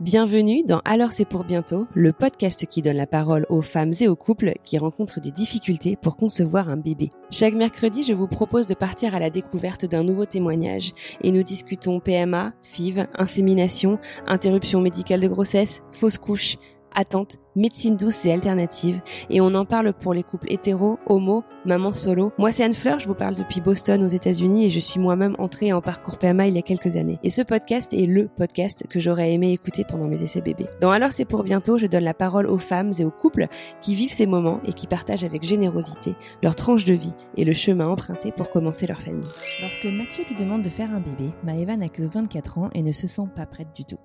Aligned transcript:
Bienvenue 0.00 0.62
dans 0.62 0.82
Alors 0.84 1.10
c'est 1.10 1.24
pour 1.24 1.42
bientôt, 1.42 1.88
le 1.94 2.12
podcast 2.12 2.64
qui 2.66 2.80
donne 2.80 2.96
la 2.96 3.08
parole 3.08 3.44
aux 3.48 3.62
femmes 3.62 3.92
et 4.00 4.06
aux 4.06 4.14
couples 4.14 4.52
qui 4.62 4.78
rencontrent 4.78 5.20
des 5.20 5.32
difficultés 5.32 5.96
pour 5.96 6.16
concevoir 6.16 6.68
un 6.68 6.76
bébé. 6.76 7.10
Chaque 7.30 7.54
mercredi, 7.54 8.04
je 8.04 8.12
vous 8.12 8.28
propose 8.28 8.68
de 8.68 8.74
partir 8.74 9.16
à 9.16 9.18
la 9.18 9.30
découverte 9.30 9.84
d'un 9.84 10.04
nouveau 10.04 10.24
témoignage 10.24 10.92
et 11.22 11.32
nous 11.32 11.42
discutons 11.42 11.98
PMA, 11.98 12.52
FIV, 12.62 13.08
insémination, 13.14 13.98
interruption 14.28 14.80
médicale 14.80 15.20
de 15.20 15.28
grossesse, 15.28 15.82
fausse 15.90 16.18
couche, 16.18 16.56
attente, 16.92 17.38
médecine 17.56 17.96
douce 17.96 18.24
et 18.26 18.32
alternative. 18.32 19.00
Et 19.30 19.40
on 19.40 19.54
en 19.54 19.64
parle 19.64 19.92
pour 19.92 20.14
les 20.14 20.22
couples 20.22 20.52
hétéros, 20.52 20.98
homo, 21.06 21.42
maman 21.64 21.92
solo. 21.92 22.32
Moi, 22.38 22.52
c'est 22.52 22.62
Anne 22.62 22.74
Fleur, 22.74 23.00
je 23.00 23.08
vous 23.08 23.14
parle 23.14 23.34
depuis 23.34 23.60
Boston 23.60 24.02
aux 24.04 24.08
États-Unis 24.08 24.66
et 24.66 24.68
je 24.68 24.78
suis 24.78 25.00
moi-même 25.00 25.34
entrée 25.38 25.72
en 25.72 25.80
parcours 25.80 26.18
PMA 26.18 26.46
il 26.46 26.54
y 26.54 26.58
a 26.58 26.62
quelques 26.62 26.96
années. 26.96 27.18
Et 27.22 27.30
ce 27.30 27.42
podcast 27.42 27.92
est 27.92 28.06
le 28.06 28.28
podcast 28.28 28.86
que 28.88 29.00
j'aurais 29.00 29.32
aimé 29.32 29.52
écouter 29.52 29.84
pendant 29.84 30.06
mes 30.06 30.22
essais 30.22 30.40
bébés. 30.40 30.66
Dans 30.80 30.90
Alors 30.90 31.12
c'est 31.12 31.24
pour 31.24 31.42
bientôt, 31.42 31.78
je 31.78 31.86
donne 31.86 32.04
la 32.04 32.14
parole 32.14 32.46
aux 32.46 32.58
femmes 32.58 32.92
et 32.98 33.04
aux 33.04 33.10
couples 33.10 33.48
qui 33.80 33.94
vivent 33.94 34.12
ces 34.12 34.26
moments 34.26 34.60
et 34.64 34.72
qui 34.72 34.86
partagent 34.86 35.24
avec 35.24 35.42
générosité 35.42 36.14
leur 36.42 36.54
tranche 36.54 36.84
de 36.84 36.94
vie 36.94 37.14
et 37.36 37.44
le 37.44 37.52
chemin 37.52 37.88
emprunté 37.88 38.32
pour 38.32 38.50
commencer 38.50 38.86
leur 38.86 39.00
famille. 39.00 39.28
Lorsque 39.60 39.84
Mathieu 39.84 40.24
lui 40.28 40.36
demande 40.36 40.62
de 40.62 40.68
faire 40.68 40.90
un 40.90 41.00
bébé, 41.00 41.32
Maëva 41.44 41.76
n'a 41.76 41.88
que 41.88 42.02
24 42.02 42.58
ans 42.58 42.70
et 42.74 42.82
ne 42.82 42.92
se 42.92 43.06
sent 43.06 43.28
pas 43.34 43.46
prête 43.46 43.74
du 43.74 43.84
tout. 43.84 43.98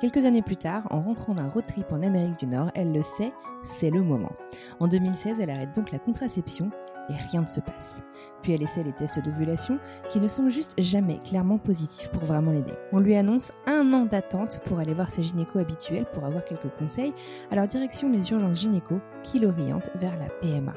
Quelques 0.00 0.24
années 0.24 0.42
plus 0.42 0.56
tard, 0.56 0.86
en 0.90 1.02
rentrant 1.02 1.34
d'un 1.34 1.48
road 1.48 1.66
trip 1.66 1.92
en 1.92 2.02
Amérique 2.02 2.38
du 2.38 2.46
Nord, 2.46 2.70
elle 2.74 2.89
le 2.92 3.02
sait, 3.02 3.32
c'est 3.62 3.90
le 3.90 4.02
moment. 4.02 4.32
En 4.78 4.88
2016, 4.88 5.40
elle 5.40 5.50
arrête 5.50 5.74
donc 5.74 5.92
la 5.92 5.98
contraception 5.98 6.70
et 7.08 7.14
rien 7.30 7.42
ne 7.42 7.46
se 7.46 7.60
passe. 7.60 8.02
Puis 8.42 8.52
elle 8.52 8.62
essaie 8.62 8.82
les 8.82 8.92
tests 8.92 9.22
d'ovulation 9.22 9.78
qui 10.08 10.20
ne 10.20 10.28
sont 10.28 10.48
juste 10.48 10.74
jamais 10.78 11.18
clairement 11.18 11.58
positifs 11.58 12.10
pour 12.10 12.24
vraiment 12.24 12.52
l'aider. 12.52 12.74
On 12.92 13.00
lui 13.00 13.16
annonce 13.16 13.52
un 13.66 13.92
an 13.92 14.06
d'attente 14.06 14.60
pour 14.64 14.78
aller 14.78 14.94
voir 14.94 15.10
sa 15.10 15.22
gynéco 15.22 15.58
habituelle 15.58 16.06
pour 16.12 16.24
avoir 16.24 16.44
quelques 16.44 16.70
conseils, 16.78 17.14
alors 17.50 17.66
direction 17.66 18.10
les 18.10 18.30
urgences 18.30 18.60
gynéco 18.60 19.00
qui 19.22 19.38
l'orientent 19.40 19.90
vers 19.96 20.16
la 20.18 20.28
PMA. 20.40 20.74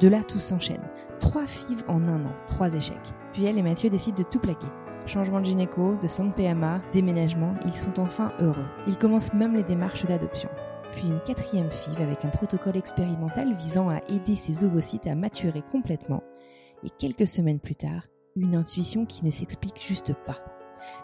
De 0.00 0.08
là, 0.08 0.22
tout 0.22 0.38
s'enchaîne. 0.38 0.82
Trois 1.20 1.46
fives 1.46 1.84
en 1.88 2.06
un 2.08 2.24
an, 2.24 2.36
trois 2.46 2.74
échecs. 2.74 3.14
Puis 3.32 3.44
elle 3.44 3.58
et 3.58 3.62
Mathieu 3.62 3.90
décident 3.90 4.18
de 4.18 4.22
tout 4.22 4.38
plaquer 4.38 4.68
changement 5.06 5.40
de 5.40 5.46
gynéco, 5.46 5.96
de 6.02 6.08
centre 6.08 6.34
PMA, 6.34 6.80
déménagement, 6.92 7.54
ils 7.64 7.74
sont 7.74 7.98
enfin 8.00 8.32
heureux. 8.40 8.66
Ils 8.86 8.98
commencent 8.98 9.32
même 9.32 9.56
les 9.56 9.62
démarches 9.62 10.04
d'adoption. 10.06 10.50
Puis 10.92 11.06
une 11.06 11.20
quatrième 11.20 11.70
FIV 11.70 12.00
avec 12.00 12.24
un 12.24 12.28
protocole 12.28 12.76
expérimental 12.76 13.54
visant 13.54 13.88
à 13.88 14.00
aider 14.08 14.36
ses 14.36 14.64
ovocytes 14.64 15.06
à 15.06 15.14
maturer 15.14 15.62
complètement. 15.70 16.22
Et 16.82 16.90
quelques 16.90 17.26
semaines 17.26 17.60
plus 17.60 17.74
tard, 17.74 18.06
une 18.36 18.54
intuition 18.54 19.06
qui 19.06 19.24
ne 19.24 19.30
s'explique 19.30 19.82
juste 19.84 20.14
pas. 20.26 20.38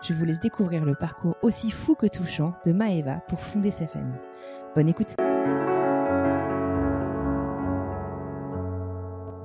Je 0.03 0.13
vous 0.13 0.25
laisse 0.25 0.41
découvrir 0.41 0.85
le 0.85 0.95
parcours 0.95 1.37
aussi 1.43 1.71
fou 1.71 1.95
que 1.95 2.07
touchant 2.07 2.55
de 2.67 2.73
Maeva 2.73 3.21
pour 3.29 3.41
fonder 3.41 3.71
sa 3.71 3.87
famille. 3.87 4.21
Bonne 4.75 4.89
écoute 4.89 5.15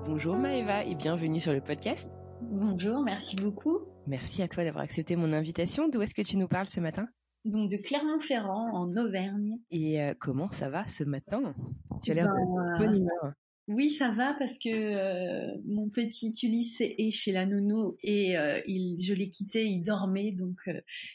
Bonjour 0.06 0.36
Maeva 0.36 0.84
et 0.84 0.96
bienvenue 0.96 1.40
sur 1.40 1.54
le 1.54 1.62
podcast. 1.62 2.10
Bonjour, 2.42 3.02
merci 3.02 3.36
beaucoup. 3.36 3.80
Merci 4.06 4.42
à 4.42 4.48
toi 4.48 4.64
d'avoir 4.64 4.84
accepté 4.84 5.16
mon 5.16 5.34
invitation. 5.34 5.90
D'où 5.90 6.02
est-ce 6.02 6.14
que 6.14 6.22
tu 6.22 6.38
nous 6.38 6.48
parles 6.48 6.68
ce 6.68 6.80
matin? 6.80 7.08
Donc 7.46 7.72
de 7.72 7.78
Clermont-Ferrand, 7.78 8.74
en 8.74 8.96
Auvergne. 8.96 9.58
Et 9.72 10.02
euh, 10.02 10.14
comment 10.20 10.52
ça 10.52 10.70
va 10.70 10.86
ce 10.88 11.04
matin? 11.04 11.56
Tu 12.04 12.12
as 12.12 12.14
l'air 12.14 12.28
de 12.28 12.80
bonne 12.80 12.96
humeur. 12.96 13.34
Oui, 13.68 13.90
ça 13.90 14.12
va 14.12 14.34
parce 14.38 14.60
que 14.60 14.70
euh, 14.70 15.58
mon 15.66 15.90
petit 15.90 16.32
Ulysse 16.44 16.82
est 16.82 17.12
chez 17.12 17.32
la 17.32 17.46
nounou 17.46 17.98
et 18.02 18.38
euh, 18.38 18.62
il, 18.66 18.98
je 19.02 19.14
l'ai 19.14 19.30
quitté, 19.30 19.66
il 19.66 19.82
dormait, 19.82 20.32
donc 20.32 20.70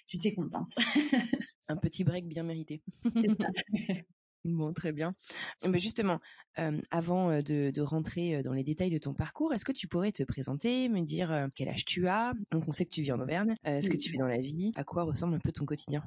j'étais 0.07 0.35
contente. 0.35 0.73
Un 1.69 1.77
petit 1.77 2.05
break 2.05 2.27
bien 2.27 2.43
mérité. 2.43 2.83
Bon, 4.45 4.73
très 4.73 4.93
bien. 4.93 5.15
Mais 5.67 5.79
justement, 5.79 6.21
avant 6.91 7.39
de, 7.41 7.81
rentrer 7.81 8.43
dans 8.43 8.53
les 8.53 8.65
détails 8.65 8.91
de 8.91 8.99
ton 8.99 9.15
parcours, 9.15 9.53
est-ce 9.55 9.65
que 9.65 9.73
tu 9.73 9.89
pourrais 9.89 10.13
te 10.13 10.23
présenter, 10.23 10.89
me 10.89 11.01
dire 11.01 11.49
quel 11.55 11.69
âge 11.69 11.85
tu 11.85 12.09
as? 12.09 12.35
Donc, 12.51 12.65
on 12.67 12.73
sait 12.73 12.85
que 12.85 12.91
tu 12.91 13.03
vis 13.03 13.13
en 13.13 13.21
Auvergne. 13.21 13.55
ce 13.65 13.89
que 13.89 13.97
tu 13.97 14.11
fais 14.11 14.19
dans 14.19 14.27
la 14.27 14.39
vie? 14.39 14.73
À 14.77 14.85
quoi 14.85 15.05
ressemble 15.05 15.35
un 15.35 15.41
peu 15.41 15.53
ton 15.53 15.65
quotidien? 15.65 16.03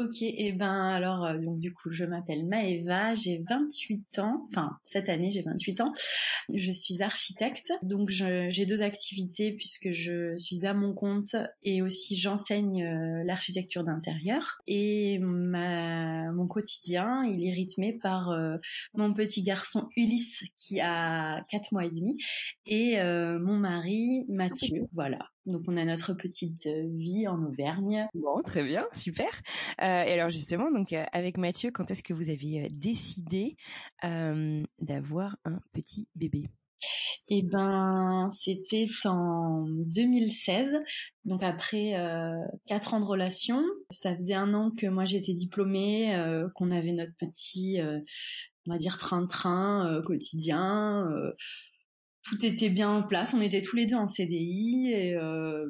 Ok, 0.00 0.22
et 0.22 0.46
eh 0.46 0.52
ben 0.52 0.82
alors 0.82 1.26
euh, 1.26 1.36
donc 1.36 1.58
du 1.58 1.74
coup 1.74 1.90
je 1.90 2.06
m'appelle 2.06 2.46
Maëva, 2.46 3.12
j'ai 3.14 3.44
28 3.46 4.18
ans, 4.20 4.46
enfin 4.48 4.78
cette 4.82 5.10
année 5.10 5.30
j'ai 5.30 5.42
28 5.42 5.82
ans. 5.82 5.92
Je 6.54 6.72
suis 6.72 7.02
architecte, 7.02 7.74
donc 7.82 8.08
j'ai 8.08 8.64
deux 8.64 8.80
activités 8.80 9.52
puisque 9.52 9.92
je 9.92 10.38
suis 10.38 10.64
à 10.64 10.72
mon 10.72 10.94
compte 10.94 11.36
et 11.62 11.82
aussi 11.82 12.16
j'enseigne 12.16 12.82
euh, 12.82 13.24
l'architecture 13.26 13.84
d'intérieur. 13.84 14.62
Et 14.66 15.18
ma, 15.18 16.32
mon 16.32 16.46
quotidien 16.46 17.22
il 17.24 17.46
est 17.46 17.52
rythmé 17.52 17.92
par 17.92 18.30
euh, 18.30 18.56
mon 18.94 19.12
petit 19.12 19.42
garçon 19.42 19.90
Ulysse 19.98 20.44
qui 20.56 20.80
a 20.80 21.44
4 21.50 21.72
mois 21.72 21.84
et 21.84 21.90
demi 21.90 22.16
et 22.64 22.96
mon 23.02 23.58
mari 23.58 24.24
Mathieu, 24.30 24.86
voilà. 24.92 25.28
Donc 25.46 25.62
on 25.68 25.76
a 25.76 25.84
notre 25.84 26.14
petite 26.14 26.66
euh, 26.66 26.86
vie 26.96 27.26
en 27.26 27.42
Auvergne. 27.42 28.06
Bon, 28.14 28.42
très 28.42 28.62
bien, 28.62 28.86
super. 28.94 29.28
Euh, 29.80 30.02
et 30.02 30.12
alors 30.12 30.30
justement, 30.30 30.70
donc 30.70 30.92
euh, 30.92 31.04
avec 31.12 31.38
Mathieu, 31.38 31.70
quand 31.70 31.90
est-ce 31.90 32.02
que 32.02 32.12
vous 32.12 32.30
avez 32.30 32.68
décidé 32.72 33.56
d'avoir 34.02 35.36
un 35.44 35.60
petit 35.72 36.08
bébé? 36.14 36.48
Eh 37.28 37.42
ben, 37.42 38.28
c'était 38.32 38.86
en 39.04 39.66
2016. 39.68 40.78
Donc 41.24 41.42
après 41.42 41.92
quatre 42.66 42.94
ans 42.94 43.00
de 43.00 43.04
relation, 43.04 43.62
ça 43.90 44.14
faisait 44.14 44.34
un 44.34 44.54
an 44.54 44.72
que 44.76 44.86
moi 44.86 45.04
j'étais 45.04 45.34
diplômée, 45.34 46.16
qu'on 46.54 46.70
avait 46.70 46.92
notre 46.92 47.14
petit, 47.18 47.78
on 48.66 48.72
va 48.72 48.78
dire 48.78 48.98
train-train 48.98 50.02
quotidien 50.04 51.06
tout 52.24 52.44
était 52.44 52.68
bien 52.68 52.90
en 52.90 53.02
place. 53.02 53.34
On 53.34 53.40
était 53.40 53.62
tous 53.62 53.76
les 53.76 53.86
deux 53.86 53.96
en 53.96 54.06
CDI 54.06 54.92
et 54.92 55.14
euh, 55.14 55.68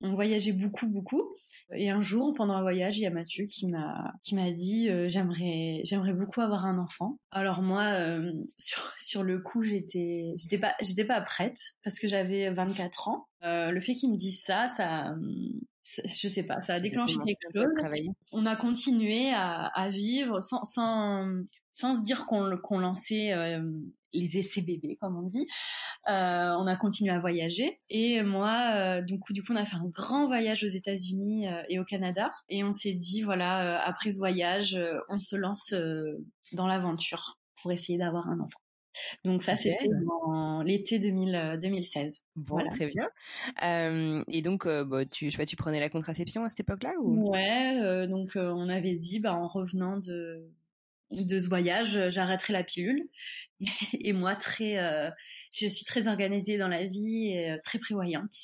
on 0.00 0.14
voyageait 0.14 0.52
beaucoup, 0.52 0.86
beaucoup. 0.86 1.32
Et 1.74 1.90
un 1.90 2.00
jour, 2.00 2.34
pendant 2.34 2.54
un 2.54 2.62
voyage, 2.62 2.98
il 2.98 3.02
y 3.02 3.06
a 3.06 3.10
Mathieu 3.10 3.46
qui 3.46 3.66
m'a 3.68 4.12
qui 4.22 4.34
m'a 4.34 4.50
dit 4.52 4.88
euh, 4.88 5.08
j'aimerais 5.08 5.80
j'aimerais 5.84 6.14
beaucoup 6.14 6.40
avoir 6.40 6.66
un 6.66 6.78
enfant. 6.78 7.18
Alors 7.30 7.62
moi, 7.62 7.84
euh, 8.00 8.32
sur 8.56 8.92
sur 8.98 9.22
le 9.22 9.40
coup, 9.40 9.62
j'étais 9.62 10.32
j'étais 10.36 10.58
pas 10.58 10.74
j'étais 10.80 11.04
pas 11.04 11.20
prête 11.20 11.58
parce 11.84 11.98
que 11.98 12.08
j'avais 12.08 12.50
24 12.50 13.08
ans. 13.08 13.26
le 13.42 13.80
fait 13.80 13.94
qu'il 13.94 14.10
me 14.10 14.16
dise 14.16 14.40
ça, 14.40 14.66
ça 14.66 15.14
je 16.04 16.28
sais 16.28 16.42
pas, 16.42 16.60
ça 16.60 16.74
a 16.74 16.80
déclenché 16.80 17.16
quelque 17.24 17.48
chose. 17.54 18.12
On 18.32 18.44
a 18.44 18.56
continué 18.56 19.30
à, 19.30 19.64
à 19.66 19.88
vivre 19.88 20.40
sans, 20.40 20.62
sans, 20.64 21.26
sans 21.72 21.94
se 21.94 22.02
dire 22.02 22.26
qu'on 22.26 22.58
qu'on 22.58 22.78
lançait 22.78 23.32
les 24.12 24.38
essais 24.38 24.62
bébés, 24.62 24.96
comme 25.00 25.16
on 25.16 25.26
dit. 25.26 25.46
Euh, 26.08 26.54
on 26.58 26.66
a 26.66 26.76
continué 26.76 27.10
à 27.10 27.18
voyager 27.18 27.78
et 27.90 28.22
moi, 28.22 28.72
euh, 28.74 29.02
donc 29.02 29.20
du 29.30 29.42
coup, 29.42 29.52
on 29.52 29.56
a 29.56 29.64
fait 29.64 29.76
un 29.76 29.88
grand 29.88 30.26
voyage 30.26 30.64
aux 30.64 30.68
États-Unis 30.68 31.48
euh, 31.48 31.62
et 31.68 31.78
au 31.78 31.84
Canada 31.84 32.30
et 32.48 32.64
on 32.64 32.70
s'est 32.70 32.94
dit 32.94 33.22
voilà, 33.22 33.80
après 33.82 34.12
ce 34.12 34.18
voyage, 34.18 34.78
on 35.08 35.18
se 35.18 35.36
lance 35.36 35.74
dans 36.52 36.66
l'aventure 36.66 37.38
pour 37.60 37.72
essayer 37.72 37.98
d'avoir 37.98 38.28
un 38.28 38.40
enfant. 38.40 38.60
Donc 39.24 39.42
ça, 39.42 39.56
c'était 39.56 39.86
l'été 40.64 40.98
2016. 40.98 42.22
Bon, 42.36 42.58
très 42.70 42.86
bien. 42.86 43.08
et 44.28 44.42
donc, 44.42 44.66
bah, 44.66 45.04
tu, 45.04 45.26
je 45.26 45.30
sais 45.30 45.36
pas, 45.36 45.46
tu 45.46 45.56
prenais 45.56 45.78
la 45.78 45.90
contraception 45.90 46.44
à 46.44 46.48
cette 46.48 46.60
époque-là 46.60 46.94
ou? 47.00 47.30
Ouais, 47.30 48.06
donc 48.08 48.30
on 48.34 48.68
avait 48.68 48.96
dit, 48.96 49.20
bah, 49.20 49.34
en 49.34 49.46
revenant 49.46 49.98
de 49.98 50.50
de 51.10 51.38
ce 51.38 51.48
voyage, 51.48 52.10
j'arrêterai 52.10 52.52
la 52.52 52.64
pilule. 52.64 53.08
et 54.00 54.12
moi, 54.12 54.36
très, 54.36 54.78
euh, 54.78 55.10
je 55.52 55.66
suis 55.66 55.84
très 55.84 56.06
organisée 56.08 56.58
dans 56.58 56.68
la 56.68 56.84
vie, 56.84 57.32
et 57.32 57.52
euh, 57.52 57.56
très 57.64 57.78
prévoyante. 57.78 58.34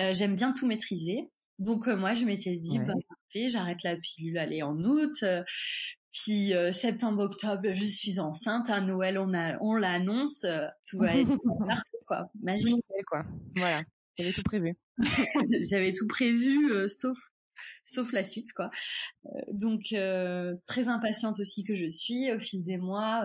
Euh, 0.00 0.12
J'aime 0.14 0.36
bien 0.36 0.52
tout 0.52 0.66
maîtriser. 0.66 1.28
Donc 1.58 1.88
moi, 1.88 2.14
je 2.14 2.24
m'étais 2.24 2.56
dit, 2.56 2.78
bah, 2.78 2.94
j'arrête 3.34 3.82
la 3.82 3.96
pilule, 3.96 4.38
allez, 4.38 4.62
en 4.62 4.76
août. 4.84 5.24
Puis 6.12 6.52
septembre, 6.72 7.24
octobre, 7.24 7.72
je 7.72 7.84
suis 7.84 8.20
enceinte. 8.20 8.70
À 8.70 8.80
Noël, 8.80 9.18
on 9.18 9.34
a, 9.34 9.58
on 9.60 9.74
l'annonce. 9.74 10.46
tout 10.88 10.98
va 10.98 11.16
être 11.16 11.28
parfait, 11.66 11.98
quoi. 12.06 12.30
Magique, 12.40 12.84
quoi. 13.08 13.24
Voilà. 13.56 13.82
J'avais 14.16 14.32
tout 14.32 14.44
prévu. 14.44 14.76
J'avais 15.68 15.92
tout 15.92 16.06
prévu, 16.06 16.88
sauf 16.88 17.18
sauf 17.84 18.12
la 18.12 18.24
suite 18.24 18.52
quoi. 18.52 18.70
donc 19.52 19.94
très 20.66 20.88
impatiente 20.88 21.40
aussi 21.40 21.64
que 21.64 21.74
je 21.74 21.86
suis 21.86 22.32
au 22.32 22.38
fil 22.38 22.62
des 22.62 22.78
mois 22.78 23.24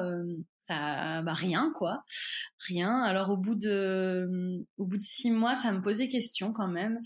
ça 0.67 1.21
bah 1.23 1.33
rien 1.33 1.71
quoi. 1.75 2.03
Rien. 2.67 3.01
Alors 3.01 3.29
au 3.29 3.37
bout 3.37 3.55
de 3.55 4.65
au 4.77 4.85
bout 4.85 4.97
de 4.97 5.03
six 5.03 5.31
mois 5.31 5.55
ça 5.55 5.71
me 5.71 5.81
posait 5.81 6.09
question 6.09 6.53
quand 6.53 6.67
même. 6.67 6.99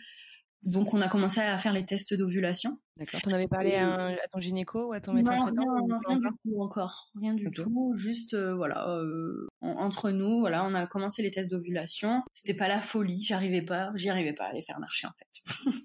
Donc 0.64 0.94
on 0.94 1.02
a 1.02 1.08
commencé 1.08 1.40
à 1.40 1.58
faire 1.58 1.72
les 1.72 1.86
tests 1.86 2.14
d'ovulation. 2.14 2.80
D'accord. 2.98 3.22
T'en 3.22 3.32
avais 3.32 3.48
parlé 3.48 3.76
à, 3.76 4.10
ton 4.34 4.40
gynéco 4.40 4.90
ou 4.90 4.94
à 4.94 5.00
ton 5.00 5.14
médecin 5.14 5.44
traitant 5.44 5.88
non, 5.88 5.98
rien 6.08 6.18
du 6.18 6.28
tout 6.44 6.62
encore. 6.62 7.12
Rien 7.16 7.34
du 7.36 7.50
tout. 7.52 7.94
Juste 7.96 8.34
euh, 8.34 8.56
voilà 8.56 8.90
euh, 8.90 9.48
entre 9.62 10.12
nous 10.12 10.40
voilà 10.40 10.66
on 10.66 10.74
a 10.74 10.86
commencé 10.88 11.22
les 11.22 11.32
tests 11.32 11.50
d'ovulation. 11.50 12.22
C'était 12.34 12.56
pas 12.56 12.68
la 12.68 12.82
folie. 12.82 13.24
J'arrivais 13.24 13.62
pas 13.62 13.92
j'y 13.96 14.10
arrivais 14.10 14.34
pas 14.34 14.46
à 14.46 14.54
les 14.54 14.64
faire 14.64 14.80
marcher 14.80 15.08
en 15.08 15.12
fait 15.12 15.72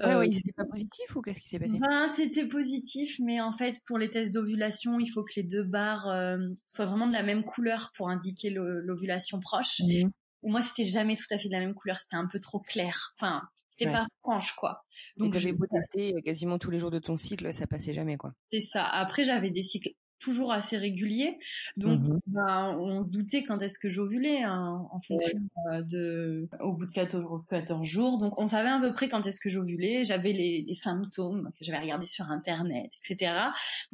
Ouais, 0.00 0.14
oui, 0.16 0.32
c'était 0.32 0.52
pas 0.52 0.64
positif 0.64 1.14
ou 1.14 1.20
qu'est-ce 1.20 1.40
qui 1.40 1.48
s'est 1.48 1.58
passé? 1.58 1.78
Ben, 1.78 2.08
C'était 2.14 2.46
positif, 2.46 3.16
mais 3.20 3.40
en 3.40 3.52
fait, 3.52 3.78
pour 3.86 3.98
les 3.98 4.10
tests 4.10 4.32
d'ovulation, 4.32 4.98
il 4.98 5.08
faut 5.08 5.22
que 5.22 5.32
les 5.36 5.42
deux 5.42 5.64
barres 5.64 6.08
euh, 6.08 6.38
soient 6.66 6.86
vraiment 6.86 7.06
de 7.06 7.12
la 7.12 7.22
même 7.22 7.44
couleur 7.44 7.90
pour 7.96 8.08
indiquer 8.08 8.50
l'ovulation 8.50 9.38
proche. 9.40 9.80
Mmh. 9.80 10.08
Moi, 10.44 10.62
c'était 10.62 10.88
jamais 10.88 11.16
tout 11.16 11.26
à 11.30 11.38
fait 11.38 11.48
de 11.48 11.52
la 11.52 11.60
même 11.60 11.74
couleur, 11.74 11.98
c'était 12.00 12.16
un 12.16 12.26
peu 12.26 12.40
trop 12.40 12.58
clair. 12.58 13.12
Enfin, 13.18 13.42
c'était 13.68 13.90
pas 13.90 14.06
franche, 14.22 14.52
quoi. 14.54 14.82
Donc, 15.16 15.34
j'avais 15.34 15.52
beau 15.52 15.66
tester 15.66 16.14
quasiment 16.22 16.58
tous 16.58 16.70
les 16.70 16.78
jours 16.78 16.90
de 16.90 16.98
ton 16.98 17.16
cycle, 17.16 17.52
ça 17.52 17.66
passait 17.66 17.94
jamais, 17.94 18.16
quoi. 18.16 18.32
C'est 18.50 18.60
ça. 18.60 18.84
Après, 18.84 19.24
j'avais 19.24 19.50
des 19.50 19.62
cycles 19.62 19.90
toujours 20.22 20.52
assez 20.52 20.78
régulier. 20.78 21.38
Donc, 21.76 22.00
mmh 22.00 22.18
ben, 22.28 22.74
on 22.78 23.02
se 23.02 23.12
doutait 23.12 23.42
quand 23.42 23.60
est-ce 23.60 23.78
que 23.78 23.90
j'ovulais 23.90 24.42
hein, 24.42 24.86
en 24.90 25.00
fonction 25.00 25.38
euh, 25.72 25.82
de, 25.82 26.48
au 26.60 26.72
bout 26.72 26.86
de 26.86 26.92
14, 26.92 27.42
14, 27.48 27.86
jours. 27.86 28.18
Donc, 28.18 28.38
on 28.40 28.46
savait 28.46 28.70
à 28.70 28.80
peu 28.80 28.92
près 28.92 29.08
quand 29.08 29.26
est-ce 29.26 29.40
que 29.40 29.50
j'ovulais. 29.50 30.04
J'avais 30.04 30.32
les, 30.32 30.64
les, 30.66 30.74
symptômes 30.74 31.50
que 31.58 31.64
j'avais 31.64 31.80
regardés 31.80 32.06
sur 32.06 32.30
Internet, 32.30 32.90
etc. 33.04 33.32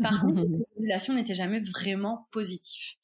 Par 0.01 0.21
contre, 0.21 0.45
l'ovulation 0.77 1.15
n'était 1.15 1.35
jamais 1.35 1.61
vraiment 1.61 2.29
positive. 2.31 2.97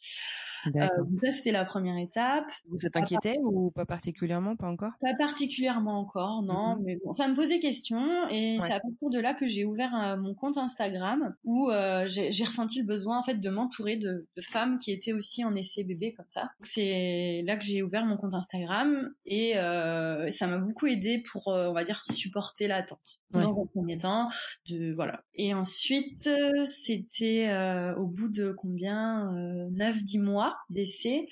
Euh, 0.75 0.89
ça, 1.23 1.31
c'était 1.31 1.53
la 1.53 1.65
première 1.65 1.99
étape. 1.99 2.51
Vous 2.69 2.85
êtes 2.87 2.97
inquiété 2.97 3.39
ou 3.43 3.71
pas 3.71 3.87
particulièrement, 3.87 4.57
pas 4.57 4.69
encore? 4.69 4.93
Pas 5.01 5.15
particulièrement 5.15 5.99
encore, 5.99 6.43
non. 6.43 6.77
Mm-hmm. 6.77 6.83
Mais 6.85 6.99
bon, 7.05 7.13
ça 7.13 7.29
me 7.29 7.35
posait 7.35 7.59
question 7.59 8.29
et 8.31 8.59
c'est 8.61 8.73
à 8.73 8.81
partir 8.81 9.11
de 9.11 9.19
là 9.19 9.35
que 9.35 9.47
j'ai 9.47 9.65
ouvert 9.65 9.95
euh, 9.95 10.17
mon 10.17 10.35
compte 10.35 10.57
Instagram 10.57 11.35
où 11.45 11.71
euh, 11.71 12.07
j'ai 12.07 12.45
ressenti 12.45 12.81
le 12.81 12.87
besoin 12.87 13.19
en 13.19 13.23
fait 13.23 13.41
de 13.41 13.51
m'entourer 13.51 13.97
de, 13.97 14.27
de, 14.37 14.43
femmes 14.43 14.79
qui 14.79 14.93
étaient 14.93 15.13
aussi 15.13 15.45
en 15.45 15.55
essai 15.55 15.85
bébé 15.85 16.13
comme 16.15 16.27
ça. 16.31 16.51
C'est 16.61 17.43
là 17.47 17.57
que 17.57 17.65
j'ai 17.65 17.83
ouvert 17.83 18.05
mon 18.05 18.17
compte 18.17 18.35
Instagram 18.35 19.11
et 19.27 19.57
euh, 19.57 20.31
ça 20.33 20.47
m'a 20.47 20.59
beaucoup 20.59 20.87
aidé 20.87 21.23
pour, 21.31 21.49
euh, 21.49 21.69
on 21.69 21.73
va 21.73 21.85
dire, 21.85 22.03
supporter 22.11 22.67
l'attente 22.67 23.21
dans 23.31 23.41
un 23.41 23.67
premier 23.67 23.99
temps. 23.99 24.29
De 24.69 24.93
voilà. 24.95 25.23
Et 25.35 25.55
ensuite, 25.55 26.29
c'était 26.65 27.51
au 27.97 28.07
bout 28.07 28.29
de 28.29 28.53
combien 28.53 29.33
9-10 29.73 30.23
mois 30.23 30.54
d'essai, 30.71 31.27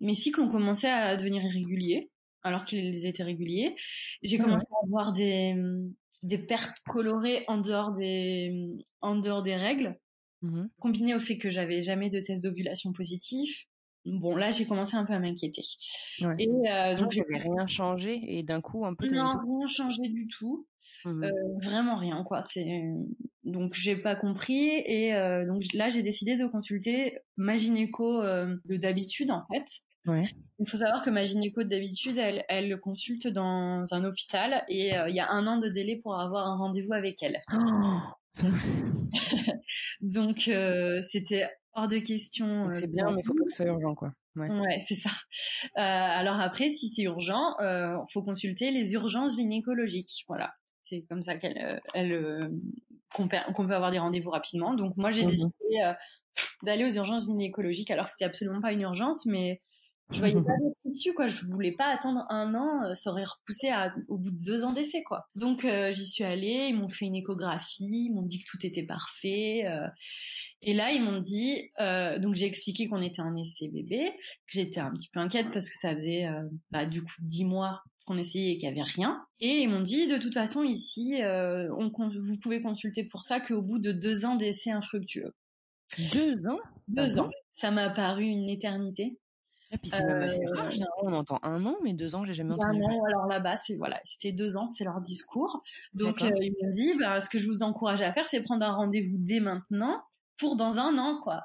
mes 0.00 0.14
cycles 0.14 0.40
ont 0.40 0.48
commencé 0.48 0.86
à 0.86 1.16
devenir 1.16 1.44
irréguliers, 1.44 2.10
alors 2.42 2.64
qu'ils 2.64 3.06
étaient 3.06 3.22
réguliers. 3.22 3.74
J'ai 4.22 4.38
commencé 4.38 4.66
à 4.70 4.86
avoir 4.86 5.12
des, 5.12 5.54
des 6.22 6.38
pertes 6.38 6.78
colorées 6.88 7.44
en 7.48 7.58
dehors 7.58 7.92
des, 7.94 8.52
en 9.00 9.16
dehors 9.16 9.42
des 9.42 9.56
règles, 9.56 9.98
mmh 10.42 10.66
combiné 10.78 11.14
au 11.14 11.18
fait 11.18 11.38
que 11.38 11.50
j'avais 11.50 11.80
jamais 11.80 12.10
de 12.10 12.20
test 12.20 12.42
d'ovulation 12.42 12.92
positif. 12.92 13.66
Bon, 14.06 14.36
là, 14.36 14.52
j'ai 14.52 14.66
commencé 14.66 14.96
un 14.96 15.04
peu 15.04 15.14
à 15.14 15.18
m'inquiéter. 15.18 15.64
Et 16.38 16.48
euh, 16.48 16.96
donc, 16.96 17.10
j'avais 17.10 17.38
rien 17.38 17.66
changé 17.66 18.20
et 18.28 18.44
d'un 18.44 18.60
coup, 18.60 18.86
un 18.86 18.94
peu. 18.94 19.08
Non, 19.08 19.36
rien 19.38 19.66
changé 19.68 20.08
du 20.08 20.28
tout. 20.28 20.66
Mmh 21.04 21.24
euh, 21.24 21.30
vraiment 21.60 21.96
rien, 21.96 22.22
quoi. 22.22 22.42
C'est 22.42 22.64
donc 23.42 23.74
j'ai 23.74 23.96
pas 23.96 24.14
compris 24.16 24.68
et 24.68 25.14
euh, 25.14 25.46
donc 25.46 25.62
là 25.72 25.88
j'ai 25.88 26.02
décidé 26.02 26.36
de 26.36 26.46
consulter 26.46 27.18
ma 27.36 27.54
gynéco 27.54 28.22
de 28.22 28.76
d'habitude 28.76 29.30
en 29.32 29.40
fait. 29.52 29.64
Ouais. 30.06 30.24
Il 30.60 30.68
faut 30.68 30.76
savoir 30.76 31.02
que 31.02 31.10
ma 31.10 31.24
gynéco 31.24 31.64
d'habitude 31.64 32.18
elle 32.18 32.44
elle 32.48 32.78
consulte 32.78 33.26
dans 33.26 33.82
un 33.92 34.04
hôpital 34.04 34.64
et 34.68 34.92
il 35.08 35.14
y 35.14 35.20
a 35.20 35.30
un 35.30 35.46
an 35.48 35.58
de 35.58 35.68
délai 35.68 35.96
pour 35.96 36.18
avoir 36.18 36.46
un 36.46 36.56
rendez-vous 36.56 36.92
avec 36.92 37.20
elle. 37.22 37.40
Oh, 37.52 38.42
donc 40.00 40.50
c'était 41.02 41.48
hors 41.76 41.88
de 41.88 41.98
question. 41.98 42.70
c'est 42.72 42.90
bien 42.90 43.10
mais 43.12 43.20
il 43.22 43.26
faut 43.26 43.34
pas 43.34 43.44
que 43.44 43.50
ce 43.50 43.56
soit 43.56 43.66
urgent 43.66 43.94
quoi. 43.94 44.12
Ouais, 44.34 44.50
ouais 44.50 44.80
c'est 44.80 44.96
ça. 44.96 45.10
alors 45.74 46.40
après 46.40 46.68
si 46.68 46.88
c'est 46.88 47.02
urgent, 47.02 47.54
faut 48.12 48.22
consulter 48.22 48.70
les 48.70 48.92
urgences 48.94 49.36
gynécologiques. 49.36 50.24
Voilà. 50.28 50.52
C'est 50.82 51.04
comme 51.08 51.22
ça 51.22 51.36
qu'elle 51.36 51.80
elle, 51.94 52.50
qu'on 53.14 53.28
peut, 53.28 53.74
avoir 53.74 53.90
des 53.90 53.98
rendez-vous 53.98 54.30
rapidement. 54.30 54.74
Donc 54.74 54.96
moi 54.96 55.10
j'ai 55.10 55.24
mmh 55.24 55.28
décidé 55.28 55.52
euh, 55.84 55.92
d'aller 56.62 56.84
aux 56.84 56.94
urgences 56.94 57.26
gynécologiques 57.26 57.90
alors 57.90 58.06
que 58.06 58.12
c'était 58.12 58.24
absolument 58.24 58.60
pas 58.60 58.72
une 58.72 58.82
urgence, 58.82 59.26
mais 59.26 59.62
je 60.10 60.18
voyais 60.18 60.34
pas 60.34 60.52
d'issue 60.84 61.14
quoi. 61.14 61.28
Je 61.28 61.44
voulais 61.46 61.72
pas 61.72 61.86
attendre 61.86 62.24
un 62.28 62.54
an, 62.54 62.84
euh, 62.84 62.94
ça 62.94 63.10
aurait 63.10 63.24
repoussé 63.24 63.68
à, 63.68 63.94
au 64.08 64.18
bout 64.18 64.30
de 64.30 64.44
deux 64.44 64.64
ans 64.64 64.72
d'essai 64.72 65.02
quoi. 65.02 65.28
Donc 65.34 65.64
euh, 65.64 65.92
j'y 65.92 66.06
suis 66.06 66.24
allée, 66.24 66.68
ils 66.68 66.76
m'ont 66.76 66.88
fait 66.88 67.06
une 67.06 67.16
échographie, 67.16 68.06
ils 68.08 68.12
m'ont 68.12 68.22
dit 68.22 68.38
que 68.40 68.50
tout 68.50 68.64
était 68.64 68.84
parfait. 68.84 69.62
Et 70.66 70.74
là 70.74 70.92
ils 70.92 71.02
m'ont 71.02 71.20
dit, 71.20 71.70
donc 72.20 72.34
j'ai 72.34 72.46
expliqué 72.46 72.88
qu'on 72.88 73.00
était 73.00 73.22
en 73.22 73.34
essai 73.36 73.68
bébé, 73.68 74.12
que 74.46 74.52
j'étais 74.52 74.80
un 74.80 74.92
petit 74.92 75.08
peu 75.08 75.20
inquiète 75.20 75.46
parce 75.52 75.70
que 75.70 75.78
ça 75.78 75.94
faisait 75.94 76.28
bah, 76.70 76.84
du 76.84 77.02
coup 77.02 77.14
dix 77.20 77.44
mois 77.44 77.82
qu'on 78.06 78.16
essayait 78.16 78.52
et 78.52 78.58
qu'il 78.58 78.72
n'y 78.72 78.80
avait 78.80 78.88
rien. 78.88 79.26
Et 79.40 79.62
ils 79.62 79.68
m'ont 79.68 79.82
dit, 79.82 80.06
de 80.06 80.16
toute 80.16 80.34
façon, 80.34 80.62
ici, 80.62 81.20
euh, 81.22 81.68
on, 81.76 81.90
vous 82.08 82.38
pouvez 82.38 82.62
consulter 82.62 83.04
pour 83.04 83.22
ça 83.22 83.40
qu'au 83.40 83.60
bout 83.60 83.78
de 83.78 83.92
deux 83.92 84.24
ans 84.24 84.36
d'essai 84.36 84.70
infructueux. 84.70 85.34
Deux 86.12 86.46
ans? 86.46 86.58
Deux 86.88 87.18
ans. 87.18 87.30
Ça 87.52 87.70
m'a 87.70 87.90
paru 87.90 88.24
une 88.24 88.48
éternité. 88.48 89.18
Et 89.72 89.78
puis 89.78 89.90
c'est 89.90 90.04
même 90.04 90.22
assez 90.22 90.44
euh, 90.44 90.54
rare. 90.54 90.70
on 91.02 91.12
entend 91.12 91.40
un 91.42 91.66
an, 91.66 91.76
mais 91.82 91.92
deux 91.92 92.14
ans, 92.14 92.24
j'ai 92.24 92.34
jamais 92.34 92.54
entendu. 92.54 92.80
Un 92.80 92.86
an, 92.86 93.04
alors 93.06 93.26
là-bas, 93.26 93.56
c'est 93.56 93.74
voilà, 93.74 94.00
c'était 94.04 94.30
deux 94.30 94.56
ans, 94.56 94.64
c'est 94.64 94.84
leur 94.84 95.00
discours. 95.00 95.60
Donc 95.92 96.22
euh, 96.22 96.30
ils 96.40 96.54
m'ont 96.62 96.70
dit, 96.70 96.92
bah, 97.00 97.20
ce 97.20 97.28
que 97.28 97.38
je 97.38 97.48
vous 97.48 97.64
encourage 97.64 98.00
à 98.00 98.12
faire, 98.12 98.24
c'est 98.24 98.40
prendre 98.42 98.64
un 98.64 98.72
rendez-vous 98.72 99.16
dès 99.18 99.40
maintenant 99.40 100.00
pour 100.38 100.56
dans 100.56 100.78
un 100.78 100.98
an, 100.98 101.20
quoi. 101.22 101.42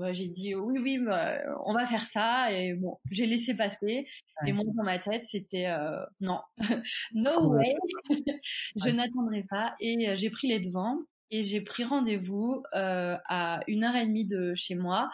Oh 0.00 0.04
j'ai 0.12 0.28
dit 0.28 0.54
oui, 0.54 0.78
oui, 0.80 0.98
bah, 1.04 1.38
on 1.64 1.74
va 1.74 1.84
faire 1.84 2.06
ça. 2.06 2.52
Et 2.52 2.74
bon, 2.74 2.98
j'ai 3.10 3.26
laissé 3.26 3.54
passer. 3.54 4.06
Et 4.46 4.52
moi, 4.52 4.64
dans 4.76 4.84
ma 4.84 4.98
tête, 4.98 5.24
c'était 5.24 5.66
euh, 5.66 5.98
non, 6.20 6.40
no 7.14 7.52
way, 7.54 7.68
je 8.76 8.90
n'attendrai 8.90 9.44
pas. 9.50 9.74
Et 9.80 10.08
euh, 10.08 10.16
j'ai 10.16 10.30
pris 10.30 10.48
les 10.48 10.60
devants 10.60 10.98
et 11.30 11.42
j'ai 11.42 11.60
pris 11.60 11.82
rendez-vous 11.82 12.62
euh, 12.74 13.16
à 13.28 13.60
une 13.66 13.82
heure 13.82 13.96
et 13.96 14.06
demie 14.06 14.26
de 14.26 14.54
chez 14.54 14.76
moi, 14.76 15.10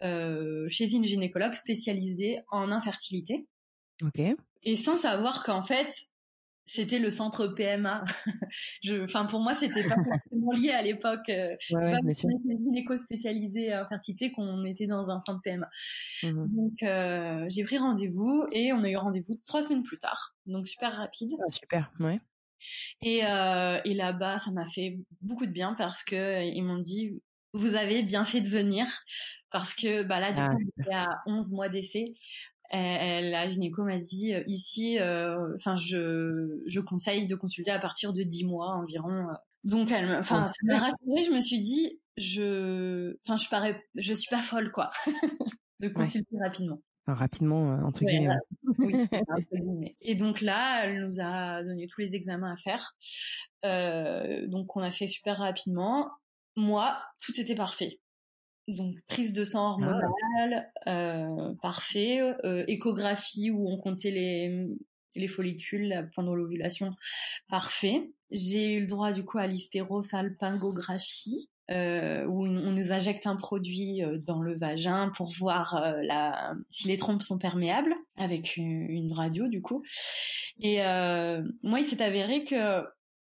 chez 0.00 0.92
une 0.92 1.04
gynécologue 1.04 1.54
spécialisée 1.54 2.38
en 2.50 2.70
infertilité. 2.70 3.46
Ok. 4.02 4.22
Et 4.62 4.76
sans 4.76 4.96
savoir 4.96 5.44
qu'en 5.44 5.62
fait, 5.62 5.94
c'était 6.66 6.98
le 6.98 7.10
centre 7.10 7.46
PMA. 7.46 8.04
je, 8.82 9.02
enfin 9.02 9.26
pour 9.26 9.40
moi 9.40 9.54
c'était 9.54 9.82
pas 9.82 9.96
forcément 9.96 10.52
lié 10.52 10.70
à 10.70 10.82
l'époque. 10.82 11.28
Euh, 11.28 11.54
c'est 11.60 11.90
pas 11.90 11.98
une 12.04 12.76
éco 12.76 12.96
spécialisée 12.96 13.72
à 13.72 13.82
infertilité 13.82 14.32
qu'on 14.32 14.56
mettait 14.56 14.86
dans 14.86 15.10
un 15.10 15.20
centre 15.20 15.40
PMA. 15.42 15.68
Mmh 16.22 16.44
donc 16.54 16.82
euh, 16.82 17.46
j'ai 17.48 17.64
pris 17.64 17.78
rendez-vous 17.78 18.46
et 18.52 18.72
on 18.72 18.82
a 18.82 18.90
eu 18.90 18.96
rendez-vous 18.96 19.40
trois 19.46 19.62
semaines 19.62 19.82
plus 19.82 19.98
tard. 19.98 20.34
Donc 20.46 20.66
super 20.66 20.92
rapide. 20.92 21.32
Ah, 21.40 21.50
super, 21.50 21.92
ouais. 22.00 22.20
Et, 23.02 23.20
euh, 23.24 23.78
et 23.84 23.94
là-bas 23.94 24.38
ça 24.38 24.50
m'a 24.52 24.66
fait 24.66 24.98
beaucoup 25.20 25.46
de 25.46 25.50
bien 25.50 25.74
parce 25.74 26.02
que 26.02 26.42
ils 26.44 26.62
m'ont 26.62 26.78
dit 26.78 27.20
vous 27.52 27.76
avez 27.76 28.02
bien 28.02 28.24
fait 28.24 28.40
de 28.40 28.48
venir 28.48 28.86
parce 29.50 29.74
que 29.74 30.02
bah 30.02 30.18
là 30.18 30.32
du 30.32 30.40
ah, 30.40 30.48
coup 30.48 30.62
j'étais 30.76 30.94
à 30.94 31.08
11 31.26 31.52
mois 31.52 31.68
d'essai 31.68 32.04
elle, 32.70 33.30
la 33.30 33.46
gynéco 33.46 33.84
m'a 33.84 33.98
dit 33.98 34.34
euh, 34.34 34.42
ici, 34.46 34.98
euh, 34.98 35.54
enfin 35.56 35.76
je, 35.76 36.62
je 36.66 36.80
conseille 36.80 37.26
de 37.26 37.34
consulter 37.34 37.70
à 37.70 37.78
partir 37.78 38.12
de 38.12 38.22
10 38.22 38.44
mois 38.44 38.74
environ. 38.74 39.26
Donc 39.64 39.90
elle, 39.90 40.10
enfin 40.16 40.48
ça 40.48 40.54
m'a 40.64 40.78
rassurée. 40.78 41.24
Je 41.24 41.30
me 41.32 41.40
suis 41.40 41.60
dit, 41.60 42.00
je, 42.16 43.16
enfin 43.26 43.36
je 43.36 43.48
parais, 43.48 43.80
je 43.94 44.14
suis 44.14 44.28
pas 44.28 44.42
folle 44.42 44.70
quoi, 44.72 44.90
de 45.80 45.88
consulter 45.88 46.36
rapidement. 46.42 46.80
rapidement 47.06 47.72
euh, 47.72 47.84
entre 47.84 48.04
guillemets. 48.04 48.34
oui, 48.78 49.08
Et 50.00 50.14
donc 50.14 50.40
là, 50.40 50.84
elle 50.84 51.04
nous 51.04 51.20
a 51.20 51.62
donné 51.62 51.86
tous 51.86 52.00
les 52.00 52.14
examens 52.14 52.52
à 52.52 52.56
faire. 52.56 52.94
Euh, 53.64 54.46
donc 54.48 54.76
on 54.76 54.80
a 54.80 54.92
fait 54.92 55.06
super 55.06 55.38
rapidement. 55.38 56.10
Moi, 56.56 56.96
tout 57.20 57.38
était 57.40 57.56
parfait. 57.56 57.98
Donc 58.68 58.96
prise 59.08 59.32
de 59.32 59.44
sang 59.44 59.70
hormonale, 59.70 60.70
euh, 60.86 61.54
parfait. 61.60 62.20
Euh, 62.44 62.64
échographie 62.66 63.50
où 63.50 63.68
on 63.68 63.76
comptait 63.76 64.10
les, 64.10 64.66
les 65.14 65.28
follicules 65.28 66.08
pendant 66.14 66.34
l'ovulation, 66.34 66.90
parfait. 67.48 68.10
j'ai 68.30 68.74
eu 68.74 68.80
le 68.80 68.86
droit 68.86 69.12
du 69.12 69.24
coup 69.24 69.38
à 69.38 69.46
l'hystérosalpingographie. 69.46 71.50
Euh, 71.70 72.26
où 72.26 72.44
on 72.44 72.72
nous 72.72 72.92
injecte 72.92 73.26
un 73.26 73.36
produit 73.36 74.04
euh, 74.04 74.18
dans 74.18 74.42
le 74.42 74.54
vagin 74.54 75.10
pour 75.16 75.32
voir 75.32 75.76
euh, 75.76 76.02
la, 76.02 76.52
si 76.70 76.88
les 76.88 76.98
trompes 76.98 77.22
sont 77.22 77.38
perméables 77.38 77.94
avec 78.18 78.58
une, 78.58 79.10
radio 79.14 79.48
du 79.48 79.62
coup. 79.62 79.82
Et 80.60 80.78
moi, 81.62 81.80
il 81.80 81.86
s'est 81.86 82.02
avéré 82.02 82.44
que 82.44 82.82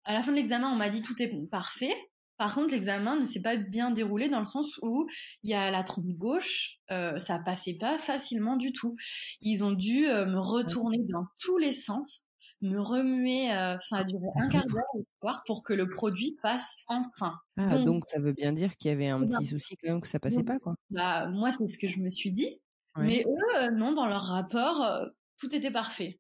à 0.03 0.13
la 0.13 0.23
fin 0.23 0.31
de 0.31 0.37
l'examen, 0.37 0.69
on 0.69 0.75
m'a 0.75 0.89
dit 0.89 1.01
tout 1.01 1.21
est 1.21 1.31
parfait. 1.49 1.95
Par 2.37 2.53
contre, 2.53 2.73
l'examen 2.73 3.19
ne 3.19 3.25
s'est 3.25 3.41
pas 3.41 3.57
bien 3.57 3.91
déroulé 3.91 4.29
dans 4.29 4.39
le 4.39 4.45
sens 4.45 4.77
où 4.81 5.07
il 5.43 5.49
y 5.49 5.53
a 5.53 5.71
la 5.71 5.83
trompe 5.83 6.05
gauche, 6.17 6.77
euh, 6.91 7.17
ça 7.17 7.39
passait 7.39 7.77
pas 7.79 7.97
facilement 7.97 8.57
du 8.57 8.71
tout. 8.73 8.95
Ils 9.41 9.63
ont 9.63 9.71
dû 9.71 10.01
me 10.01 10.39
retourner 10.39 10.99
dans 11.09 11.25
tous 11.39 11.57
les 11.57 11.71
sens 11.71 12.27
me 12.61 12.79
remuer. 12.79 13.51
Euh, 13.53 13.77
ça 13.79 13.97
a 13.97 14.03
duré 14.03 14.25
un 14.35 14.47
quart 14.49 14.65
d'heure 14.65 15.41
pour 15.45 15.63
que 15.63 15.73
le 15.73 15.89
produit 15.89 16.37
passe 16.41 16.77
enfin. 16.87 17.33
Ah, 17.57 17.77
donc, 17.77 18.03
ça 18.07 18.19
veut 18.19 18.33
bien 18.33 18.53
dire 18.53 18.75
qu'il 18.77 18.89
y 18.89 18.93
avait 18.93 19.07
un 19.07 19.25
petit 19.27 19.45
souci 19.45 19.75
quand 19.77 19.89
même 19.89 20.01
que 20.01 20.07
ça 20.07 20.19
passait 20.19 20.43
pas 20.43 20.59
quoi. 20.59 20.75
Bah 20.89 21.29
moi 21.29 21.51
c'est 21.51 21.67
ce 21.67 21.77
que 21.77 21.87
je 21.87 21.99
me 21.99 22.09
suis 22.09 22.31
dit. 22.31 22.59
Mais 22.97 23.23
eux 23.27 23.61
euh, 23.61 23.71
non 23.71 23.93
dans 23.93 24.07
leur 24.07 24.23
rapport 24.23 24.81
euh, 24.83 25.05
tout 25.39 25.55
était 25.55 25.71
parfait. 25.71 26.19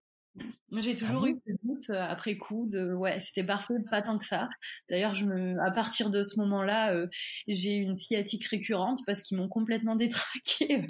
J'ai 0.71 0.95
toujours 0.95 1.23
ah 1.25 1.29
eu 1.29 1.33
des 1.45 1.55
doutes 1.63 1.89
euh, 1.89 2.05
après 2.07 2.35
coup 2.37 2.67
de 2.69 2.93
ouais, 2.93 3.19
c'était 3.21 3.45
parfait, 3.45 3.75
pas 3.89 4.01
tant 4.01 4.17
que 4.17 4.25
ça. 4.25 4.49
D'ailleurs, 4.89 5.15
je 5.15 5.25
me, 5.25 5.55
à 5.65 5.71
partir 5.71 6.09
de 6.09 6.23
ce 6.23 6.39
moment-là, 6.39 6.93
euh, 6.93 7.07
j'ai 7.47 7.77
une 7.77 7.93
sciatique 7.93 8.45
récurrente 8.45 8.99
parce 9.05 9.21
qu'ils 9.21 9.37
m'ont 9.37 9.47
complètement 9.47 9.95
détraqué 9.97 10.85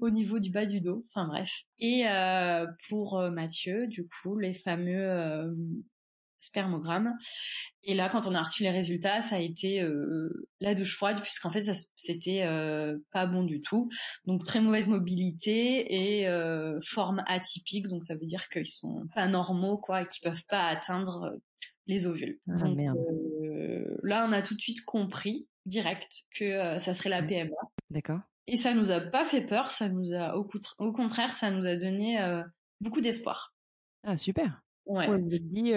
au 0.00 0.10
niveau 0.10 0.38
du 0.38 0.50
bas 0.50 0.64
du 0.64 0.80
dos. 0.80 1.04
Enfin 1.08 1.26
bref. 1.26 1.50
Et 1.78 2.08
euh, 2.08 2.66
pour 2.88 3.20
Mathieu, 3.30 3.86
du 3.86 4.06
coup, 4.08 4.38
les 4.38 4.54
fameux 4.54 5.54
spermogramme. 6.44 7.16
Et 7.84 7.94
là, 7.94 8.08
quand 8.08 8.26
on 8.26 8.34
a 8.34 8.42
reçu 8.42 8.62
les 8.62 8.70
résultats, 8.70 9.22
ça 9.22 9.36
a 9.36 9.40
été 9.40 9.82
euh, 9.82 10.46
la 10.60 10.74
douche 10.74 10.94
froide 10.94 11.20
puisqu'en 11.20 11.50
fait, 11.50 11.62
ça 11.62 11.72
c'était 11.96 12.42
euh, 12.44 12.98
pas 13.10 13.26
bon 13.26 13.42
du 13.42 13.60
tout. 13.60 13.88
Donc 14.24 14.44
très 14.44 14.60
mauvaise 14.60 14.88
mobilité 14.88 16.20
et 16.20 16.28
euh, 16.28 16.78
forme 16.84 17.22
atypique. 17.26 17.88
Donc 17.88 18.04
ça 18.04 18.14
veut 18.14 18.26
dire 18.26 18.48
qu'ils 18.48 18.68
sont 18.68 19.06
pas 19.14 19.26
normaux 19.26 19.78
quoi 19.78 20.02
et 20.02 20.06
qu'ils 20.06 20.22
peuvent 20.22 20.44
pas 20.48 20.68
atteindre 20.68 21.36
les 21.86 22.06
ovules. 22.06 22.38
Ah, 22.48 22.56
donc, 22.58 22.78
là, 24.02 24.26
on 24.28 24.32
a 24.32 24.42
tout 24.42 24.54
de 24.54 24.60
suite 24.60 24.84
compris 24.84 25.48
direct 25.66 26.22
que 26.36 26.78
ça 26.80 26.94
serait 26.94 27.10
la 27.10 27.22
PMA. 27.22 27.50
D'accord. 27.90 28.20
Et 28.46 28.56
ça 28.56 28.74
nous 28.74 28.90
a 28.90 29.00
pas 29.00 29.24
fait 29.24 29.42
peur. 29.42 29.66
Ça 29.66 29.88
nous 29.88 30.12
a 30.12 30.36
au, 30.36 30.46
au 30.78 30.92
contraire, 30.92 31.30
ça 31.30 31.50
nous 31.50 31.66
a 31.66 31.76
donné 31.76 32.18
beaucoup 32.80 33.00
d'espoir. 33.00 33.54
Ah 34.04 34.16
super. 34.16 34.62
Ouais. 34.86 35.08
On 35.08 35.18
dit 35.18 35.72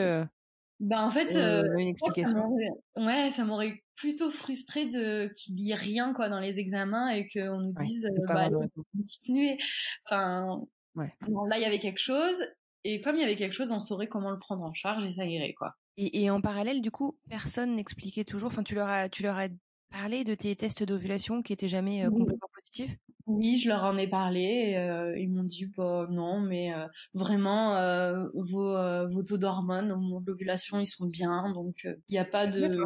bah 0.79 1.03
en 1.03 1.09
fait, 1.09 1.35
euh, 1.35 1.63
une 1.77 1.87
explication. 1.87 2.55
ouais, 2.97 3.29
ça 3.29 3.45
m'aurait 3.45 3.81
plutôt 3.95 4.29
frustré 4.29 4.85
de 4.85 5.31
qu'il 5.37 5.59
y 5.59 5.71
ait 5.71 5.75
rien 5.75 6.13
quoi 6.13 6.27
dans 6.27 6.39
les 6.39 6.59
examens 6.59 7.09
et 7.09 7.27
qu'on 7.29 7.59
nous 7.59 7.73
dise 7.79 8.05
euh, 8.05 8.25
bah, 8.27 8.49
continuer. 8.93 9.57
Enfin, 10.05 10.61
ouais. 10.95 11.13
là 11.49 11.57
il 11.57 11.61
y 11.61 11.65
avait 11.65 11.79
quelque 11.79 12.01
chose 12.01 12.43
et 12.83 13.01
comme 13.01 13.15
il 13.15 13.21
y 13.21 13.25
avait 13.25 13.35
quelque 13.35 13.53
chose, 13.53 13.71
on 13.71 13.79
saurait 13.79 14.07
comment 14.07 14.31
le 14.31 14.37
prendre 14.37 14.63
en 14.63 14.73
charge 14.73 15.05
et 15.05 15.11
ça 15.11 15.25
irait 15.25 15.53
quoi. 15.53 15.73
Et, 15.97 16.23
et 16.23 16.29
en 16.29 16.41
parallèle, 16.41 16.81
du 16.81 16.91
coup, 16.91 17.17
personne 17.29 17.75
n'expliquait 17.75 18.25
toujours. 18.25 18.47
Enfin, 18.47 18.63
tu 18.63 18.75
leur 18.75 18.87
as, 18.87 19.09
tu 19.09 19.23
leur 19.23 19.37
as 19.37 19.47
parlé 19.89 20.23
de 20.23 20.35
tes 20.35 20.55
tests 20.55 20.83
d'ovulation 20.83 21.41
qui 21.41 21.53
étaient 21.53 21.67
jamais 21.67 22.05
euh, 22.05 22.09
complètement 22.09 22.49
Oui, 23.27 23.57
je 23.57 23.69
leur 23.69 23.83
en 23.83 23.97
ai 23.97 24.07
parlé. 24.07 24.41
Et, 24.41 24.77
euh, 24.77 25.17
ils 25.17 25.29
m'ont 25.29 25.43
dit 25.43 25.65
bah 25.75 26.07
non, 26.11 26.39
mais 26.39 26.73
euh, 26.73 26.85
vraiment 27.13 27.75
euh, 27.75 28.27
vos, 28.35 29.07
vos 29.09 29.23
taux 29.23 29.37
d'hormones 29.37 29.91
au 29.91 29.97
moment 29.97 30.21
de 30.21 30.27
l'ovulation 30.27 30.79
ils 30.79 30.85
sont 30.85 31.07
bien, 31.07 31.51
donc 31.53 31.83
il 31.85 32.11
n'y 32.11 32.19
a 32.19 32.25
pas 32.25 32.45
de 32.47 32.77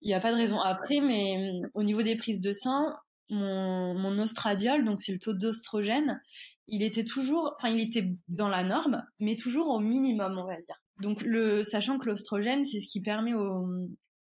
il 0.00 0.10
y 0.10 0.14
a 0.14 0.20
pas 0.20 0.30
de 0.32 0.36
raison. 0.36 0.60
Après, 0.60 1.00
mais 1.00 1.60
au 1.74 1.82
niveau 1.82 2.02
des 2.02 2.16
prises 2.16 2.40
de 2.40 2.52
sang, 2.52 2.86
mon, 3.28 3.94
mon 3.94 4.18
ostradiol, 4.18 4.84
donc 4.84 5.00
c'est 5.02 5.12
le 5.12 5.18
taux 5.18 5.34
d'ostrogène, 5.34 6.20
il 6.68 6.82
était 6.82 7.04
toujours, 7.04 7.54
enfin 7.58 7.74
il 7.74 7.80
était 7.80 8.14
dans 8.28 8.48
la 8.48 8.64
norme, 8.64 9.04
mais 9.20 9.36
toujours 9.36 9.70
au 9.70 9.80
minimum, 9.80 10.38
on 10.38 10.46
va 10.46 10.60
dire. 10.60 10.80
Donc 11.02 11.22
le 11.22 11.64
sachant 11.64 11.98
que 11.98 12.06
l'ostrogène, 12.06 12.64
c'est 12.64 12.80
ce 12.80 12.86
qui 12.90 13.02
permet 13.02 13.34
aux, 13.34 13.66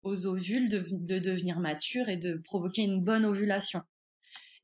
aux 0.03 0.27
ovules 0.27 0.69
de, 0.69 0.85
de 0.91 1.19
devenir 1.19 1.61
matures 1.61 2.09
et 2.09 2.17
de 2.17 2.41
provoquer 2.45 2.83
une 2.83 3.03
bonne 3.03 3.25
ovulation. 3.25 3.83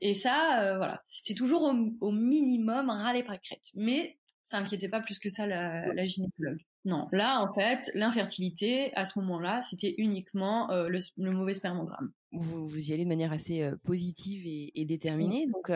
Et 0.00 0.14
ça, 0.14 0.62
euh, 0.62 0.76
voilà, 0.76 1.02
c'était 1.04 1.34
toujours 1.34 1.72
au, 2.00 2.12
minimum 2.12 2.90
ras 2.90 3.12
les 3.12 3.22
pâquerettes. 3.22 3.70
Mais 3.74 4.18
ça 4.44 4.58
inquiétait 4.58 4.88
pas 4.88 5.00
plus 5.00 5.18
que 5.18 5.28
ça 5.28 5.46
la, 5.46 6.04
gynécologue. 6.06 6.60
Non, 6.84 7.08
là 7.12 7.42
en 7.42 7.52
fait, 7.52 7.90
l'infertilité 7.94 8.94
à 8.94 9.04
ce 9.04 9.18
moment-là, 9.18 9.62
c'était 9.62 9.94
uniquement 9.98 10.70
euh, 10.70 10.88
le, 10.88 11.30
mauvais 11.32 11.54
spermogramme. 11.54 12.12
Vous, 12.32 12.68
vous 12.68 12.90
y 12.90 12.92
allez 12.92 13.04
de 13.04 13.08
manière 13.08 13.32
assez 13.32 13.62
euh, 13.62 13.76
positive 13.84 14.42
et, 14.46 14.84
déterminée. 14.84 15.46
Donc, 15.46 15.70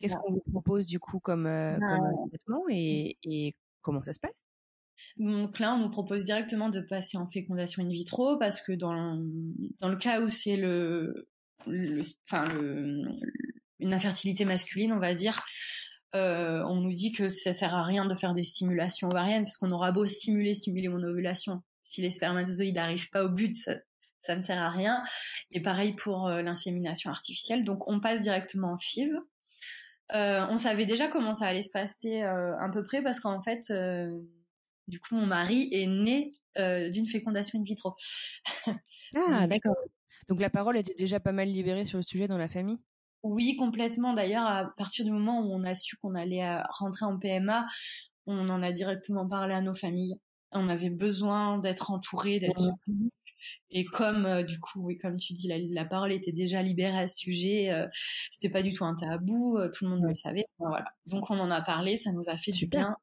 qu'est-ce 0.00 0.16
qu'on 0.16 0.32
vous 0.32 0.42
propose 0.50 0.86
du 0.86 0.98
coup 0.98 1.20
comme, 1.20 1.44
comme 1.44 2.28
traitement 2.28 2.64
et, 2.68 3.16
et 3.22 3.54
comment 3.80 4.02
ça 4.02 4.12
se 4.12 4.20
passe? 4.20 4.48
Donc 5.16 5.58
là, 5.58 5.74
on 5.74 5.78
nous 5.78 5.90
propose 5.90 6.24
directement 6.24 6.68
de 6.68 6.80
passer 6.80 7.16
en 7.16 7.28
fécondation 7.28 7.82
in 7.82 7.88
vitro 7.88 8.36
parce 8.36 8.60
que 8.60 8.72
dans 8.72 9.16
dans 9.80 9.88
le 9.88 9.96
cas 9.96 10.20
où 10.20 10.28
c'est 10.28 10.56
le, 10.56 11.28
le, 11.66 12.02
enfin 12.24 12.46
le, 12.46 13.04
une 13.80 13.94
infertilité 13.94 14.44
masculine, 14.44 14.92
on 14.92 14.98
va 14.98 15.14
dire, 15.14 15.42
euh, 16.14 16.62
on 16.64 16.76
nous 16.76 16.92
dit 16.92 17.12
que 17.12 17.28
ça 17.28 17.52
sert 17.52 17.74
à 17.74 17.84
rien 17.84 18.06
de 18.06 18.14
faire 18.14 18.32
des 18.32 18.44
stimulations 18.44 19.08
ovariennes 19.08 19.44
parce 19.44 19.56
qu'on 19.58 19.70
aura 19.70 19.92
beau 19.92 20.06
stimuler, 20.06 20.54
stimuler 20.54 20.88
mon 20.88 21.02
ovulation, 21.02 21.62
si 21.82 22.00
les 22.00 22.10
spermatozoïdes 22.10 22.76
n'arrivent 22.76 23.10
pas 23.10 23.24
au 23.24 23.28
but, 23.28 23.54
ça, 23.54 24.36
ne 24.36 24.42
sert 24.42 24.58
à 24.58 24.70
rien. 24.70 25.02
Et 25.50 25.60
pareil 25.60 25.94
pour 25.94 26.26
euh, 26.26 26.42
l'insémination 26.42 27.10
artificielle. 27.10 27.64
Donc 27.64 27.88
on 27.88 28.00
passe 28.00 28.20
directement 28.20 28.72
en 28.72 28.78
FIV. 28.78 29.12
Euh, 30.14 30.46
on 30.48 30.56
savait 30.56 30.86
déjà 30.86 31.08
comment 31.08 31.34
ça 31.34 31.46
allait 31.46 31.62
se 31.62 31.70
passer 31.70 32.22
à 32.22 32.68
peu 32.72 32.82
près 32.82 33.02
parce 33.02 33.20
qu'en 33.20 33.42
fait, 33.42 33.70
du 34.86 35.00
coup, 35.00 35.14
mon 35.14 35.26
mari 35.26 35.68
est 35.72 35.86
né 35.86 36.34
d'une 36.90 37.06
fécondation 37.06 37.60
in 37.60 37.62
vitro. 37.62 37.94
ah, 39.16 39.46
d'accord. 39.46 39.76
Donc 40.28 40.40
la 40.40 40.50
parole 40.50 40.76
était 40.76 40.94
déjà 40.94 41.20
pas 41.20 41.32
mal 41.32 41.48
libérée 41.48 41.84
sur 41.84 41.98
le 41.98 42.02
sujet 42.02 42.28
dans 42.28 42.38
la 42.38 42.48
famille? 42.48 42.78
Oui, 43.22 43.56
complètement. 43.56 44.14
D'ailleurs, 44.14 44.46
à 44.46 44.72
partir 44.76 45.04
du 45.04 45.10
moment 45.10 45.40
où 45.40 45.52
on 45.52 45.62
a 45.62 45.74
su 45.74 45.96
qu'on 45.96 46.14
allait 46.14 46.44
euh, 46.44 46.62
rentrer 46.68 47.04
en 47.04 47.18
PMA, 47.18 47.66
on 48.26 48.48
en 48.48 48.62
a 48.62 48.72
directement 48.72 49.28
parlé 49.28 49.54
à 49.54 49.60
nos 49.60 49.74
familles. 49.74 50.20
On 50.52 50.68
avait 50.68 50.90
besoin 50.90 51.58
d'être 51.58 51.90
entouré, 51.90 52.40
d'être 52.40 52.60
soutenu. 52.60 53.10
Et 53.70 53.84
comme 53.84 54.24
euh, 54.24 54.42
du 54.42 54.58
coup, 54.60 54.80
oui, 54.86 54.98
comme 54.98 55.16
tu 55.16 55.32
dis, 55.32 55.48
la, 55.48 55.84
parole 55.84 56.12
était 56.12 56.32
déjà 56.32 56.62
libérée 56.62 56.98
à 56.98 57.08
ce 57.08 57.16
sujet, 57.16 57.70
euh, 57.70 57.86
c'était 58.30 58.52
pas 58.52 58.62
du 58.62 58.72
tout 58.72 58.84
un 58.84 58.94
tabou, 58.94 59.58
tout 59.74 59.84
le 59.84 59.90
monde 59.90 60.04
le 60.04 60.14
savait. 60.14 60.46
Voilà. 60.58 60.86
Donc 61.06 61.30
on 61.30 61.38
en 61.38 61.50
a 61.50 61.60
parlé, 61.60 61.96
ça 61.96 62.12
nous 62.12 62.28
a 62.28 62.36
fait 62.36 62.52
du 62.52 62.66
bien 62.66 62.96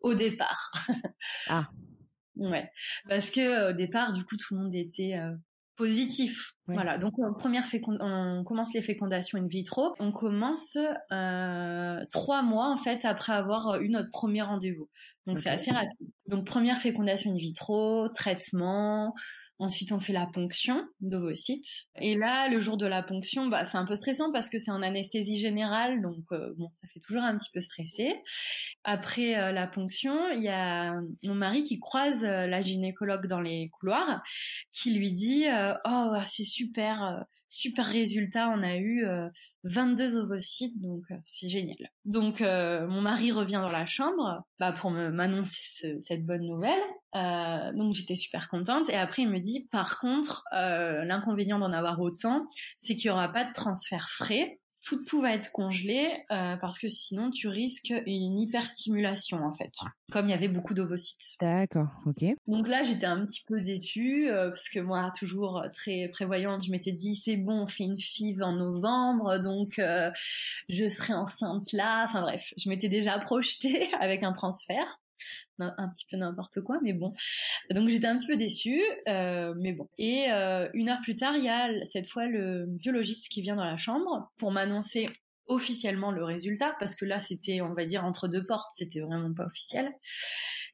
au 0.00 0.14
départ. 0.14 0.72
ah. 1.48 1.68
Ouais, 2.36 2.70
parce 3.08 3.32
que 3.32 3.70
au 3.70 3.72
départ, 3.72 4.12
du 4.12 4.24
coup, 4.24 4.36
tout 4.36 4.54
le 4.54 4.60
monde 4.62 4.74
était 4.76 5.18
positif. 5.78 6.54
Voilà, 6.66 6.98
donc 6.98 7.14
on, 7.18 7.32
première 7.32 7.64
on 8.00 8.42
commence 8.44 8.74
les 8.74 8.82
fécondations 8.82 9.38
in 9.38 9.46
vitro. 9.46 9.94
On 10.00 10.12
commence 10.12 10.76
euh, 11.12 12.04
trois 12.12 12.42
mois 12.42 12.68
en 12.68 12.76
fait 12.76 13.04
après 13.04 13.32
avoir 13.32 13.80
eu 13.80 13.88
notre 13.88 14.10
premier 14.10 14.42
rendez-vous. 14.42 14.90
Donc 15.26 15.38
c'est 15.38 15.48
assez 15.48 15.70
rapide. 15.70 16.10
Donc 16.26 16.44
première 16.44 16.78
fécondation 16.78 17.30
in 17.30 17.36
vitro, 17.36 18.08
traitement, 18.08 19.14
Ensuite, 19.60 19.90
on 19.90 19.98
fait 19.98 20.12
la 20.12 20.26
ponction 20.26 20.86
d'ovocytes. 21.00 21.88
Et 22.00 22.16
là, 22.16 22.48
le 22.48 22.60
jour 22.60 22.76
de 22.76 22.86
la 22.86 23.02
ponction, 23.02 23.48
bah, 23.48 23.64
c'est 23.64 23.76
un 23.76 23.84
peu 23.84 23.96
stressant 23.96 24.30
parce 24.30 24.48
que 24.50 24.58
c'est 24.58 24.70
en 24.70 24.82
anesthésie 24.82 25.40
générale, 25.40 26.00
donc 26.00 26.24
euh, 26.30 26.54
bon, 26.56 26.70
ça 26.70 26.86
fait 26.94 27.00
toujours 27.00 27.22
un 27.24 27.36
petit 27.36 27.50
peu 27.52 27.60
stressé. 27.60 28.14
Après 28.84 29.36
euh, 29.36 29.50
la 29.50 29.66
ponction, 29.66 30.30
il 30.30 30.42
y 30.42 30.48
a 30.48 30.94
mon 31.24 31.34
mari 31.34 31.64
qui 31.64 31.80
croise 31.80 32.22
euh, 32.22 32.46
la 32.46 32.62
gynécologue 32.62 33.26
dans 33.26 33.40
les 33.40 33.68
couloirs, 33.70 34.22
qui 34.72 34.94
lui 34.94 35.10
dit 35.10 35.46
"Oh, 35.84 36.12
c'est 36.24 36.44
super, 36.44 37.24
super 37.48 37.86
résultat, 37.86 38.50
on 38.50 38.62
a 38.62 38.76
eu 38.76 39.04
22 39.64 40.16
ovocytes, 40.16 40.80
donc 40.80 41.04
c'est 41.24 41.48
génial." 41.48 41.90
Donc 42.04 42.40
mon 42.40 43.00
mari 43.00 43.32
revient 43.32 43.60
dans 43.62 43.68
la 43.68 43.86
chambre 43.86 44.44
bah, 44.58 44.72
pour 44.72 44.90
m'annoncer 44.90 45.98
cette 46.00 46.24
bonne 46.24 46.46
nouvelle. 46.46 46.80
Euh, 47.14 47.72
donc 47.72 47.94
j'étais 47.94 48.14
super 48.14 48.48
contente. 48.48 48.90
Et 48.90 48.94
après 48.94 49.22
il 49.22 49.30
me 49.30 49.38
dit 49.38 49.68
par 49.70 49.98
contre 49.98 50.44
euh, 50.54 51.04
l'inconvénient 51.04 51.58
d'en 51.58 51.72
avoir 51.72 52.00
autant, 52.00 52.46
c'est 52.76 52.96
qu'il 52.96 53.06
y 53.06 53.10
aura 53.10 53.32
pas 53.32 53.44
de 53.44 53.52
transfert 53.52 54.08
frais. 54.08 54.57
Tout, 54.82 55.04
tout 55.04 55.20
va 55.20 55.34
être 55.34 55.50
congelé 55.52 56.24
euh, 56.30 56.56
parce 56.56 56.78
que 56.78 56.88
sinon 56.88 57.30
tu 57.30 57.48
risques 57.48 57.92
une 58.06 58.38
hyperstimulation 58.38 59.42
en 59.42 59.52
fait, 59.52 59.72
comme 60.10 60.26
il 60.26 60.30
y 60.30 60.34
avait 60.34 60.48
beaucoup 60.48 60.74
d'ovocytes. 60.74 61.36
D'accord, 61.40 61.88
ok. 62.06 62.24
Donc 62.46 62.68
là 62.68 62.84
j'étais 62.84 63.06
un 63.06 63.26
petit 63.26 63.44
peu 63.46 63.60
déçue 63.60 64.28
parce 64.30 64.68
que 64.68 64.80
moi 64.80 65.12
toujours 65.18 65.64
très 65.74 66.08
prévoyante, 66.08 66.64
je 66.64 66.70
m'étais 66.70 66.92
dit 66.92 67.14
c'est 67.14 67.36
bon, 67.36 67.62
on 67.62 67.66
fait 67.66 67.84
une 67.84 67.98
FIV 67.98 68.42
en 68.42 68.52
novembre, 68.52 69.38
donc 69.38 69.80
je 70.68 70.88
serai 70.88 71.14
enceinte 71.14 71.72
là. 71.72 72.04
Enfin 72.04 72.22
bref, 72.22 72.54
je 72.56 72.68
m'étais 72.68 72.88
déjà 72.88 73.18
projetée 73.18 73.90
avec 74.00 74.22
un 74.22 74.32
transfert. 74.32 75.00
Un 75.58 75.88
petit 75.88 76.06
peu 76.10 76.16
n'importe 76.16 76.60
quoi, 76.60 76.78
mais 76.82 76.92
bon. 76.92 77.12
Donc 77.70 77.88
j'étais 77.88 78.06
un 78.06 78.18
petit 78.18 78.28
peu 78.28 78.36
déçue, 78.36 78.82
euh, 79.08 79.54
mais 79.58 79.72
bon. 79.72 79.88
Et 79.98 80.26
euh, 80.30 80.68
une 80.74 80.88
heure 80.88 81.00
plus 81.02 81.16
tard, 81.16 81.36
il 81.36 81.44
y 81.44 81.48
a 81.48 81.68
cette 81.86 82.08
fois 82.08 82.26
le 82.26 82.66
biologiste 82.66 83.28
qui 83.28 83.42
vient 83.42 83.56
dans 83.56 83.64
la 83.64 83.76
chambre 83.76 84.32
pour 84.36 84.52
m'annoncer 84.52 85.08
officiellement 85.46 86.12
le 86.12 86.24
résultat, 86.24 86.76
parce 86.78 86.94
que 86.94 87.06
là 87.06 87.20
c'était, 87.20 87.60
on 87.60 87.74
va 87.74 87.86
dire, 87.86 88.04
entre 88.04 88.28
deux 88.28 88.44
portes, 88.44 88.70
c'était 88.72 89.00
vraiment 89.00 89.32
pas 89.32 89.46
officiel. 89.46 89.90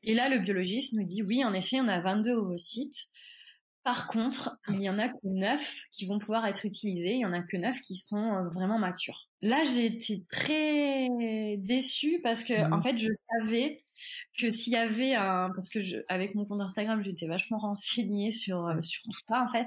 Et 0.05 0.15
là, 0.15 0.29
le 0.29 0.39
biologiste 0.39 0.93
nous 0.95 1.05
dit, 1.05 1.23
oui, 1.23 1.45
en 1.45 1.55
effet, 1.55 1.81
on 1.81 1.89
a 1.89 2.01
22 2.01 2.33
ovocytes. 2.33 3.07
Par 3.83 4.07
contre, 4.07 4.59
il 4.69 4.81
y 4.81 4.89
en 4.89 4.99
a 4.99 5.09
que 5.09 5.17
neuf 5.25 5.85
qui 5.91 6.07
vont 6.07 6.19
pouvoir 6.19 6.47
être 6.47 6.65
utilisés. 6.65 7.15
Il 7.15 7.21
y 7.21 7.27
en 7.27 7.33
a 7.33 7.43
que 7.43 7.57
neuf 7.57 7.81
qui 7.81 7.97
sont 7.97 8.33
euh, 8.33 8.49
vraiment 8.49 8.79
matures. 8.79 9.29
Là, 9.43 9.63
j'ai 9.65 9.87
été 9.87 10.25
très 10.31 11.09
déçue 11.59 12.21
parce 12.23 12.45
que, 12.45 12.55
en 12.55 12.79
mmh. 12.79 12.83
fait, 12.83 12.99
je 12.99 13.09
savais 13.31 13.84
que 14.39 14.51
s'il 14.51 14.73
y 14.73 14.77
avait 14.77 15.15
un, 15.15 15.51
parce 15.55 15.69
que 15.69 15.81
je, 15.81 15.97
avec 16.09 16.35
mon 16.35 16.45
compte 16.45 16.61
Instagram, 16.61 17.03
j'étais 17.03 17.27
vachement 17.27 17.59
renseignée 17.59 18.31
sur 18.31 18.67
euh, 18.67 18.81
sur 18.83 19.03
tout 19.05 19.21
ça 19.29 19.43
en 19.43 19.49
fait, 19.49 19.67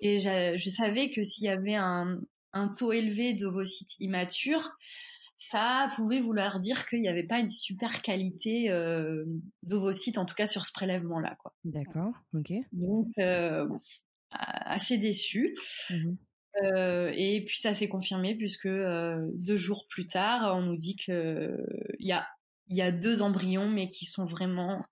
et 0.00 0.20
je 0.20 0.70
savais 0.70 1.10
que 1.10 1.24
s'il 1.24 1.44
y 1.44 1.48
avait 1.48 1.74
un 1.74 2.20
un 2.52 2.68
taux 2.68 2.92
élevé 2.92 3.34
d'ovocytes 3.34 3.98
immatures, 4.00 4.76
ça 5.38 5.88
pouvait 5.94 6.20
vouloir 6.20 6.60
dire 6.60 6.86
qu'il 6.86 7.00
n'y 7.00 7.08
avait 7.08 7.26
pas 7.26 7.38
une 7.38 7.48
super 7.48 8.02
qualité 8.02 8.70
euh, 8.70 9.24
d'ovocytes, 9.62 10.18
en 10.18 10.26
tout 10.26 10.34
cas 10.34 10.46
sur 10.46 10.66
ce 10.66 10.72
prélèvement-là. 10.72 11.36
quoi. 11.40 11.54
D'accord, 11.64 12.12
ok. 12.34 12.52
Donc, 12.72 13.08
euh, 13.18 13.68
assez 14.30 14.98
déçu. 14.98 15.54
Mmh 15.90 16.14
euh, 16.64 17.12
et 17.14 17.44
puis 17.44 17.56
ça 17.56 17.72
s'est 17.72 17.86
confirmé 17.86 18.34
puisque 18.34 18.66
deux 18.66 19.56
jours 19.56 19.86
plus 19.88 20.06
tard, 20.06 20.56
on 20.56 20.62
nous 20.62 20.76
dit 20.76 20.96
que 20.96 21.64
il 22.00 22.06
y 22.08 22.10
a 22.10 22.26
il 22.68 22.76
y 22.76 22.82
a 22.82 22.92
deux 22.92 23.22
embryons 23.22 23.68
mais 23.68 23.88
qui 23.88 24.04
sont 24.06 24.24
vraiment 24.24 24.82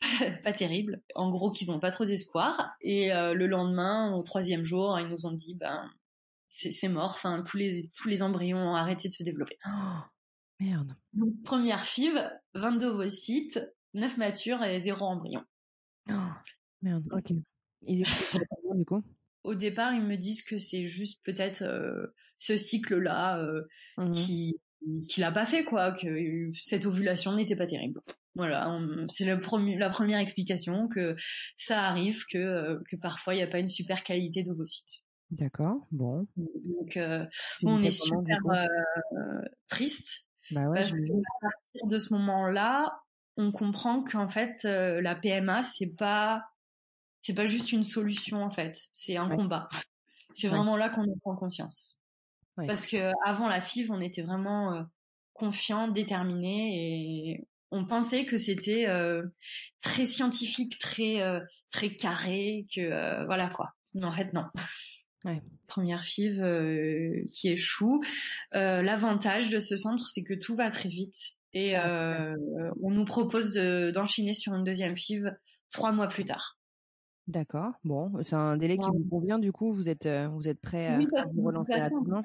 pas 0.44 0.52
terribles. 0.52 1.02
En 1.14 1.30
gros, 1.30 1.50
qu'ils 1.50 1.70
ont 1.70 1.80
pas 1.80 1.90
trop 1.90 2.04
d'espoir. 2.04 2.74
Et 2.80 3.12
euh, 3.12 3.34
le 3.34 3.46
lendemain, 3.46 4.14
au 4.14 4.22
troisième 4.22 4.64
jour, 4.64 4.98
ils 4.98 5.08
nous 5.08 5.26
ont 5.26 5.32
dit 5.32 5.54
ben 5.54 5.90
c'est 6.48 6.88
mort. 6.88 7.12
Enfin, 7.14 7.42
tous 7.42 7.56
les 7.56 7.90
tous 7.96 8.08
les 8.08 8.22
embryons 8.22 8.58
ont 8.58 8.74
arrêté 8.74 9.08
de 9.08 9.14
se 9.14 9.22
développer. 9.22 9.56
Oh, 9.66 9.98
merde. 10.60 10.96
Donc, 11.12 11.34
première 11.44 11.84
FIV, 11.84 12.18
22 12.54 12.86
ovocytes, 12.86 13.60
9 13.94 14.16
matures 14.18 14.62
et 14.62 14.80
0 14.80 15.04
embryon. 15.04 15.44
Oh, 16.10 16.12
merde. 16.82 17.06
Ok. 17.12 17.32
Ils 17.82 18.04
du 18.74 18.84
coup 18.84 19.02
Au 19.44 19.54
départ, 19.54 19.94
ils 19.94 20.02
me 20.02 20.16
disent 20.16 20.42
que 20.42 20.58
c'est 20.58 20.84
juste 20.84 21.20
peut-être 21.24 21.62
euh, 21.62 22.08
ce 22.38 22.56
cycle-là 22.56 23.38
euh, 23.38 23.62
mmh 23.96 24.12
qui 24.12 24.60
qui 25.08 25.20
l'a 25.20 25.32
pas 25.32 25.46
fait 25.46 25.64
quoi, 25.64 25.92
que 25.92 26.50
cette 26.54 26.86
ovulation 26.86 27.34
n'était 27.34 27.56
pas 27.56 27.66
terrible. 27.66 28.00
Voilà, 28.34 28.80
c'est 29.08 29.36
premier, 29.38 29.76
la 29.76 29.90
première 29.90 30.18
explication 30.18 30.88
que 30.88 31.16
ça 31.56 31.84
arrive 31.84 32.24
que 32.30 32.38
euh, 32.38 32.78
que 32.88 32.96
parfois 32.96 33.34
il 33.34 33.38
n'y 33.38 33.42
a 33.42 33.48
pas 33.48 33.58
une 33.58 33.68
super 33.68 34.02
qualité 34.02 34.42
d'ovocytes. 34.42 35.04
D'accord, 35.30 35.86
bon. 35.92 36.26
Donc, 36.36 36.96
euh, 36.96 37.24
on 37.62 37.80
est 37.80 37.92
super 37.92 38.38
euh, 38.48 39.42
triste 39.68 40.26
bah 40.50 40.68
ouais, 40.68 40.80
parce 40.80 40.90
que 40.90 40.96
à 40.96 41.38
partir 41.40 41.86
de 41.86 41.98
ce 41.98 42.12
moment-là, 42.14 43.00
on 43.36 43.52
comprend 43.52 44.02
qu'en 44.02 44.26
fait, 44.26 44.64
euh, 44.64 45.00
la 45.00 45.14
PMA, 45.14 45.64
c'est 45.64 45.94
pas, 45.94 46.44
c'est 47.22 47.34
pas 47.34 47.46
juste 47.46 47.72
une 47.72 47.84
solution 47.84 48.42
en 48.42 48.50
fait, 48.50 48.88
c'est 48.92 49.16
un 49.16 49.28
combat. 49.28 49.68
C'est 50.34 50.48
vraiment 50.48 50.76
là 50.76 50.88
qu'on 50.88 51.06
prend 51.20 51.36
conscience. 51.36 51.99
Parce 52.66 52.86
que 52.86 53.12
avant 53.24 53.48
la 53.48 53.60
FIV, 53.60 53.90
on 53.90 54.00
était 54.00 54.22
vraiment 54.22 54.74
euh, 54.74 54.82
confiant, 55.32 55.88
déterminé 55.88 57.32
et 57.32 57.46
on 57.70 57.84
pensait 57.84 58.24
que 58.24 58.36
c'était 58.36 58.88
euh, 58.88 59.22
très 59.80 60.04
scientifique, 60.04 60.78
très 60.78 61.22
très 61.70 61.90
carré, 61.90 62.66
que 62.74 63.24
voilà 63.26 63.48
quoi. 63.48 63.74
Mais 63.94 64.04
en 64.04 64.12
fait 64.12 64.32
non. 64.32 64.44
Ouais. 65.24 65.42
Première 65.66 66.02
FIV 66.02 66.40
euh, 66.40 67.22
qui 67.32 67.48
échoue. 67.48 68.02
Euh, 68.54 68.82
L'avantage 68.82 69.50
de 69.50 69.58
ce 69.60 69.76
centre, 69.76 70.08
c'est 70.08 70.22
que 70.22 70.34
tout 70.34 70.56
va 70.56 70.70
très 70.70 70.88
vite 70.88 71.36
et 71.52 71.76
euh, 71.76 72.36
on 72.80 72.90
nous 72.90 73.04
propose 73.04 73.52
d'enchaîner 73.92 74.34
sur 74.34 74.54
une 74.54 74.62
deuxième 74.62 74.96
FIV 74.96 75.32
trois 75.72 75.92
mois 75.92 76.08
plus 76.08 76.24
tard. 76.24 76.59
D'accord. 77.30 77.74
Bon, 77.84 78.10
c'est 78.24 78.34
un 78.34 78.56
délai 78.56 78.76
qui 78.76 78.88
vous 78.88 79.06
convient. 79.08 79.38
Du 79.38 79.52
coup, 79.52 79.72
vous 79.72 79.88
êtes 79.88 80.06
euh, 80.06 80.26
vous 80.28 80.48
êtes 80.48 80.60
prêt 80.60 80.88
à, 80.88 80.98
vous 81.32 81.42
relancer 81.42 81.74
rapidement? 81.74 82.22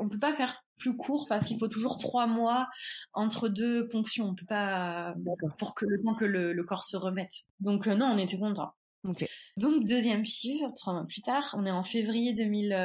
On 0.00 0.08
peut 0.08 0.18
pas 0.18 0.32
faire 0.32 0.64
plus 0.78 0.96
court 0.96 1.26
parce 1.28 1.44
qu'il 1.44 1.58
faut 1.58 1.68
toujours 1.68 1.98
trois 1.98 2.26
mois 2.26 2.66
entre 3.12 3.50
deux 3.50 3.88
ponctions. 3.88 4.28
On 4.28 4.34
peut 4.34 4.46
pas 4.46 5.14
pour 5.58 5.74
que 5.74 5.84
le 5.84 6.00
temps 6.02 6.14
que 6.14 6.24
le, 6.24 6.54
le 6.54 6.64
corps 6.64 6.86
se 6.86 6.96
remette. 6.96 7.42
Donc 7.60 7.86
euh, 7.86 7.94
non, 7.94 8.06
on 8.06 8.16
était 8.16 8.38
content. 8.38 8.72
Donc 9.58 9.84
deuxième 9.86 10.24
chiffre, 10.24 10.68
trois 10.76 10.94
mois 10.94 11.04
plus 11.04 11.20
tard, 11.20 11.54
on 11.58 11.66
est 11.66 11.70
en 11.70 11.82
février 11.82 12.32
2018. 12.32 12.78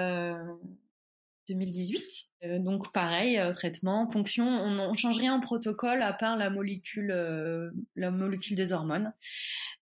Euh, 2.43 2.47
euh, 2.47 2.59
donc 2.59 2.91
pareil, 2.91 3.39
traitement, 3.53 4.05
ponction, 4.05 4.47
on, 4.47 4.79
on 4.79 4.93
change 4.95 5.17
rien 5.17 5.33
en 5.33 5.39
protocole 5.39 6.01
à 6.01 6.11
part 6.11 6.35
la 6.35 6.49
molécule, 6.49 7.13
la 7.95 8.11
molécule 8.11 8.57
des 8.57 8.73
hormones. 8.73 9.13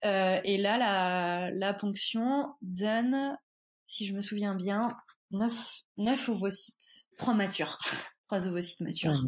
Et 0.04 0.58
là, 0.58 0.78
la, 0.78 1.52
la 1.52 1.74
ponction 1.74 2.54
donne, 2.62 3.38
si 3.88 4.06
je 4.06 4.14
me 4.16 4.22
souviens 4.22 4.56
bien, 4.56 4.94
9, 5.32 5.82
9 5.98 6.30
ovocytes, 6.30 7.08
3 7.18 7.34
matures. 7.34 7.78
trois 8.30 8.48
ovocytes 8.48 8.82
matures. 8.82 9.26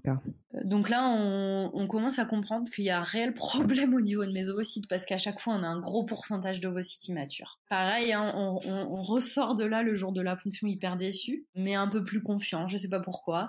Donc 0.63 0.89
là, 0.89 1.07
on, 1.09 1.71
on, 1.73 1.87
commence 1.87 2.19
à 2.19 2.25
comprendre 2.25 2.69
qu'il 2.69 2.83
y 2.83 2.91
a 2.91 2.99
un 2.99 3.03
réel 3.03 3.33
problème 3.33 3.95
au 3.95 3.99
niveau 3.99 4.23
de 4.25 4.31
mes 4.31 4.47
ovocytes 4.47 4.87
parce 4.87 5.07
qu'à 5.07 5.17
chaque 5.17 5.39
fois, 5.39 5.55
on 5.55 5.63
a 5.63 5.67
un 5.67 5.79
gros 5.79 6.05
pourcentage 6.05 6.61
d'ovocytes 6.61 7.07
immatures. 7.07 7.59
Pareil, 7.67 8.13
hein, 8.13 8.31
on, 8.35 8.59
on, 8.63 8.91
on, 8.91 9.01
ressort 9.01 9.55
de 9.55 9.63
là 9.63 9.81
le 9.81 9.95
jour 9.95 10.11
de 10.11 10.21
la 10.21 10.35
ponction 10.35 10.67
hyper 10.67 10.97
déçu, 10.97 11.47
mais 11.55 11.73
un 11.73 11.87
peu 11.87 12.03
plus 12.03 12.21
confiant. 12.21 12.67
Je 12.67 12.77
sais 12.77 12.89
pas 12.89 12.99
pourquoi. 12.99 13.47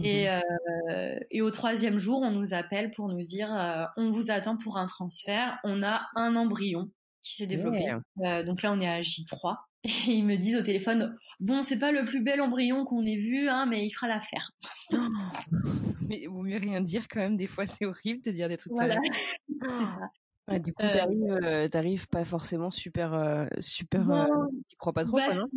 et, 0.00 0.30
euh, 0.30 1.18
et 1.32 1.42
au 1.42 1.50
troisième 1.50 1.98
jour, 1.98 2.22
on 2.22 2.30
nous 2.30 2.54
appelle 2.54 2.92
pour 2.92 3.08
nous 3.08 3.24
dire 3.24 3.52
euh, 3.52 3.84
on 3.96 4.12
vous 4.12 4.30
attend 4.30 4.56
pour 4.56 4.78
un 4.78 4.86
transfert. 4.86 5.58
On 5.64 5.82
a 5.82 6.02
un 6.14 6.36
embryon 6.36 6.88
qui 7.22 7.34
s'est 7.34 7.48
développé. 7.48 7.92
Euh, 8.24 8.44
donc 8.44 8.62
là, 8.62 8.72
on 8.72 8.80
est 8.80 8.88
à 8.88 9.00
J3. 9.00 9.56
Et 9.84 10.12
ils 10.12 10.24
me 10.24 10.36
disent 10.36 10.56
au 10.56 10.62
téléphone, 10.62 11.14
bon, 11.40 11.62
c'est 11.62 11.78
pas 11.78 11.92
le 11.92 12.04
plus 12.04 12.22
bel 12.22 12.40
embryon 12.40 12.84
qu'on 12.84 13.04
ait 13.04 13.16
vu, 13.16 13.48
hein, 13.48 13.66
mais 13.66 13.84
il 13.84 13.90
fera 13.90 14.08
l'affaire. 14.08 14.52
mais 16.08 16.26
vaut 16.26 16.42
mieux 16.42 16.56
rien 16.56 16.80
dire 16.80 17.06
quand 17.08 17.20
même. 17.20 17.36
Des 17.36 17.46
fois, 17.46 17.66
c'est 17.66 17.84
horrible 17.84 18.22
de 18.22 18.30
dire 18.30 18.48
des 18.48 18.56
trucs 18.56 18.72
voilà. 18.72 18.96
c'est 19.60 19.84
ça. 19.84 20.58
du 20.58 20.72
coup, 20.72 20.82
euh, 20.82 21.68
t'arrives, 21.68 22.08
pas 22.08 22.24
forcément 22.24 22.70
super, 22.70 23.12
euh, 23.12 23.46
super. 23.60 24.10
Euh, 24.10 24.26
tu 24.68 24.76
crois 24.76 24.94
pas 24.94 25.04
trop, 25.04 25.18
bah, 25.18 25.34
non? 25.34 25.48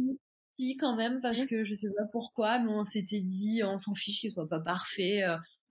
si, 0.56 0.76
quand 0.76 0.98
même, 0.98 1.22
parce 1.22 1.46
que 1.46 1.63
je 1.63 1.74
sais 1.74 1.90
pas 1.96 2.06
pourquoi, 2.12 2.60
mais 2.60 2.70
on 2.70 2.84
s'était 2.84 3.22
dit, 3.22 3.62
on 3.63 3.78
s'en 3.78 3.94
fiche 3.94 4.20
qu'il 4.20 4.32
soit 4.32 4.50
pas 4.50 4.60
parfait. 4.60 5.24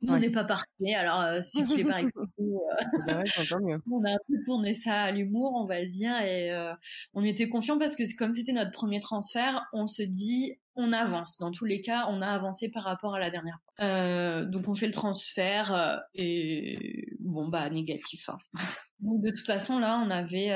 On 0.06 0.18
n'est 0.18 0.30
pas 0.30 0.44
parfait, 0.44 0.94
alors 0.94 1.20
euh, 1.20 1.42
si 1.42 1.64
tu 1.64 1.78
l'es 1.78 1.84
pas 1.84 1.94
avec 1.96 2.14
nous, 2.38 2.60
on 3.90 4.04
a 4.04 4.12
un 4.12 4.18
peu 4.28 4.34
tourné 4.44 4.74
ça 4.74 5.02
à 5.02 5.12
l'humour, 5.12 5.52
on 5.54 5.66
va 5.66 5.84
dire, 5.84 6.20
et 6.20 6.52
euh, 6.52 6.72
on 7.14 7.24
était 7.24 7.48
confiants 7.48 7.78
parce 7.78 7.96
que 7.96 8.02
comme 8.16 8.34
c'était 8.34 8.52
notre 8.52 8.72
premier 8.72 9.00
transfert, 9.00 9.64
on 9.72 9.86
se 9.86 10.02
dit 10.02 10.54
on 10.74 10.92
avance. 10.92 11.38
Dans 11.38 11.50
tous 11.50 11.64
les 11.64 11.80
cas, 11.80 12.06
on 12.10 12.20
a 12.20 12.28
avancé 12.28 12.68
par 12.68 12.84
rapport 12.84 13.14
à 13.14 13.18
la 13.18 13.30
dernière 13.30 13.58
fois. 13.64 13.86
Euh, 13.86 14.44
donc 14.44 14.68
on 14.68 14.74
fait 14.74 14.86
le 14.86 14.92
transfert 14.92 15.74
euh, 15.74 15.96
et 16.14 17.06
bon 17.20 17.48
bah 17.48 17.68
négatif. 17.70 18.28
Hein. 18.28 18.36
donc 19.00 19.22
de 19.22 19.30
toute 19.30 19.46
façon 19.46 19.78
là, 19.78 20.02
on 20.04 20.10
avait 20.10 20.50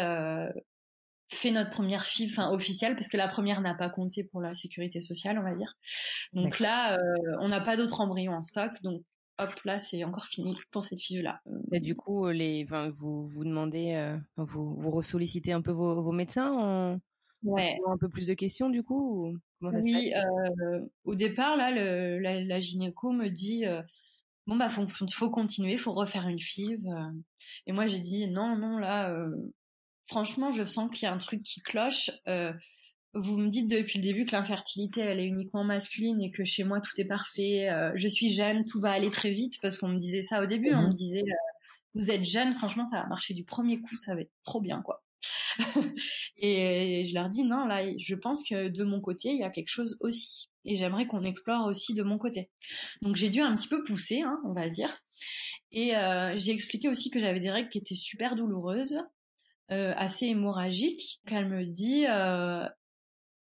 fait 1.33 1.53
notre 1.53 1.71
première 1.71 2.05
FIV 2.05 2.33
enfin, 2.33 2.51
officielle 2.51 2.97
parce 2.97 3.09
que 3.09 3.17
la 3.17 3.29
première 3.29 3.61
n'a 3.61 3.75
pas 3.75 3.89
compté 3.89 4.25
pour 4.25 4.41
la 4.41 4.55
sécurité 4.55 5.01
sociale, 5.01 5.39
on 5.39 5.45
va 5.45 5.55
dire. 5.55 5.73
Donc 6.33 6.59
là, 6.59 6.99
on 7.41 7.49
n'a 7.49 7.61
pas 7.61 7.77
d'autres 7.77 8.01
embryons 8.01 8.33
en 8.33 8.43
stock, 8.43 8.73
donc 8.83 9.03
hop 9.41 9.63
là 9.65 9.79
c'est 9.79 10.05
encore 10.05 10.27
fini 10.27 10.57
pour 10.71 10.85
cette 10.85 11.01
fille 11.01 11.23
là. 11.23 11.41
Et 11.73 11.81
du 11.81 11.95
coup 11.95 12.29
les, 12.29 12.65
enfin, 12.65 12.89
vous 12.89 13.27
vous 13.27 13.45
demandez, 13.45 13.95
euh, 13.95 14.17
vous 14.37 14.75
vous 14.77 14.91
ressollicitez 14.91 15.53
un 15.53 15.63
peu 15.63 15.71
vos, 15.71 16.03
vos 16.03 16.13
médecins 16.13 16.53
en, 16.53 17.01
ouais. 17.43 17.79
un 17.89 17.99
peu 17.99 18.09
plus 18.09 18.27
de 18.27 18.35
questions 18.35 18.71
du 18.71 18.83
coup. 18.83 19.37
Comment 19.61 19.73
ça 19.73 19.79
oui, 19.83 20.13
euh, 20.15 20.81
au 21.05 21.15
départ 21.15 21.57
là 21.57 21.71
le, 21.71 22.19
la, 22.19 22.41
la, 22.41 22.61
gynéco 22.61 23.13
me 23.13 23.29
dit 23.29 23.67
euh, 23.67 23.83
bon 24.47 24.57
bah 24.57 24.69
faut, 24.69 24.87
faut 25.13 25.31
continuer, 25.31 25.77
faut 25.77 25.93
refaire 25.93 26.29
une 26.29 26.41
FIV. 26.41 26.79
Euh. 26.87 27.11
et 27.67 27.73
moi 27.73 27.87
j'ai 27.87 28.01
dit 28.01 28.29
non 28.29 28.57
non 28.57 28.79
là 28.79 29.15
franchement 30.07 30.51
je 30.51 30.65
sens 30.65 30.91
qu'il 30.91 31.07
y 31.07 31.09
a 31.09 31.15
un 31.15 31.19
truc 31.19 31.43
qui 31.43 31.61
cloche. 31.61 32.11
Euh, 32.27 32.53
vous 33.15 33.39
me 33.39 33.49
dites 33.49 33.69
depuis 33.69 33.99
le 33.99 34.05
début 34.05 34.25
que 34.25 34.33
l'infertilité 34.33 35.01
elle 35.01 35.19
est 35.19 35.27
uniquement 35.27 35.65
masculine 35.65 36.21
et 36.23 36.31
que 36.31 36.45
chez 36.45 36.65
moi 36.65 36.81
tout 36.81 36.93
est 36.99 37.05
parfait, 37.05 37.69
euh, 37.71 37.91
je 37.95 38.09
suis 38.09 38.33
jeune, 38.33 38.65
tout 38.65 38.81
va 38.81 38.93
aller 38.93 39.11
très 39.11 39.31
vite 39.31 39.55
parce 39.61 39.79
qu'on 39.79 39.89
me 39.89 39.99
disait 39.99 40.23
ça 40.23 40.43
au 40.43 40.47
début, 40.47 40.73
on 40.73 40.83
me 40.83 40.87
mhm. 40.87 40.93
disait 40.93 41.23
euh, 41.23 41.35
vous 41.95 42.11
êtes 42.11 42.25
jeune, 42.25 42.55
franchement 42.55 42.85
ça 42.85 43.03
va 43.03 43.09
marcher 43.09 43.35
du 43.35 43.45
premier 43.45 43.81
coup, 43.81 43.97
ça 43.97 44.15
va 44.15 44.21
être 44.21 44.33
trop 44.45 44.61
bien 44.61 44.83
quoi. 44.83 45.03
et 46.37 47.05
je 47.07 47.15
leur 47.15 47.29
dis 47.29 47.45
non 47.45 47.67
là, 47.67 47.85
je 47.99 48.15
pense 48.15 48.43
que 48.49 48.69
de 48.69 48.85
mon 48.85 49.01
côté 49.01 49.31
il 49.31 49.39
y 49.39 49.45
a 49.45 49.51
quelque 49.51 49.69
chose 49.69 49.99
aussi 50.01 50.49
et 50.65 50.77
j'aimerais 50.77 51.07
qu'on 51.07 51.25
explore 51.25 51.67
aussi 51.67 51.95
de 51.95 52.03
mon 52.03 52.17
côté. 52.17 52.51
Donc 53.03 53.17
j'ai 53.17 53.29
dû 53.29 53.41
un 53.41 53.55
petit 53.57 53.69
peu 53.69 53.83
pousser, 53.83 54.23
hein, 54.23 54.39
on 54.45 54.53
va 54.53 54.69
dire. 54.69 55.03
Et 55.73 55.93
j'ai 56.37 56.53
expliqué 56.53 56.89
aussi 56.89 57.11
que 57.11 57.19
j'avais 57.19 57.41
des 57.41 57.51
règles 57.51 57.71
qui 57.71 57.79
étaient 57.79 57.95
super 57.95 58.35
douloureuses, 58.35 58.99
assez 59.69 60.27
hémorragiques. 60.27 61.21
Qu'elle 61.27 61.49
me 61.49 61.65
dit 61.65 62.05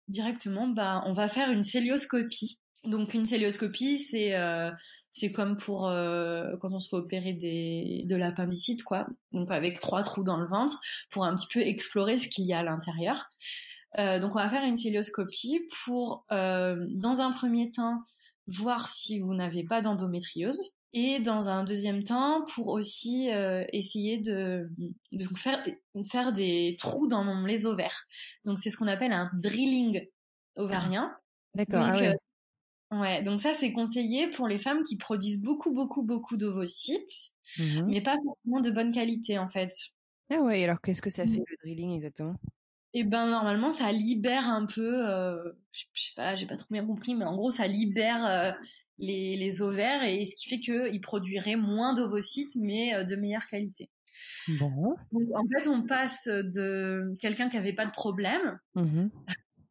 directement, 0.09 0.69
bah, 0.69 1.03
on 1.07 1.13
va 1.13 1.29
faire 1.29 1.51
une 1.51 1.65
célioscopie. 1.65 2.61
Donc 2.85 3.15
une 3.15 3.27
célioscopie, 3.27 3.99
c'est 3.99 4.35
c'est 5.19 5.33
comme 5.33 5.57
pour 5.57 5.89
euh, 5.89 6.57
quand 6.61 6.73
on 6.73 6.79
se 6.79 6.89
fait 6.91 6.97
opérer 6.97 7.33
des, 7.33 8.05
de 8.07 8.17
l'appendicite, 8.17 8.83
quoi. 8.83 9.07
Donc 9.33 9.51
avec 9.51 9.81
trois 9.81 10.03
trous 10.03 10.23
dans 10.23 10.37
le 10.37 10.47
ventre 10.47 10.79
pour 11.11 11.25
un 11.25 11.37
petit 11.37 11.49
peu 11.53 11.61
explorer 11.61 12.19
ce 12.19 12.29
qu'il 12.29 12.47
y 12.47 12.53
a 12.53 12.61
à 12.61 12.63
l'intérieur. 12.63 13.27
Euh, 13.99 14.21
donc 14.21 14.33
on 14.33 14.39
va 14.39 14.49
faire 14.49 14.65
une 14.65 14.77
célioscopie 14.77 15.61
pour, 15.85 16.25
euh, 16.31 16.77
dans 16.91 17.21
un 17.21 17.33
premier 17.33 17.71
temps, 17.71 18.01
voir 18.47 18.89
si 18.89 19.19
vous 19.19 19.35
n'avez 19.35 19.65
pas 19.65 19.83
d'endométriose. 19.83 20.75
Et 20.95 21.21
dans 21.21 21.49
un 21.49 21.65
deuxième 21.65 22.03
temps, 22.03 22.47
pour 22.55 22.69
aussi 22.69 23.29
essayer 23.73 24.19
de, 24.19 24.71
de 25.13 25.27
faire, 25.37 25.63
faire 26.11 26.33
des 26.33 26.77
trous 26.79 27.09
dans 27.09 27.45
les 27.45 27.67
ovaires. 27.67 28.07
Donc 28.45 28.59
c'est 28.59 28.71
ce 28.71 28.79
qu'on 28.79 28.87
appelle 28.87 29.13
un 29.13 29.31
drilling 29.35 30.07
ovarien. 30.57 31.15
D'accord. 31.55 31.85
Ah 31.91 32.15
Ouais, 32.91 33.23
donc 33.23 33.41
ça 33.41 33.53
c'est 33.53 33.73
conseillé 33.73 34.31
pour 34.31 34.49
les 34.49 34.59
femmes 34.59 34.83
qui 34.83 34.97
produisent 34.97 35.43
beaucoup 35.43 35.73
beaucoup 35.73 36.03
beaucoup 36.03 36.39
d'ovocytes, 36.39 37.33
mmh 37.59 37.83
mais 37.87 38.01
pas 38.01 38.17
forcément 38.25 38.61
de 38.63 38.71
bonne 38.71 38.93
qualité 38.93 39.39
en 39.39 39.49
fait. 39.49 39.71
Ah 40.31 40.41
ouais, 40.41 40.65
alors 40.65 40.81
qu'est-ce 40.81 41.03
que 41.03 41.11
ça 41.11 41.27
fait 41.27 41.41
mmh. 41.41 41.45
le 41.49 41.57
drilling 41.63 41.97
exactement? 41.97 42.37
Eh 42.95 43.05
ben 43.05 43.29
normalement 43.29 43.75
ça 43.75 43.93
libère 43.93 44.49
un 44.49 44.65
peu, 44.65 45.07
euh, 45.07 45.53
je, 45.73 45.85
sais 45.95 46.13
pas, 46.17 46.35
j'ai 46.35 46.47
pas 46.47 46.57
trop 46.57 46.69
bien 46.71 46.87
compris, 46.87 47.15
mais 47.15 47.27
en 47.27 47.37
gros 47.37 47.51
ça 47.51 47.67
libère 47.67 48.25
euh, 48.25 48.53
les, 48.99 49.37
les, 49.37 49.63
ovaires 49.63 50.03
et 50.03 50.27
ce 50.27 50.35
qui 50.37 50.49
fait 50.49 50.61
qu'ils 50.61 51.01
produiraient 51.01 51.57
moins 51.57 51.95
d'ovocytes 51.95 52.57
mais 52.57 52.95
euh, 52.95 53.05
de 53.05 53.17
meilleure 53.17 53.47
qualité. 53.47 53.91
Bon. 54.59 54.97
Donc, 55.13 55.29
en 55.35 55.45
fait, 55.47 55.69
on 55.69 55.83
passe 55.83 56.27
de 56.27 57.15
quelqu'un 57.21 57.49
qui 57.49 57.57
avait 57.57 57.73
pas 57.73 57.87
de 57.87 57.93
problème 57.93 58.59
mmh 58.75 59.09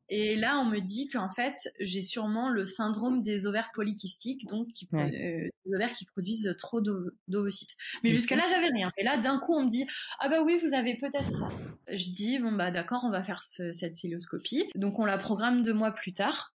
et 0.10 0.36
là, 0.38 0.60
on 0.60 0.66
me 0.66 0.80
dit 0.80 1.10
qu'en 1.10 1.30
fait, 1.30 1.70
j'ai 1.82 2.02
sûrement 2.02 2.50
le 2.50 2.64
syndrome 2.64 3.24
des 3.24 3.46
ovaires 3.46 3.72
polykystiques, 3.74 4.48
donc 4.48 4.68
qui, 4.70 4.88
euh, 4.94 5.10
des 5.10 5.76
ovaires 5.76 5.92
qui 5.92 6.06
produisent 6.06 6.56
trop 6.58 6.80
d'ovocytes. 7.28 7.76
Mais 8.04 8.10
jusqu'à 8.10 8.38
là, 8.38 8.44
j'avais 8.50 8.70
rien. 8.70 8.90
Et 8.98 9.04
là, 9.04 9.18
d'un 9.18 9.38
coup, 9.38 9.54
on 9.54 9.66
me 9.66 9.70
dit 9.70 9.86
ah 10.20 10.30
bah 10.30 10.42
oui, 10.44 10.58
vous 10.62 10.74
avez 10.74 10.96
peut-être 10.96 11.30
ça. 11.30 11.50
Je 11.90 12.12
dis 12.12 12.40
bon 12.40 12.54
bah 12.54 12.72
d'accord, 12.72 13.04
on 13.04 13.12
va 13.12 13.22
faire 13.22 13.42
cette 13.44 13.96
célioscopie. 13.96 14.64
Donc 14.76 14.98
on 15.00 15.06
la 15.06 15.18
programme 15.18 15.64
deux 15.64 15.74
mois 15.74 15.92
plus 15.92 16.14
tard. 16.14 16.54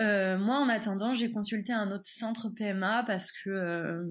Euh, 0.00 0.38
moi, 0.38 0.58
en 0.58 0.68
attendant, 0.68 1.12
j'ai 1.12 1.30
consulté 1.30 1.72
un 1.72 1.90
autre 1.90 2.06
centre 2.06 2.48
PMA 2.50 3.04
parce 3.04 3.32
que 3.32 3.50
euh, 3.50 4.04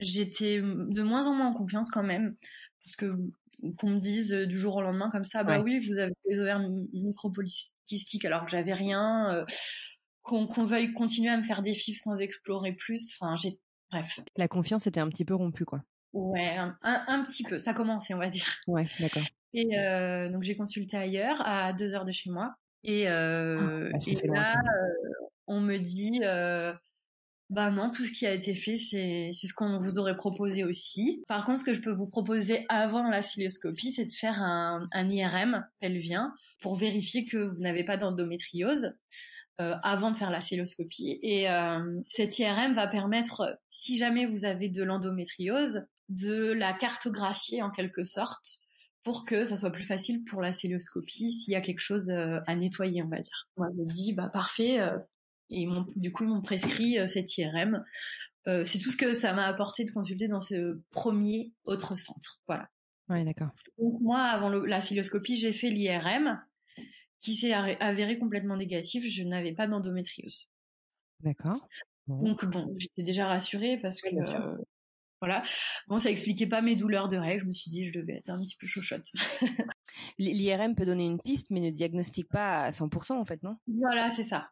j'étais 0.00 0.60
de 0.60 1.02
moins 1.02 1.26
en 1.26 1.34
moins 1.34 1.48
en 1.48 1.54
confiance 1.54 1.90
quand 1.90 2.02
même, 2.02 2.36
parce 2.84 2.96
que 2.96 3.16
qu'on 3.78 3.90
me 3.90 4.00
dise 4.00 4.34
euh, 4.34 4.46
du 4.46 4.58
jour 4.58 4.76
au 4.76 4.82
lendemain 4.82 5.10
comme 5.10 5.24
ça, 5.24 5.44
bah 5.44 5.60
oui, 5.60 5.78
vous 5.78 5.98
avez 5.98 6.12
des 6.28 6.38
ovaires 6.38 6.60
micropolykystiques 6.92 8.24
alors 8.24 8.44
que 8.44 8.50
j'avais 8.50 8.74
rien, 8.74 9.44
qu'on 10.22 10.46
veuille 10.64 10.92
continuer 10.92 11.30
à 11.30 11.36
me 11.36 11.42
faire 11.42 11.62
des 11.62 11.74
fifs 11.74 12.00
sans 12.00 12.20
explorer 12.20 12.72
plus. 12.72 13.16
Enfin, 13.18 13.36
j'ai, 13.36 13.58
bref. 13.90 14.20
La 14.36 14.48
confiance 14.48 14.86
était 14.86 15.00
un 15.00 15.08
petit 15.08 15.24
peu 15.24 15.34
rompue, 15.34 15.64
quoi. 15.64 15.82
Ouais, 16.12 16.56
un, 16.82 17.24
petit 17.24 17.42
peu. 17.42 17.58
Ça 17.58 17.74
commençait, 17.74 18.14
on 18.14 18.18
va 18.18 18.28
dire. 18.28 18.46
Ouais, 18.66 18.86
d'accord. 19.00 19.24
Et 19.52 19.66
donc 20.32 20.42
j'ai 20.42 20.56
consulté 20.56 20.96
ailleurs, 20.96 21.40
à 21.46 21.72
deux 21.72 21.94
heures 21.94 22.04
de 22.04 22.12
chez 22.12 22.30
moi. 22.30 22.54
Et, 22.84 23.08
euh, 23.08 23.90
ah, 23.92 23.98
et 24.06 24.26
là, 24.28 24.54
on 25.46 25.60
me 25.60 25.78
dit, 25.78 26.20
bah 27.50 27.70
non, 27.70 27.90
tout 27.90 28.02
ce 28.02 28.12
qui 28.12 28.26
a 28.26 28.32
été 28.32 28.54
fait, 28.54 28.76
c'est 28.76 29.30
c'est 29.32 29.46
ce 29.46 29.54
qu'on 29.54 29.78
vous 29.80 29.98
aurait 29.98 30.16
proposé 30.16 30.64
aussi. 30.64 31.22
Par 31.28 31.44
contre, 31.44 31.60
ce 31.60 31.64
que 31.64 31.74
je 31.74 31.80
peux 31.80 31.92
vous 31.92 32.06
proposer 32.06 32.64
avant 32.68 33.08
la 33.08 33.22
cilioscopie, 33.22 33.92
c'est 33.92 34.06
de 34.06 34.12
faire 34.12 34.42
un, 34.42 34.86
un 34.92 35.10
IRM 35.10 35.64
pelvien 35.80 36.32
pour 36.60 36.74
vérifier 36.74 37.26
que 37.26 37.36
vous 37.36 37.60
n'avez 37.60 37.84
pas 37.84 37.96
d'endométriose. 37.96 38.94
Euh, 39.60 39.76
avant 39.84 40.10
de 40.10 40.16
faire 40.16 40.32
la 40.32 40.40
cilioscopie. 40.40 41.20
Et 41.22 41.48
euh, 41.48 41.78
cet 42.08 42.40
IRM 42.40 42.74
va 42.74 42.88
permettre, 42.88 43.56
si 43.70 43.96
jamais 43.96 44.26
vous 44.26 44.44
avez 44.44 44.68
de 44.68 44.82
l'endométriose, 44.82 45.86
de 46.08 46.50
la 46.50 46.72
cartographier 46.72 47.62
en 47.62 47.70
quelque 47.70 48.02
sorte 48.02 48.63
pour 49.04 49.24
que 49.24 49.44
ça 49.44 49.56
soit 49.56 49.70
plus 49.70 49.84
facile 49.84 50.24
pour 50.24 50.42
la 50.42 50.52
cilioscopie 50.52 51.30
s'il 51.30 51.52
y 51.52 51.56
a 51.56 51.60
quelque 51.60 51.80
chose 51.80 52.10
euh, 52.10 52.40
à 52.46 52.56
nettoyer, 52.56 53.02
on 53.02 53.08
va 53.08 53.20
dire. 53.20 53.48
Moi, 53.56 53.68
je 53.76 53.82
me 53.82 53.88
dis, 53.88 54.12
bah 54.12 54.28
parfait, 54.28 54.80
et 55.50 55.66
du 55.96 56.12
coup, 56.12 56.24
ils 56.24 56.30
m'ont 56.30 56.42
prescrit 56.42 56.98
euh, 56.98 57.06
cette 57.06 57.36
IRM. 57.36 57.84
Euh, 58.46 58.64
c'est 58.66 58.78
tout 58.78 58.90
ce 58.90 58.96
que 58.96 59.14
ça 59.14 59.32
m'a 59.34 59.46
apporté 59.46 59.84
de 59.84 59.90
consulter 59.90 60.28
dans 60.28 60.40
ce 60.40 60.80
premier 60.90 61.52
autre 61.64 61.96
centre. 61.96 62.40
Voilà. 62.46 62.68
Ouais, 63.08 63.24
d'accord. 63.24 63.50
Donc 63.78 64.00
moi, 64.00 64.20
avant 64.20 64.48
la 64.48 64.82
cilioscopie, 64.82 65.36
j'ai 65.36 65.52
fait 65.52 65.70
l'IRM, 65.70 66.42
qui 67.20 67.34
s'est 67.34 67.52
avéré 67.52 68.18
complètement 68.18 68.56
négatif. 68.56 69.04
Je 69.06 69.22
n'avais 69.22 69.52
pas 69.52 69.66
d'endométriose. 69.66 70.48
D'accord. 71.20 71.66
Donc 72.06 72.44
bon, 72.44 72.74
j'étais 72.76 73.02
déjà 73.02 73.26
rassurée 73.26 73.78
parce 73.80 74.02
que 74.02 74.14
euh, 74.14 74.56
voilà. 75.24 75.42
Bon, 75.88 75.98
ça 75.98 76.10
expliquait 76.10 76.46
pas 76.46 76.60
mes 76.60 76.76
douleurs 76.76 77.08
de 77.08 77.16
règles. 77.16 77.42
Je 77.42 77.46
me 77.46 77.52
suis 77.52 77.70
dit, 77.70 77.84
je 77.84 77.98
devais 77.98 78.18
être 78.18 78.30
un 78.30 78.40
petit 78.44 78.56
peu 78.56 78.66
chochotte. 78.66 79.06
L'IRM 80.18 80.74
peut 80.74 80.84
donner 80.84 81.06
une 81.06 81.20
piste, 81.20 81.50
mais 81.50 81.60
ne 81.60 81.70
diagnostique 81.70 82.28
pas 82.28 82.64
à 82.64 82.70
100% 82.70 83.12
en 83.12 83.24
fait, 83.24 83.42
non? 83.42 83.56
Voilà, 83.66 84.12
c'est 84.12 84.22
ça. 84.22 84.50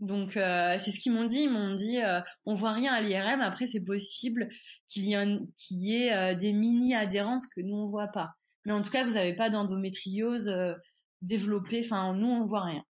Donc 0.00 0.36
euh, 0.36 0.76
c'est 0.80 0.90
ce 0.90 1.00
qu'ils 1.00 1.12
m'ont 1.12 1.26
dit. 1.26 1.42
Ils 1.42 1.50
m'ont 1.50 1.74
dit 1.74 2.00
euh, 2.02 2.20
on 2.46 2.54
voit 2.54 2.72
rien 2.72 2.92
à 2.92 3.00
l'IRM. 3.00 3.40
Après 3.40 3.66
c'est 3.66 3.84
possible 3.84 4.48
qu'il 4.88 5.04
y, 5.04 5.14
ait 5.14 6.12
euh, 6.12 6.34
des 6.34 6.52
mini 6.52 6.94
adhérences 6.94 7.46
que 7.46 7.60
nous 7.60 7.76
on 7.76 7.88
voit 7.88 8.08
pas. 8.08 8.32
Mais 8.64 8.72
en 8.72 8.82
tout 8.82 8.90
cas 8.90 9.04
vous 9.04 9.14
n'avez 9.14 9.34
pas 9.34 9.50
d'endométriose 9.50 10.54
développée. 11.22 11.82
Enfin 11.84 12.14
nous 12.14 12.26
on 12.26 12.46
voit 12.46 12.64
rien. 12.64 12.82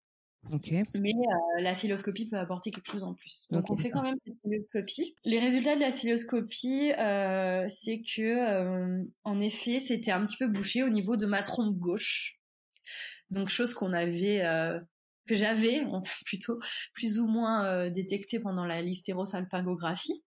Mais 0.95 1.13
la 1.59 1.75
cilioscopie 1.75 2.29
peut 2.29 2.39
apporter 2.39 2.71
quelque 2.71 2.91
chose 2.91 3.05
en 3.05 3.15
plus. 3.15 3.47
Donc 3.51 3.71
on 3.71 3.77
fait 3.77 3.91
quand 3.91 4.03
même 4.03 4.17
cette 4.25 4.35
cilioscopie. 4.43 5.15
Les 5.25 5.39
résultats 5.39 5.75
de 5.75 5.81
la 5.81 5.91
cilioscopie, 5.91 6.93
c'est 7.71 8.03
que 8.03 9.05
en 9.25 9.41
effet 9.41 9.81
c'était 9.81 10.13
un 10.13 10.25
petit 10.25 10.37
peu 10.37 10.49
bouché 10.49 10.83
au 10.83 10.91
niveau 10.91 11.17
de 11.17 11.27
ma 11.27 11.43
trompe 11.43 11.77
gauche. 11.77 12.41
Donc 13.31 13.49
chose 13.49 13.75
qu'on 13.75 13.93
avait 13.93 14.43
que 15.27 15.35
j'avais 15.35 15.85
plutôt 16.25 16.59
plus 16.93 17.19
ou 17.19 17.27
moins 17.27 17.67
euh, 17.67 17.91
détecté 17.91 18.41
pendant 18.41 18.65
la 18.65 18.83
lystérosalpingographie. 18.83 20.23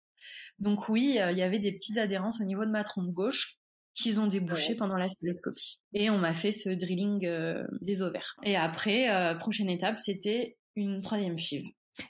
Donc 0.58 0.88
oui, 0.88 1.18
euh, 1.18 1.32
il 1.32 1.38
y 1.38 1.42
avait 1.42 1.58
des 1.58 1.72
petites 1.72 1.98
adhérences 1.98 2.40
au 2.40 2.44
niveau 2.44 2.64
de 2.64 2.70
ma 2.70 2.84
trompe 2.84 3.12
gauche 3.12 3.58
qu'ils 3.94 4.20
ont 4.20 4.26
débouché 4.26 4.74
pendant 4.74 4.96
la 4.96 5.08
cystoscopie. 5.08 5.80
Et 5.92 6.10
on 6.10 6.18
m'a 6.18 6.32
fait 6.32 6.52
ce 6.52 6.70
drilling 6.70 7.26
euh, 7.26 7.64
des 7.80 8.02
ovaires. 8.02 8.36
Et 8.44 8.56
après, 8.56 9.08
prochaine 9.38 9.70
étape, 9.70 9.98
c'était 9.98 10.56
une 10.76 11.02
troisième 11.02 11.38
FIV. 11.38 11.64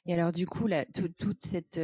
Et 0.07 0.15
alors 0.15 0.31
du 0.31 0.47
coup, 0.47 0.69
là, 0.69 0.85
toute 1.19 1.45
cette 1.45 1.81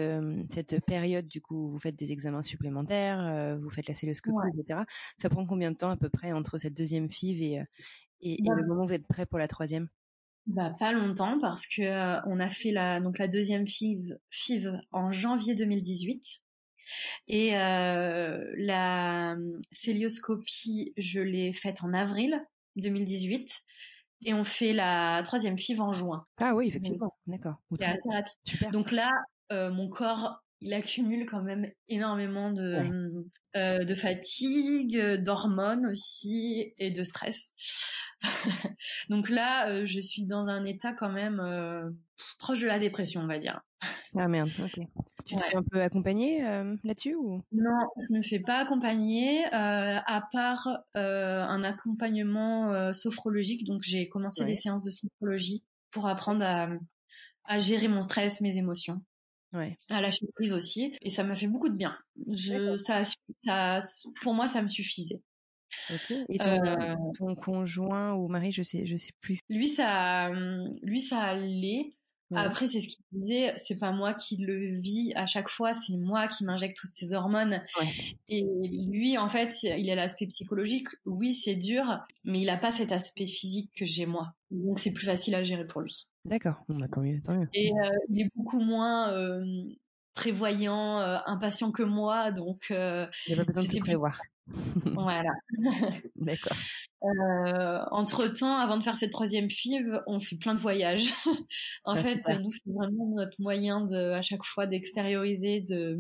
cette 0.50 0.84
période, 0.84 1.26
du 1.26 1.40
coup, 1.40 1.68
vous 1.68 1.78
faites 1.78 1.96
des 1.96 2.12
examens 2.12 2.44
supplémentaires, 2.44 3.58
vous 3.60 3.70
faites 3.70 3.88
la 3.88 3.94
celluloscopie, 3.94 4.36
etc. 4.56 4.82
Ça 5.16 5.28
prend 5.28 5.44
combien 5.46 5.72
de 5.72 5.76
temps 5.76 5.90
à 5.90 5.96
peu 5.96 6.08
près 6.08 6.30
entre 6.32 6.58
cette 6.58 6.74
deuxième 6.74 7.10
FIV 7.10 7.42
et, 7.42 7.64
et, 8.20 8.38
le 8.40 8.66
moment 8.66 8.84
où 8.84 8.86
vous 8.88 8.94
êtes 8.94 9.06
prêt 9.06 9.26
pour 9.26 9.38
la 9.38 9.48
troisième? 9.48 9.88
Bah 10.48 10.74
pas 10.78 10.92
longtemps 10.92 11.38
parce 11.40 11.66
que 11.66 11.82
euh, 11.82 12.20
on 12.24 12.40
a 12.40 12.48
fait 12.48 12.70
la 12.70 13.00
donc 13.00 13.18
la 13.18 13.28
deuxième 13.28 13.66
FIV 13.66 14.16
FIV 14.30 14.80
en 14.92 15.10
janvier 15.10 15.54
2018 15.54 16.40
et 17.26 17.56
euh, 17.56 18.52
la 18.56 19.36
célioscopie 19.72 20.92
je 20.96 21.20
l'ai 21.20 21.52
faite 21.52 21.82
en 21.82 21.92
avril 21.92 22.40
2018 22.76 23.62
et 24.24 24.34
on 24.34 24.44
fait 24.44 24.72
la 24.72 25.22
troisième 25.24 25.58
FIV 25.58 25.80
en 25.80 25.92
juin. 25.92 26.26
Ah 26.38 26.54
oui 26.54 26.68
effectivement 26.68 27.16
d'accord. 27.26 27.56
C'est 27.78 27.84
assez 27.84 28.08
rapide. 28.10 28.72
Donc 28.72 28.92
là 28.92 29.10
euh, 29.52 29.70
mon 29.70 29.88
corps 29.88 30.42
il 30.60 30.74
accumule 30.74 31.24
quand 31.24 31.42
même 31.42 31.70
énormément 31.88 32.50
de 32.50 33.24
euh, 33.56 33.84
de 33.84 33.94
fatigue, 33.94 34.98
d'hormones 35.22 35.86
aussi 35.86 36.74
et 36.78 36.90
de 36.90 37.02
stress. 37.04 37.54
Donc 39.08 39.28
là, 39.28 39.68
euh, 39.68 39.86
je 39.86 40.00
suis 40.00 40.26
dans 40.26 40.48
un 40.48 40.64
état 40.64 40.92
quand 40.92 41.10
même 41.10 41.40
proche 42.38 42.60
de 42.60 42.66
la 42.66 42.80
dépression, 42.80 43.20
on 43.20 43.26
va 43.28 43.38
dire. 43.38 43.60
Ah 44.16 44.28
merde, 44.28 44.50
ok. 44.62 44.80
Tu 45.24 45.36
te 45.36 45.42
fais 45.42 45.56
un 45.56 45.62
peu 45.62 45.82
accompagner 45.82 46.44
euh, 46.46 46.76
là-dessus 46.84 47.14
ou? 47.14 47.42
Non, 47.52 47.88
je 47.96 48.14
me 48.14 48.22
fais 48.22 48.40
pas 48.40 48.58
accompagner, 48.58 49.44
à 49.52 50.28
part 50.32 50.68
un 50.94 51.64
accompagnement 51.64 52.92
sophrologique. 52.92 53.64
Donc 53.64 53.82
j'ai 53.82 54.08
commencé 54.08 54.44
des 54.44 54.54
séances 54.54 54.84
de 54.84 54.90
sophrologie 54.90 55.62
pour 55.90 56.06
apprendre 56.06 56.44
à, 56.44 56.68
à 57.44 57.58
gérer 57.58 57.88
mon 57.88 58.02
stress, 58.02 58.40
mes 58.40 58.56
émotions. 58.56 59.02
Ouais. 59.52 59.78
À 59.88 60.00
lâcher 60.00 60.26
prise 60.34 60.52
aussi. 60.52 60.94
Et 61.02 61.10
ça 61.10 61.24
m'a 61.24 61.34
fait 61.34 61.46
beaucoup 61.46 61.68
de 61.68 61.76
bien. 61.76 61.96
Je, 62.28 62.76
ça, 62.78 63.02
ça, 63.44 63.80
pour 64.22 64.34
moi, 64.34 64.48
ça 64.48 64.62
me 64.62 64.68
suffisait. 64.68 65.22
Et 66.28 66.40
euh, 66.40 66.94
ton, 67.18 67.34
conjoint 67.34 68.14
ou 68.14 68.28
mari, 68.28 68.52
je 68.52 68.62
sais, 68.62 68.86
je 68.86 68.96
sais 68.96 69.12
plus. 69.20 69.38
Lui, 69.48 69.68
ça, 69.68 70.30
lui, 70.82 71.00
ça 71.00 71.20
allait. 71.20 71.94
Après, 72.34 72.66
c'est 72.66 72.80
ce 72.80 72.88
qu'il 72.88 73.04
disait, 73.12 73.54
c'est 73.56 73.78
pas 73.78 73.90
moi 73.90 74.12
qui 74.12 74.36
le 74.36 74.78
vis 74.78 75.12
à 75.14 75.26
chaque 75.26 75.48
fois, 75.48 75.74
c'est 75.74 75.96
moi 75.96 76.28
qui 76.28 76.44
m'injecte 76.44 76.76
toutes 76.76 76.94
ces 76.94 77.12
hormones. 77.12 77.62
Et 78.28 78.44
lui, 78.90 79.16
en 79.16 79.28
fait, 79.28 79.62
il 79.62 79.90
a 79.90 79.94
l'aspect 79.94 80.26
psychologique. 80.26 80.88
Oui, 81.06 81.34
c'est 81.34 81.56
dur, 81.56 82.00
mais 82.24 82.40
il 82.40 82.50
a 82.50 82.56
pas 82.56 82.72
cet 82.72 82.92
aspect 82.92 83.26
physique 83.26 83.70
que 83.74 83.86
j'ai 83.86 84.06
moi. 84.06 84.34
Donc, 84.50 84.78
c'est 84.78 84.92
plus 84.92 85.06
facile 85.06 85.34
à 85.34 85.42
gérer 85.42 85.66
pour 85.66 85.80
lui. 85.80 86.08
D'accord. 86.24 86.62
Bah, 86.68 86.86
tant 86.92 87.00
mieux, 87.00 87.20
tant 87.22 87.34
mieux. 87.34 87.48
Et 87.54 87.72
euh, 87.72 87.88
il 88.10 88.22
est 88.22 88.30
beaucoup 88.34 88.60
moins 88.60 89.12
euh, 89.12 89.44
prévoyant, 90.14 91.00
euh, 91.00 91.18
impatient 91.26 91.72
que 91.72 91.82
moi, 91.82 92.30
donc. 92.32 92.66
il 92.70 92.74
n'y 93.28 93.34
a 93.34 93.44
pas 93.44 93.52
besoin 93.52 93.64
de 93.64 93.80
prévoir. 93.80 94.20
Voilà. 94.94 95.32
D'accord. 96.16 96.56
Euh, 97.04 97.80
entre 97.90 98.26
temps, 98.28 98.56
avant 98.56 98.76
de 98.76 98.82
faire 98.82 98.96
cette 98.96 99.12
troisième 99.12 99.48
FIV, 99.48 100.00
on 100.06 100.20
fait 100.20 100.36
plein 100.36 100.54
de 100.54 100.58
voyages. 100.58 101.12
en 101.84 101.96
fait, 101.96 102.20
nous, 102.40 102.50
c'est 102.50 102.70
vraiment 102.72 103.14
notre 103.14 103.40
moyen 103.40 103.84
de, 103.84 104.12
à 104.12 104.22
chaque 104.22 104.44
fois, 104.44 104.66
d'extérioriser, 104.66 105.60
de, 105.60 105.98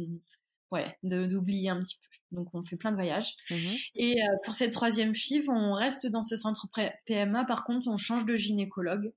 ouais, 0.72 0.96
d'oublier 1.02 1.70
un 1.70 1.80
petit 1.80 1.96
peu. 1.96 2.36
Donc, 2.36 2.48
on 2.52 2.62
fait 2.62 2.76
plein 2.76 2.90
de 2.90 2.96
voyages. 2.96 3.34
Mmh 3.50 3.54
Et 3.94 4.16
euh, 4.20 4.36
pour 4.44 4.54
cette 4.54 4.72
troisième 4.72 5.14
FIV, 5.14 5.48
on 5.48 5.72
reste 5.72 6.06
dans 6.06 6.24
ce 6.24 6.36
centre 6.36 6.66
PMA. 7.06 7.44
Par 7.44 7.64
contre, 7.64 7.88
on 7.88 7.96
change 7.96 8.26
de 8.26 8.34
gynécologue. 8.34 9.12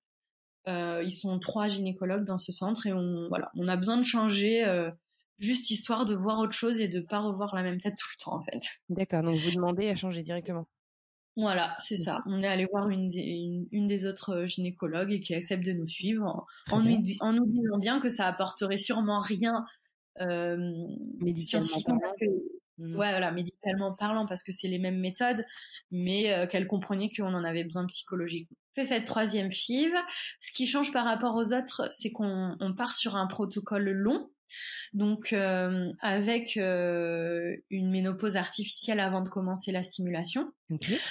Euh, 0.68 1.02
ils 1.04 1.12
sont 1.12 1.40
trois 1.40 1.68
gynécologues 1.68 2.24
dans 2.24 2.38
ce 2.38 2.52
centre 2.52 2.86
et 2.86 2.94
on, 2.94 3.28
voilà, 3.30 3.52
on 3.56 3.68
a 3.68 3.76
besoin 3.76 3.98
de 3.98 4.06
changer. 4.06 4.64
Juste 5.42 5.70
histoire 5.72 6.06
de 6.06 6.16
voir 6.16 6.40
autre 6.40 6.54
chose 6.54 6.80
et 6.80 6.88
de 6.88 7.02
pas 7.02 7.20
revoir 7.20 7.56
la 7.56 7.64
même 7.64 7.82
tête 7.82 7.96
tout 7.98 8.08
le 8.18 8.24
temps 8.24 8.36
en 8.36 8.42
fait. 8.42 8.62
D'accord, 8.90 9.24
donc 9.24 9.38
vous 9.38 9.52
demandez 9.52 9.90
à 9.90 9.96
changer 9.96 10.22
directement. 10.22 10.68
Voilà, 11.38 11.78
c'est 11.80 11.96
ça. 11.96 12.22
On 12.26 12.44
est 12.44 12.48
allé 12.48 12.68
voir 12.72 12.90
une 12.90 13.08
des, 13.08 13.66
une, 13.72 13.88
des 13.88 14.06
autres 14.06 14.36
euh, 14.36 14.48
gynécologues 14.48 15.14
et 15.14 15.20
qui 15.22 15.34
accepte 15.34 15.66
de 15.66 15.72
nous 15.72 15.88
suivre 15.88 16.46
en, 16.72 16.82
nous, 16.82 17.02
en 17.22 17.34
nous 17.34 17.46
disant 17.46 17.78
bien 17.80 18.02
que 18.02 18.10
ça 18.10 18.28
apporterait 18.28 18.78
sûrement 18.78 19.20
rien 19.20 19.66
euh, 20.20 20.58
médicalement 21.20 21.82
parlant. 21.86 22.14
Mmh. 22.78 22.96
Ouais, 22.96 23.12
voilà, 23.12 23.32
médicalement 23.32 23.94
parlant 23.94 24.26
parce 24.26 24.44
que 24.44 24.52
c'est 24.52 24.68
les 24.68 24.80
mêmes 24.80 25.00
méthodes, 25.00 25.46
mais 25.92 26.34
euh, 26.34 26.48
qu'elle 26.48 26.68
comprenait 26.68 27.10
qu'on 27.16 27.34
en 27.34 27.44
avait 27.44 27.64
besoin 27.64 27.86
psychologiquement. 27.86 28.58
On 28.76 28.82
fait 28.82 28.88
cette 28.88 29.06
troisième 29.06 29.52
FIV. 29.52 29.94
Ce 30.42 30.52
qui 30.52 30.66
change 30.66 30.92
par 30.92 31.06
rapport 31.06 31.36
aux 31.36 31.54
autres, 31.54 31.88
c'est 31.92 32.12
qu'on 32.12 32.56
on 32.60 32.74
part 32.74 32.96
sur 32.96 33.16
un 33.16 33.28
protocole 33.28 33.90
long 33.90 34.30
donc 34.94 35.34
euh, 35.34 35.92
avec 36.00 36.58
euh, 36.58 37.56
une 37.70 37.92
ménopause 37.92 38.36
artificielle 38.36 39.00
avant 39.00 39.22
de 39.22 39.30
commencer 39.30 39.72
la 39.72 39.84
stimulation. 39.84 40.52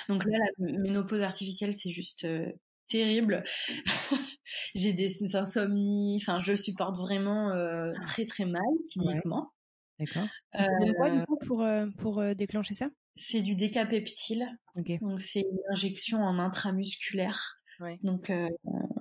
Donc 0.09 0.25
là, 0.25 0.39
la 0.59 0.73
ménopause 0.81 1.23
artificielle, 1.23 1.73
c'est 1.73 1.91
juste 1.91 2.25
euh, 2.25 2.51
terrible. 2.89 3.45
J'ai 4.75 4.93
des 4.93 5.37
insomnies, 5.37 6.19
enfin 6.21 6.39
je 6.41 6.55
supporte 6.55 6.97
vraiment 6.97 7.51
très 8.07 8.27
très 8.27 8.47
mal 8.47 8.63
physiquement. 8.93 9.53
D'accord. 9.99 10.29
quoi 10.97 11.11
du 11.11 11.25
coup 11.27 11.39
pour 11.47 11.67
pour 11.99 12.35
déclencher 12.35 12.75
ça? 12.75 12.89
C'est 13.15 13.43
du 13.43 13.55
décapeptile. 13.55 14.49
Donc 15.01 15.21
c'est 15.21 15.41
une 15.41 15.73
injection 15.73 16.23
en 16.23 16.39
intramusculaire. 16.39 17.60
Donc 18.03 18.31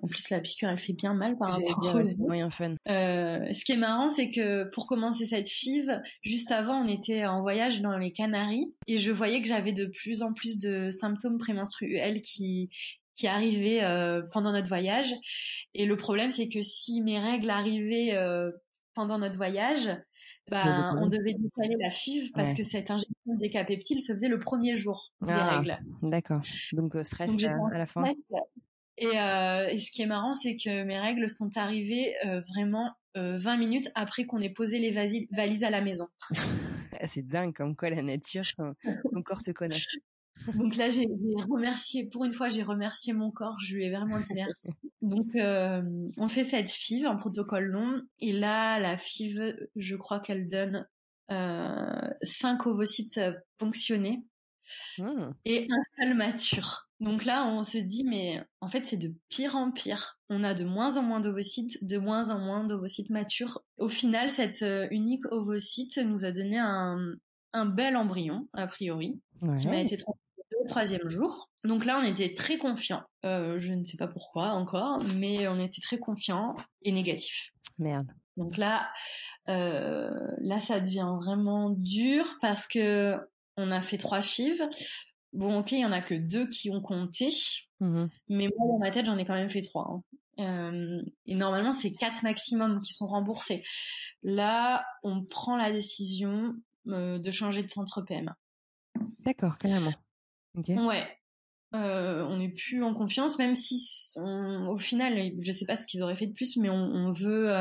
plus 0.09 0.29
la 0.29 0.41
piqûre 0.41 0.69
elle 0.69 0.77
fait 0.77 0.93
bien 0.93 1.13
mal 1.13 1.37
par 1.37 1.51
rapport 1.51 1.95
aux 1.95 2.23
moyen 2.23 2.49
fun. 2.49 2.75
Euh, 2.87 3.45
ce 3.53 3.63
qui 3.63 3.71
est 3.71 3.77
marrant 3.77 4.09
c'est 4.09 4.29
que 4.29 4.65
pour 4.71 4.87
commencer 4.87 5.25
cette 5.25 5.47
FIV, 5.47 6.01
juste 6.23 6.51
avant 6.51 6.83
on 6.83 6.87
était 6.87 7.25
en 7.25 7.41
voyage 7.41 7.81
dans 7.81 7.97
les 7.97 8.11
Canaries 8.11 8.73
et 8.87 8.97
je 8.97 9.11
voyais 9.11 9.41
que 9.41 9.47
j'avais 9.47 9.73
de 9.73 9.85
plus 9.85 10.21
en 10.21 10.33
plus 10.33 10.59
de 10.59 10.89
symptômes 10.89 11.37
prémenstruels 11.37 12.21
qui 12.21 12.69
qui 13.15 13.27
arrivaient 13.27 13.83
euh, 13.83 14.21
pendant 14.31 14.51
notre 14.51 14.67
voyage 14.67 15.13
et 15.73 15.85
le 15.85 15.95
problème 15.95 16.31
c'est 16.31 16.49
que 16.49 16.61
si 16.61 17.01
mes 17.01 17.19
règles 17.19 17.49
arrivaient 17.49 18.15
euh, 18.15 18.51
pendant 18.95 19.19
notre 19.19 19.35
voyage, 19.35 19.89
bah, 20.49 20.93
on 20.97 21.07
devait 21.07 21.35
décaler 21.35 21.75
la 21.79 21.91
FIV 21.91 22.31
parce 22.33 22.55
que 22.55 22.63
cette 22.63 22.89
injection 22.89 23.13
de 23.35 23.37
décapeptile 23.37 24.01
se 24.01 24.13
faisait 24.13 24.27
le 24.27 24.39
premier 24.39 24.75
jour 24.75 25.13
des 25.21 25.31
ah, 25.31 25.59
règles. 25.59 25.77
D'accord. 26.01 26.41
Donc 26.73 26.97
stress 27.03 27.37
à, 27.45 27.77
la 27.77 27.85
fin. 27.85 28.03
Euh, 29.01 29.67
et, 29.67 29.77
ce 29.77 29.91
qui 29.91 30.01
est 30.01 30.07
marrant, 30.07 30.33
c'est 30.33 30.55
que 30.55 30.83
mes 30.83 30.99
règles 30.99 31.29
sont 31.29 31.57
arrivées 31.57 32.13
euh, 32.25 32.41
vraiment 32.41 32.91
20 33.15 33.55
euh, 33.55 33.57
minutes 33.57 33.89
après 33.95 34.25
qu'on 34.25 34.39
ait 34.39 34.49
posé 34.49 34.79
les 34.79 34.91
valises 34.91 35.63
à 35.63 35.69
la 35.69 35.81
maison. 35.81 36.07
c'est 37.07 37.27
dingue 37.27 37.53
comme 37.53 37.75
quoi 37.75 37.89
la 37.89 38.01
nature, 38.01 38.45
mon 39.11 39.21
corps 39.23 39.43
te 39.43 39.51
connaît. 39.51 39.81
Donc 40.55 40.77
là, 40.77 40.89
j'ai 40.89 41.07
remercié, 41.49 42.05
pour 42.05 42.23
une 42.23 42.31
fois, 42.31 42.47
j'ai 42.47 42.63
remercié 42.63 43.11
mon 43.11 43.29
corps, 43.29 43.57
je 43.59 43.75
lui 43.75 43.85
ai 43.85 43.89
vraiment 43.89 44.19
dit 44.19 44.33
merci. 44.33 44.69
Donc, 45.01 45.27
on 45.35 46.27
fait 46.27 46.43
cette 46.43 46.69
FIV, 46.69 47.07
un 47.07 47.15
protocole 47.15 47.65
long, 47.65 48.01
et 48.19 48.31
là, 48.31 48.79
la 48.79 48.97
FIV, 48.97 49.55
je 49.75 49.95
crois 49.95 50.19
qu'elle 50.19 50.47
donne 50.47 50.87
euh, 51.31 52.09
5 52.23 52.65
ovocytes 52.65 53.21
ponctionnés 53.59 54.23
mmh. 54.97 55.31
et 55.45 55.67
un 55.69 55.81
seul 55.97 56.13
mature. 56.15 56.89
Donc 56.99 57.23
là, 57.23 57.45
on 57.45 57.63
se 57.63 57.77
dit, 57.77 58.03
mais 58.03 58.43
en 58.59 58.67
fait, 58.67 58.85
c'est 58.85 58.97
de 58.97 59.13
pire 59.29 59.55
en 59.55 59.71
pire. 59.71 60.19
On 60.29 60.43
a 60.43 60.53
de 60.53 60.65
moins 60.65 60.97
en 60.97 61.03
moins 61.03 61.21
d'ovocytes, 61.21 61.85
de 61.85 61.97
moins 61.97 62.29
en 62.29 62.39
moins 62.39 62.65
d'ovocytes 62.65 63.09
matures. 63.09 63.61
Au 63.77 63.87
final, 63.87 64.29
cette 64.29 64.61
euh, 64.63 64.87
unique 64.91 65.25
ovocyte 65.31 65.97
nous 65.99 66.25
a 66.25 66.31
donné 66.31 66.57
un, 66.59 66.97
un 67.53 67.65
bel 67.65 67.95
embryon, 67.95 68.47
a 68.53 68.67
priori, 68.67 69.21
qui 69.59 69.67
m'a 69.67 69.79
été 69.79 69.95
transféré 69.95 70.63
au 70.63 70.67
troisième 70.67 71.07
jour. 71.07 71.49
Donc 71.63 71.85
là, 71.85 71.99
on 72.01 72.03
était 72.03 72.33
très 72.33 72.57
confiants. 72.57 73.03
Euh, 73.25 73.59
je 73.59 73.73
ne 73.73 73.83
sais 73.83 73.97
pas 73.97 74.07
pourquoi 74.07 74.49
encore, 74.49 74.99
mais 75.15 75.47
on 75.47 75.57
était 75.57 75.81
très 75.81 75.99
confiants 75.99 76.55
et 76.81 76.91
négatifs. 76.91 77.51
Merde. 77.77 78.11
Donc 78.35 78.57
là, 78.57 78.89
euh, 79.47 80.11
là, 80.39 80.59
ça 80.59 80.79
devient 80.79 81.13
vraiment 81.21 81.69
dur 81.71 82.25
parce 82.41 82.67
que 82.67 83.17
on 83.59 83.71
a 83.71 83.81
fait 83.81 83.97
trois 83.97 84.21
fives. 84.21 84.67
Bon, 85.33 85.59
ok, 85.59 85.73
il 85.73 85.79
y 85.79 85.85
en 85.85 85.91
a 85.91 86.01
que 86.01 86.15
deux 86.15 86.47
qui 86.47 86.71
ont 86.71 86.81
compté, 86.81 87.29
mmh 87.79 88.05
mais 88.29 88.49
moi 88.57 88.67
dans 88.67 88.79
ma 88.79 88.91
tête 88.91 89.05
j'en 89.05 89.17
ai 89.17 89.25
quand 89.25 89.35
même 89.35 89.49
fait 89.49 89.61
trois. 89.61 89.87
Hein. 89.89 90.03
Euh, 90.39 91.01
et 91.25 91.35
normalement 91.35 91.73
c'est 91.73 91.93
quatre 91.93 92.23
maximum 92.23 92.81
qui 92.81 92.93
sont 92.93 93.07
remboursés. 93.07 93.63
Là, 94.23 94.85
on 95.03 95.23
prend 95.23 95.57
la 95.57 95.71
décision 95.71 96.55
euh, 96.87 97.19
de 97.19 97.31
changer 97.31 97.61
de 97.63 97.69
centre 97.69 98.01
PMA. 98.01 98.35
D'accord, 99.19 99.57
carrément. 99.57 99.93
Ouais. 100.55 101.07
Euh, 101.75 102.23
on 102.23 102.37
n'est 102.37 102.49
plus 102.49 102.81
en 102.83 102.93
confiance, 102.93 103.37
même 103.37 103.55
si 103.55 103.79
au 104.17 104.77
final, 104.77 105.31
je 105.39 105.51
sais 105.51 105.65
pas 105.65 105.75
ce 105.75 105.85
qu'ils 105.85 106.01
auraient 106.01 106.15
fait 106.15 106.27
de 106.27 106.33
plus, 106.33 106.57
mais 106.57 106.69
on, 106.69 107.11
veut, 107.11 107.53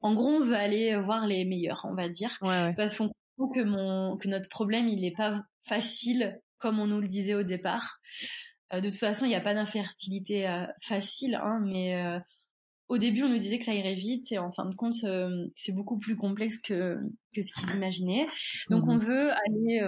en 0.00 0.14
gros, 0.14 0.28
on 0.28 0.40
veut 0.40 0.56
aller 0.56 0.96
voir 0.96 1.26
les 1.26 1.44
meilleurs, 1.44 1.84
on 1.84 1.94
va 1.94 2.08
dire, 2.08 2.38
parce 2.76 2.96
qu'on 2.96 3.12
que 3.36 3.62
mon, 3.62 4.16
que 4.16 4.28
notre 4.28 4.48
problème, 4.48 4.88
il 4.88 5.00
n'est 5.00 5.12
pas 5.12 5.44
facile 5.62 6.40
comme 6.58 6.78
on 6.78 6.86
nous 6.86 7.00
le 7.00 7.08
disait 7.08 7.34
au 7.34 7.42
départ. 7.42 8.00
Euh, 8.72 8.80
de 8.80 8.88
toute 8.88 8.98
façon, 8.98 9.26
il 9.26 9.28
n'y 9.28 9.34
a 9.34 9.40
pas 9.40 9.54
d'infertilité 9.54 10.48
euh, 10.48 10.66
facile, 10.82 11.34
hein, 11.34 11.60
mais 11.64 11.94
euh, 11.96 12.18
au 12.88 12.98
début, 12.98 13.22
on 13.22 13.28
nous 13.28 13.38
disait 13.38 13.58
que 13.58 13.64
ça 13.64 13.74
irait 13.74 13.94
vite, 13.94 14.30
et 14.32 14.38
en 14.38 14.50
fin 14.50 14.66
de 14.66 14.74
compte, 14.74 14.94
c'est 15.54 15.74
beaucoup 15.74 15.98
plus 15.98 16.16
complexe 16.16 16.58
que, 16.58 16.98
que 17.34 17.42
ce 17.42 17.52
qu'ils 17.52 17.76
imaginaient. 17.76 18.26
Donc, 18.70 18.84
on 18.86 18.96
mmh 18.96 18.98
veut 18.98 19.30
aller 19.30 19.80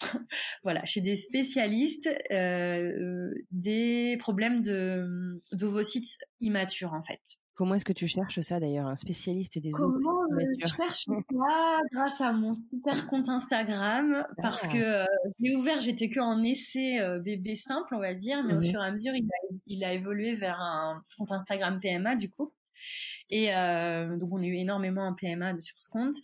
voilà, 0.64 0.84
chez 0.84 1.00
des 1.00 1.16
spécialistes 1.16 2.10
des 3.52 4.16
problèmes 4.18 4.62
de 4.62 5.40
d'ovocytes 5.52 6.18
immatures 6.40 6.92
en 6.92 7.04
fait. 7.04 7.20
Comment 7.54 7.74
est-ce 7.74 7.84
que 7.84 7.92
tu 7.92 8.06
cherches 8.06 8.40
ça 8.40 8.60
d'ailleurs, 8.60 8.86
un 8.86 8.96
spécialiste 8.96 9.58
des 9.58 9.70
Comment 9.70 9.98
je 10.58 10.66
cherche 10.66 11.04
ça 11.06 11.78
grâce 11.92 12.20
à 12.20 12.32
mon 12.32 12.52
super 12.54 13.06
compte 13.06 13.28
Instagram 13.28 14.26
parce 14.38 14.66
que 14.68 14.78
euh, 14.78 15.04
j'ai 15.40 15.54
ouvert, 15.54 15.78
j'étais 15.80 16.08
que 16.08 16.20
en 16.20 16.42
essai 16.42 16.98
euh, 17.00 17.18
bébé 17.18 17.54
simple, 17.54 17.94
on 17.94 18.00
va 18.00 18.14
dire, 18.14 18.42
mais 18.42 18.54
au 18.54 18.58
mmh 18.58 18.62
fur 18.62 18.82
et 18.82 18.86
à 18.86 18.90
mesure, 18.90 19.14
il 19.14 19.26
a, 19.26 19.54
il 19.66 19.84
a 19.84 19.92
évolué 19.92 20.34
vers 20.34 20.60
un 20.60 21.02
compte 21.18 21.32
Instagram 21.32 21.78
PMA 21.78 22.16
du 22.16 22.30
coup. 22.30 22.52
Et 23.30 23.54
euh, 23.54 24.16
donc 24.16 24.30
on 24.32 24.42
a 24.42 24.46
eu 24.46 24.54
énormément 24.54 25.06
en 25.06 25.14
PMA 25.14 25.58
sur 25.58 25.74
ce 25.78 25.90
compte. 25.90 26.16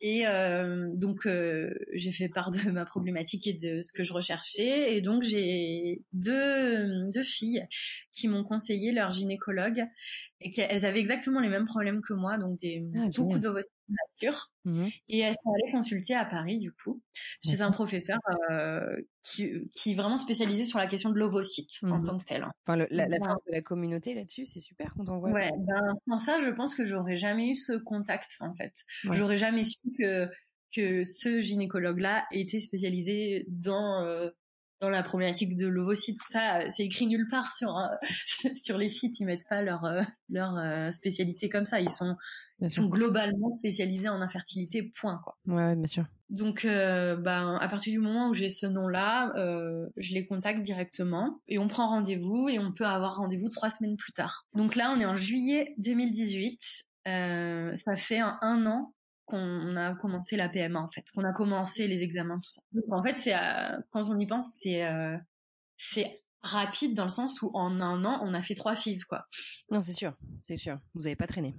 Et 0.00 0.26
euh, 0.26 0.88
donc 0.94 1.26
euh, 1.26 1.74
j'ai 1.94 2.12
fait 2.12 2.28
part 2.28 2.50
de 2.50 2.58
ma 2.70 2.84
problématique 2.84 3.46
et 3.46 3.54
de 3.54 3.82
ce 3.82 3.92
que 3.92 4.04
je 4.04 4.12
recherchais. 4.12 4.94
Et 4.94 5.00
donc 5.00 5.22
j'ai 5.22 6.02
deux, 6.12 7.10
deux 7.10 7.22
filles 7.22 7.66
qui 8.12 8.28
m'ont 8.28 8.44
conseillé 8.44 8.92
leur 8.92 9.10
gynécologue 9.10 9.84
et 10.40 10.50
qu'elles 10.50 10.84
avaient 10.84 11.00
exactement 11.00 11.40
les 11.40 11.48
mêmes 11.48 11.66
problèmes 11.66 12.02
que 12.02 12.12
moi, 12.12 12.38
donc 12.38 12.58
des, 12.60 12.84
ah, 12.96 13.08
beaucoup 13.16 13.38
d'ovocytes 13.38 13.70
nature. 13.90 14.50
Mmh 14.64 14.88
et 15.08 15.20
elles 15.20 15.34
sont 15.42 15.50
allées 15.52 15.72
consulter 15.72 16.14
à 16.14 16.24
Paris, 16.24 16.58
du 16.58 16.70
coup, 16.70 17.00
chez 17.42 17.62
un 17.62 17.70
professeur 17.70 18.18
euh, 18.50 18.94
qui, 19.22 19.50
qui 19.74 19.92
est 19.92 19.94
vraiment 19.94 20.18
spécialisé 20.18 20.64
sur 20.64 20.78
la 20.78 20.86
question 20.86 21.10
de 21.10 21.18
l'ovocyte 21.18 21.78
en 21.82 21.98
mmh 21.98 22.06
tant 22.06 22.18
que 22.18 22.24
tel. 22.24 22.46
Enfin, 22.66 22.76
la, 22.76 23.08
la 23.08 23.16
force 23.24 23.42
de 23.46 23.52
la 23.52 23.62
communauté 23.62 24.14
là-dessus, 24.14 24.46
c'est 24.46 24.60
super 24.60 24.92
quand 24.96 25.08
on 25.08 25.18
voit. 25.18 25.30
Ouais, 25.30 25.50
ben, 25.58 25.94
pour 26.06 26.20
ça, 26.20 26.38
je 26.40 26.50
pense 26.50 26.74
que 26.74 26.84
j'aurais 26.84 27.16
jamais 27.16 27.48
eu 27.48 27.54
ce 27.54 27.72
contact, 27.72 28.36
en 28.40 28.52
fait. 28.54 28.84
J'aurais 29.10 29.38
jamais 29.38 29.64
su 29.64 29.78
que 29.98 30.28
que 30.74 31.04
ce 31.04 31.40
gynécologue-là 31.40 32.26
était 32.32 32.60
spécialisé 32.60 33.44
dans 33.48 34.04
euh, 34.04 34.30
dans 34.80 34.90
la 34.90 35.02
problématique 35.02 35.56
de 35.56 35.66
l'ovocyte, 35.66 36.18
ça, 36.18 36.68
c'est 36.70 36.84
écrit 36.84 37.06
nulle 37.06 37.28
part 37.28 37.52
sur 37.52 37.76
sur 38.54 38.78
les 38.78 38.88
sites. 38.88 39.20
Ils 39.20 39.26
mettent 39.26 39.48
pas 39.48 39.62
leur 39.62 39.86
leur 40.28 40.92
spécialité 40.92 41.48
comme 41.48 41.66
ça. 41.66 41.80
Ils 41.80 41.90
sont 41.90 42.16
ils 42.60 42.70
sont 42.70 42.86
globalement 42.86 43.56
spécialisés 43.58 44.08
en 44.08 44.20
infertilité. 44.20 44.90
Point 44.94 45.20
quoi. 45.22 45.36
Ouais, 45.46 45.74
bien 45.74 45.86
sûr. 45.86 46.04
Donc, 46.30 46.64
euh, 46.64 47.16
ben, 47.16 47.56
à 47.60 47.68
partir 47.68 47.92
du 47.92 47.98
moment 47.98 48.28
où 48.28 48.34
j'ai 48.34 48.50
ce 48.50 48.66
nom-là, 48.66 49.32
euh, 49.36 49.88
je 49.96 50.14
les 50.14 50.26
contacte 50.26 50.62
directement 50.62 51.40
et 51.48 51.58
on 51.58 51.66
prend 51.66 51.88
rendez-vous 51.88 52.48
et 52.48 52.60
on 52.60 52.72
peut 52.72 52.86
avoir 52.86 53.16
rendez-vous 53.16 53.48
trois 53.48 53.68
semaines 53.68 53.96
plus 53.96 54.12
tard. 54.12 54.46
Donc 54.54 54.76
là, 54.76 54.92
on 54.96 55.00
est 55.00 55.06
en 55.06 55.16
juillet 55.16 55.74
2018. 55.78 56.86
Euh, 57.08 57.74
ça 57.74 57.96
fait 57.96 58.20
un, 58.20 58.38
un 58.42 58.64
an 58.66 58.94
qu'on 59.30 59.76
a 59.76 59.94
commencé 59.94 60.36
la 60.36 60.48
PMA 60.48 60.80
en 60.80 60.90
fait, 60.90 61.04
qu'on 61.14 61.24
a 61.24 61.32
commencé 61.32 61.86
les 61.88 62.02
examens, 62.02 62.40
tout 62.40 62.50
ça. 62.50 62.60
Donc, 62.72 62.84
en 62.90 63.02
fait, 63.02 63.18
c'est 63.18 63.34
quand 63.90 64.08
on 64.08 64.18
y 64.18 64.26
pense, 64.26 64.58
c'est 64.60 64.84
c'est 65.76 66.10
rapide 66.42 66.94
dans 66.94 67.04
le 67.04 67.10
sens 67.10 67.42
où 67.42 67.50
en 67.54 67.80
un 67.80 68.04
an, 68.04 68.20
on 68.22 68.34
a 68.34 68.42
fait 68.42 68.54
trois 68.54 68.74
FIV 68.76 69.04
quoi. 69.04 69.26
Non, 69.70 69.82
c'est 69.82 69.92
sûr, 69.92 70.14
c'est 70.42 70.56
sûr. 70.56 70.78
Vous 70.94 71.06
avez 71.06 71.16
pas 71.16 71.26
traîné. 71.26 71.54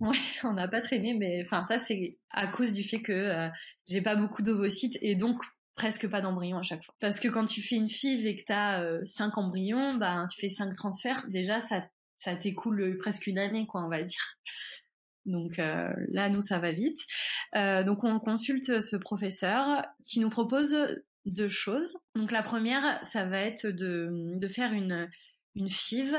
Ouais, 0.00 0.16
on 0.44 0.54
n'a 0.54 0.68
pas 0.68 0.80
traîné, 0.80 1.14
mais 1.14 1.42
enfin 1.42 1.62
ça 1.64 1.78
c'est 1.78 2.18
à 2.30 2.46
cause 2.46 2.72
du 2.72 2.82
fait 2.82 3.00
que 3.00 3.12
euh, 3.12 3.48
j'ai 3.88 4.02
pas 4.02 4.16
beaucoup 4.16 4.42
d'ovocytes 4.42 4.98
et 5.00 5.14
donc 5.14 5.40
presque 5.74 6.08
pas 6.08 6.20
d'embryons 6.20 6.58
à 6.58 6.62
chaque 6.62 6.84
fois. 6.84 6.94
Parce 7.00 7.20
que 7.20 7.28
quand 7.28 7.46
tu 7.46 7.62
fais 7.62 7.76
une 7.76 7.88
FIV 7.88 8.26
et 8.26 8.36
que 8.36 8.42
t'as 8.44 8.82
euh, 8.82 9.00
cinq 9.04 9.38
embryons, 9.38 9.94
bah 9.94 10.26
tu 10.30 10.40
fais 10.40 10.48
cinq 10.48 10.74
transferts, 10.74 11.26
déjà 11.28 11.60
ça 11.60 11.86
ça 12.16 12.36
t'écoule 12.36 12.98
presque 12.98 13.26
une 13.26 13.38
année 13.38 13.66
quoi 13.66 13.84
on 13.84 13.88
va 13.88 14.02
dire. 14.02 14.38
Donc 15.24 15.58
euh, 15.58 15.92
là 16.08 16.28
nous 16.28 16.42
ça 16.42 16.58
va 16.58 16.72
vite. 16.72 17.00
donc 17.54 18.04
on 18.04 18.18
consulte 18.18 18.80
ce 18.80 18.96
professeur 18.96 19.84
qui 20.06 20.20
nous 20.20 20.30
propose 20.30 20.76
deux 21.24 21.48
choses. 21.48 21.96
Donc 22.14 22.32
la 22.32 22.42
première 22.42 22.98
ça 23.04 23.24
va 23.24 23.38
être 23.40 23.66
de 23.66 24.10
de 24.38 24.48
faire 24.48 24.72
une 24.72 25.08
une 25.54 25.68
FIV 25.68 26.16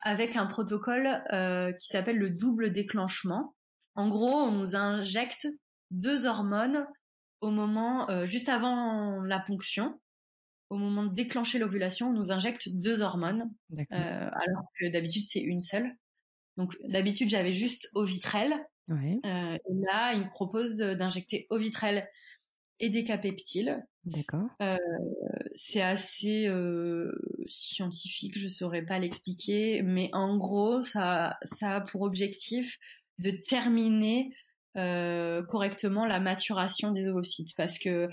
avec 0.00 0.36
un 0.36 0.46
protocole 0.46 1.22
euh, 1.32 1.72
qui 1.72 1.88
s'appelle 1.88 2.18
le 2.18 2.30
double 2.30 2.72
déclenchement. 2.72 3.54
En 3.94 4.08
gros, 4.08 4.34
on 4.34 4.52
nous 4.52 4.74
injecte 4.76 5.46
deux 5.90 6.26
hormones 6.26 6.86
au 7.40 7.50
moment 7.50 8.08
euh, 8.10 8.26
juste 8.26 8.48
avant 8.48 9.20
la 9.22 9.40
ponction. 9.40 10.00
Au 10.70 10.78
moment 10.78 11.04
de 11.04 11.14
déclencher 11.14 11.58
l'ovulation, 11.58 12.08
on 12.08 12.12
nous 12.14 12.32
injecte 12.32 12.68
deux 12.70 13.02
hormones, 13.02 13.50
euh, 13.78 13.84
alors 13.90 14.64
que 14.80 14.90
d'habitude 14.90 15.24
c'est 15.24 15.42
une 15.42 15.60
seule. 15.60 15.94
Donc 16.56 16.76
d'habitude 16.84 17.28
j'avais 17.28 17.52
juste 17.52 17.88
Ovitrel. 17.94 18.54
Ouais. 18.88 19.20
et 19.24 19.74
là, 19.86 20.12
il 20.12 20.24
me 20.24 20.30
propose 20.30 20.78
d'injecter 20.78 21.46
Ovitrel 21.50 22.06
et 22.80 22.90
des 22.90 23.04
capeptiles. 23.04 23.82
D'accord. 24.04 24.48
Euh, 24.60 24.76
c'est 25.54 25.80
assez 25.80 26.48
euh, 26.48 27.10
scientifique, 27.46 28.38
je 28.38 28.48
saurais 28.48 28.82
pas 28.82 28.98
l'expliquer, 28.98 29.82
mais 29.82 30.10
en 30.12 30.36
gros, 30.36 30.82
ça, 30.82 31.38
ça 31.42 31.76
a 31.76 31.80
pour 31.80 32.02
objectif 32.02 32.78
de 33.18 33.30
terminer 33.30 34.34
euh, 34.76 35.42
correctement 35.44 36.04
la 36.04 36.18
maturation 36.18 36.90
des 36.90 37.06
ovocytes, 37.06 37.54
parce 37.56 37.78
que 37.78 38.08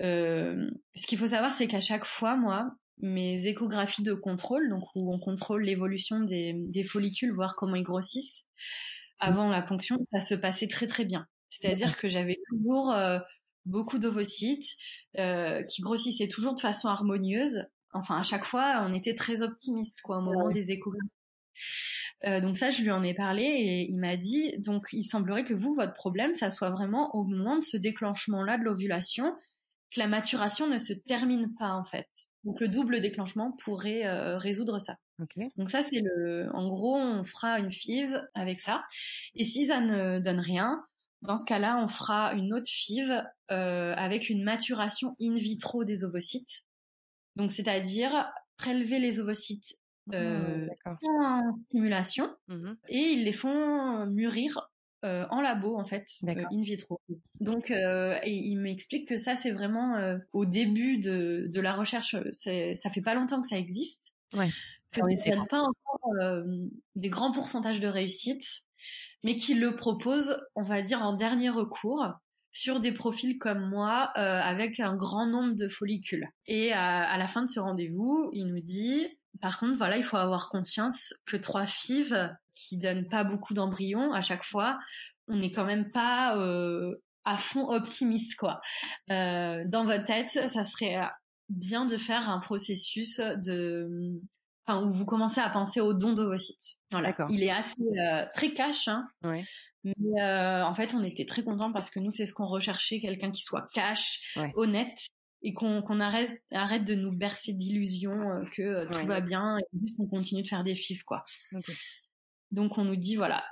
euh, 0.00 0.70
ce 0.94 1.06
qu'il 1.06 1.18
faut 1.18 1.26
savoir, 1.26 1.52
c'est 1.52 1.66
qu'à 1.66 1.80
chaque 1.80 2.06
fois, 2.06 2.36
moi, 2.36 2.70
mes 3.00 3.46
échographies 3.46 4.02
de 4.02 4.14
contrôle, 4.14 4.68
donc 4.68 4.84
où 4.94 5.12
on 5.12 5.18
contrôle 5.18 5.64
l'évolution 5.64 6.20
des, 6.20 6.54
des 6.54 6.84
follicules, 6.84 7.32
voir 7.32 7.56
comment 7.56 7.76
ils 7.76 7.82
grossissent 7.82 8.48
avant 9.18 9.48
la 9.48 9.62
ponction, 9.62 9.98
ça 10.12 10.20
se 10.20 10.34
passait 10.34 10.68
très 10.68 10.86
très 10.86 11.04
bien. 11.04 11.26
C'est-à-dire 11.48 11.96
que 11.96 12.08
j'avais 12.08 12.38
toujours 12.48 12.92
euh, 12.92 13.18
beaucoup 13.66 13.98
d'ovocytes 13.98 14.76
euh, 15.18 15.62
qui 15.64 15.82
grossissaient 15.82 16.28
toujours 16.28 16.54
de 16.54 16.60
façon 16.60 16.88
harmonieuse. 16.88 17.64
Enfin, 17.92 18.18
à 18.18 18.22
chaque 18.22 18.44
fois, 18.44 18.84
on 18.88 18.92
était 18.92 19.14
très 19.14 19.42
optimiste 19.42 20.02
quoi 20.02 20.18
au 20.18 20.22
moment 20.22 20.48
des 20.48 20.72
échographies. 20.72 21.08
Euh, 22.24 22.40
donc 22.40 22.58
ça, 22.58 22.70
je 22.70 22.82
lui 22.82 22.90
en 22.90 23.02
ai 23.02 23.14
parlé 23.14 23.44
et 23.44 23.90
il 23.90 23.98
m'a 23.98 24.16
dit, 24.16 24.58
donc 24.58 24.88
il 24.92 25.04
semblerait 25.04 25.44
que 25.44 25.54
vous, 25.54 25.74
votre 25.74 25.94
problème, 25.94 26.34
ça 26.34 26.50
soit 26.50 26.70
vraiment 26.70 27.14
au 27.14 27.24
moment 27.24 27.56
de 27.56 27.64
ce 27.64 27.76
déclenchement-là 27.76 28.58
de 28.58 28.64
l'ovulation, 28.64 29.34
que 29.92 30.00
la 30.00 30.08
maturation 30.08 30.66
ne 30.66 30.78
se 30.78 30.92
termine 30.92 31.54
pas 31.58 31.72
en 31.74 31.84
fait. 31.84 32.08
Donc 32.48 32.60
le 32.60 32.68
double 32.68 33.02
déclenchement 33.02 33.52
pourrait 33.62 34.06
euh, 34.06 34.38
résoudre 34.38 34.78
ça. 34.78 34.96
Donc 35.58 35.68
ça, 35.68 35.82
c'est 35.82 36.00
le, 36.00 36.48
en 36.54 36.66
gros, 36.66 36.96
on 36.96 37.22
fera 37.22 37.58
une 37.58 37.70
FIV 37.70 38.22
avec 38.32 38.58
ça. 38.58 38.84
Et 39.34 39.44
si 39.44 39.66
ça 39.66 39.82
ne 39.82 40.18
donne 40.18 40.40
rien, 40.40 40.82
dans 41.20 41.36
ce 41.36 41.44
cas-là, 41.44 41.78
on 41.84 41.88
fera 41.88 42.32
une 42.32 42.54
autre 42.54 42.70
FIV 42.70 43.22
euh, 43.50 43.92
avec 43.96 44.30
une 44.30 44.44
maturation 44.44 45.14
in 45.20 45.34
vitro 45.34 45.84
des 45.84 46.04
ovocytes. 46.04 46.64
Donc, 47.36 47.52
c'est-à-dire 47.52 48.32
prélever 48.56 48.98
les 48.98 49.20
ovocytes 49.20 49.76
mmh, 50.06 50.14
euh, 50.14 50.66
sans 51.02 51.42
stimulation 51.66 52.34
mmh 52.48 52.72
et 52.88 53.12
ils 53.12 53.24
les 53.24 53.32
font 53.34 54.06
mûrir 54.06 54.70
euh, 55.04 55.26
en 55.30 55.40
labo 55.40 55.76
en 55.76 55.84
fait, 55.84 56.06
euh, 56.24 56.44
in 56.52 56.62
vitro. 56.62 57.00
Donc, 57.40 57.70
euh, 57.70 58.18
et 58.24 58.34
il 58.34 58.56
m'explique 58.56 59.08
que 59.08 59.16
ça 59.16 59.36
c'est 59.36 59.52
vraiment 59.52 60.18
au 60.32 60.44
début 60.44 60.98
de, 60.98 61.46
de 61.48 61.60
la 61.60 61.72
recherche. 61.72 62.16
Ça 62.32 62.90
fait 62.90 63.00
pas 63.02 63.14
longtemps 63.14 63.40
que 63.40 63.48
ça 63.48 63.58
existe. 63.58 64.12
Ouais. 64.34 64.50
Que 64.90 65.00
ça 65.16 65.36
pas 65.48 65.60
encore 65.60 66.24
des 66.96 67.08
grands 67.10 67.32
pourcentages 67.32 67.80
de 67.80 67.88
réussite 67.88 68.64
mais 69.24 69.34
qui 69.34 69.54
le 69.54 69.74
propose, 69.74 70.40
on 70.54 70.62
va 70.62 70.80
dire, 70.80 71.02
en 71.02 71.12
dernier 71.12 71.48
recours 71.48 72.06
sur 72.52 72.78
des 72.78 72.92
profils 72.92 73.36
comme 73.36 73.68
moi 73.68 74.12
avec 74.14 74.80
un 74.80 74.96
grand 74.96 75.26
nombre 75.26 75.54
de 75.54 75.68
follicules. 75.68 76.28
Et 76.46 76.72
à, 76.72 77.16
la 77.18 77.28
fin 77.28 77.42
de 77.42 77.48
ce 77.48 77.60
rendez-vous, 77.60 78.30
il 78.32 78.46
nous 78.46 78.60
dit, 78.60 79.06
par 79.40 79.58
contre, 79.58 79.76
voilà, 79.76 79.96
il 79.96 80.02
faut 80.02 80.16
avoir 80.16 80.48
conscience 80.48 81.14
que 81.26 81.36
trois 81.36 81.66
FIV 81.66 82.30
qui 82.58 82.78
donnent 82.78 83.08
pas 83.08 83.24
beaucoup 83.24 83.54
d'embryons 83.54 84.12
à 84.12 84.22
chaque 84.22 84.44
fois, 84.44 84.78
on 85.28 85.36
n'est 85.36 85.52
quand 85.52 85.64
même 85.64 85.90
pas 85.90 86.36
euh, 86.38 86.94
à 87.24 87.36
fond 87.36 87.68
optimiste, 87.68 88.36
quoi. 88.36 88.60
Euh, 89.10 89.64
dans 89.66 89.84
votre 89.84 90.04
tête, 90.04 90.30
ça 90.30 90.64
serait 90.64 90.96
bien 91.48 91.86
de 91.86 91.96
faire 91.96 92.28
un 92.28 92.40
processus 92.40 93.20
de 93.20 94.20
enfin 94.66 94.84
où 94.84 94.90
vous 94.90 95.06
commencez 95.06 95.40
à 95.40 95.48
penser 95.48 95.80
au 95.80 95.94
don 95.94 96.12
d'ovocytes. 96.12 96.76
Voilà. 96.90 97.16
Il 97.30 97.42
est 97.42 97.50
assez 97.50 97.80
euh, 97.80 98.24
très 98.34 98.52
cash, 98.52 98.88
hein. 98.88 99.06
Ouais. 99.22 99.44
Mais 99.84 100.22
euh, 100.22 100.64
en 100.64 100.74
fait, 100.74 100.94
on 100.94 101.02
était 101.02 101.24
très 101.24 101.42
contents 101.42 101.72
parce 101.72 101.88
que 101.88 102.00
nous, 102.00 102.12
c'est 102.12 102.26
ce 102.26 102.34
qu'on 102.34 102.46
recherchait, 102.46 103.00
quelqu'un 103.00 103.30
qui 103.30 103.42
soit 103.42 103.68
cash, 103.72 104.36
honnête, 104.54 105.08
et 105.42 105.54
qu'on 105.54 106.00
arrête, 106.00 106.30
arrête 106.52 106.84
de 106.84 106.94
nous 106.94 107.16
bercer 107.16 107.52
d'illusions 107.52 108.20
euh, 108.30 108.42
que 108.56 108.86
tout 108.86 109.06
va 109.06 109.20
bien 109.20 109.56
et 109.58 109.78
juste 109.80 109.96
on 110.00 110.06
continue 110.06 110.42
de 110.42 110.48
faire 110.48 110.64
des 110.64 110.74
fifs, 110.74 111.04
quoi. 111.04 111.24
Donc 112.50 112.78
on 112.78 112.84
nous 112.84 112.96
dit 112.96 113.16
voilà, 113.16 113.44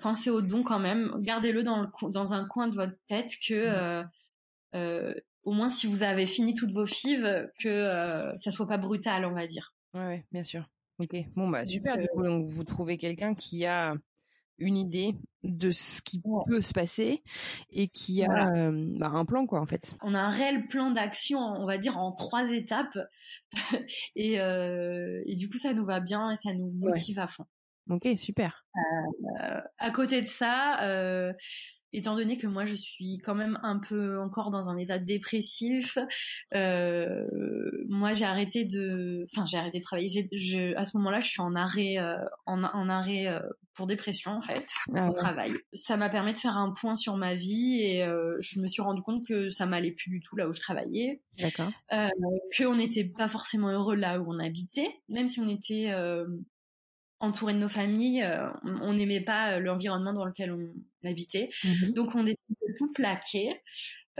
pensez 0.00 0.30
au 0.30 0.42
don 0.42 0.62
quand 0.62 0.80
même, 0.80 1.12
gardez-le 1.20 1.62
dans, 1.62 1.90
dans 2.08 2.32
un 2.32 2.44
coin 2.46 2.68
de 2.68 2.74
votre 2.74 2.96
tête 3.08 3.32
que 3.46 4.02
au 5.44 5.52
moins 5.52 5.70
si 5.70 5.86
vous 5.86 6.02
avez 6.02 6.26
fini 6.26 6.54
toutes 6.54 6.72
vos 6.72 6.86
fives, 6.86 7.48
que 7.60 8.32
ça 8.36 8.50
soit 8.50 8.66
pas 8.66 8.78
brutal, 8.78 9.24
on 9.24 9.32
va 9.34 9.46
dire. 9.46 9.74
Ouais, 9.94 10.24
bien 10.32 10.42
sûr. 10.42 10.68
Ok. 10.98 11.16
Bon 11.34 11.48
bah 11.48 11.66
super. 11.66 11.96
Du 11.96 12.06
coup, 12.08 12.22
donc, 12.22 12.46
vous 12.46 12.64
trouvez 12.64 12.98
quelqu'un 12.98 13.34
qui 13.34 13.66
a 13.66 13.94
une 14.58 14.76
idée 14.76 15.16
de 15.42 15.70
ce 15.70 16.00
qui 16.02 16.22
peut 16.46 16.60
se 16.60 16.72
passer 16.72 17.22
et 17.70 17.88
qui 17.88 18.22
a 18.22 18.52
euh, 18.54 18.70
bah, 18.96 19.08
un 19.08 19.24
plan 19.24 19.46
quoi 19.46 19.60
en 19.60 19.66
fait. 19.66 19.96
On 20.02 20.14
a 20.14 20.20
un 20.20 20.28
réel 20.28 20.68
plan 20.68 20.90
d'action, 20.90 21.40
on 21.40 21.66
va 21.66 21.78
dire 21.78 21.98
en 21.98 22.10
trois 22.12 22.52
étapes 22.52 22.98
et, 24.16 24.40
euh, 24.40 25.20
et 25.26 25.34
du 25.34 25.48
coup 25.48 25.56
ça 25.56 25.72
nous 25.72 25.84
va 25.84 26.00
bien 26.00 26.30
et 26.30 26.36
ça 26.36 26.52
nous 26.54 26.70
motive 26.70 27.18
à 27.18 27.26
fond. 27.26 27.46
Ok 27.90 28.08
super. 28.16 28.64
Euh, 28.76 29.60
à 29.78 29.90
côté 29.90 30.20
de 30.20 30.26
ça, 30.26 30.82
euh, 30.84 31.32
étant 31.92 32.14
donné 32.14 32.38
que 32.38 32.46
moi 32.46 32.64
je 32.64 32.74
suis 32.74 33.18
quand 33.18 33.34
même 33.34 33.58
un 33.62 33.78
peu 33.78 34.18
encore 34.18 34.50
dans 34.50 34.68
un 34.68 34.78
état 34.78 34.98
dépressif, 34.98 35.98
euh, 36.54 37.26
moi 37.88 38.12
j'ai 38.12 38.24
arrêté 38.24 38.64
de, 38.64 39.26
enfin 39.30 39.44
j'ai 39.46 39.58
arrêté 39.58 39.80
de 39.80 39.84
travailler. 39.84 40.28
Je, 40.32 40.74
à 40.76 40.86
ce 40.86 40.96
moment-là, 40.96 41.20
je 41.20 41.28
suis 41.28 41.42
en 41.42 41.54
arrêt, 41.56 41.98
en, 42.46 42.62
en, 42.62 42.88
arrêt 42.88 43.26
pour 43.74 43.86
dépression 43.86 44.30
en 44.32 44.42
fait, 44.42 44.66
ah 44.94 45.08
au 45.08 45.12
travail. 45.12 45.52
Ça 45.72 45.96
m'a 45.96 46.08
permis 46.08 46.34
de 46.34 46.38
faire 46.38 46.56
un 46.56 46.72
point 46.72 46.94
sur 46.94 47.16
ma 47.16 47.34
vie 47.34 47.80
et 47.82 48.04
je 48.40 48.60
me 48.60 48.68
suis 48.68 48.80
rendu 48.80 49.02
compte 49.02 49.26
que 49.26 49.50
ça 49.50 49.66
m'allait 49.66 49.92
plus 49.92 50.08
du 50.08 50.20
tout 50.20 50.36
là 50.36 50.48
où 50.48 50.52
je 50.52 50.60
travaillais. 50.60 51.20
D'accord. 51.40 51.72
que 51.90 52.64
on 52.64 52.76
n'était 52.76 53.04
pas 53.04 53.28
forcément 53.28 53.68
heureux 53.68 53.96
là 53.96 54.20
où 54.20 54.32
on 54.32 54.38
habitait, 54.38 54.88
même 55.08 55.28
si 55.28 55.40
on 55.40 55.48
était 55.48 55.90
entouré 57.22 57.54
de 57.54 57.58
nos 57.58 57.68
familles, 57.68 58.28
on 58.64 58.92
n'aimait 58.92 59.20
pas 59.20 59.58
l'environnement 59.58 60.12
dans 60.12 60.26
lequel 60.26 60.52
on 60.52 60.74
habitait. 61.04 61.48
Mhm. 61.64 61.92
Donc 61.94 62.14
on 62.14 62.22
décide 62.22 62.38
de 62.50 62.74
tout 62.78 62.92
plaquer. 62.92 63.60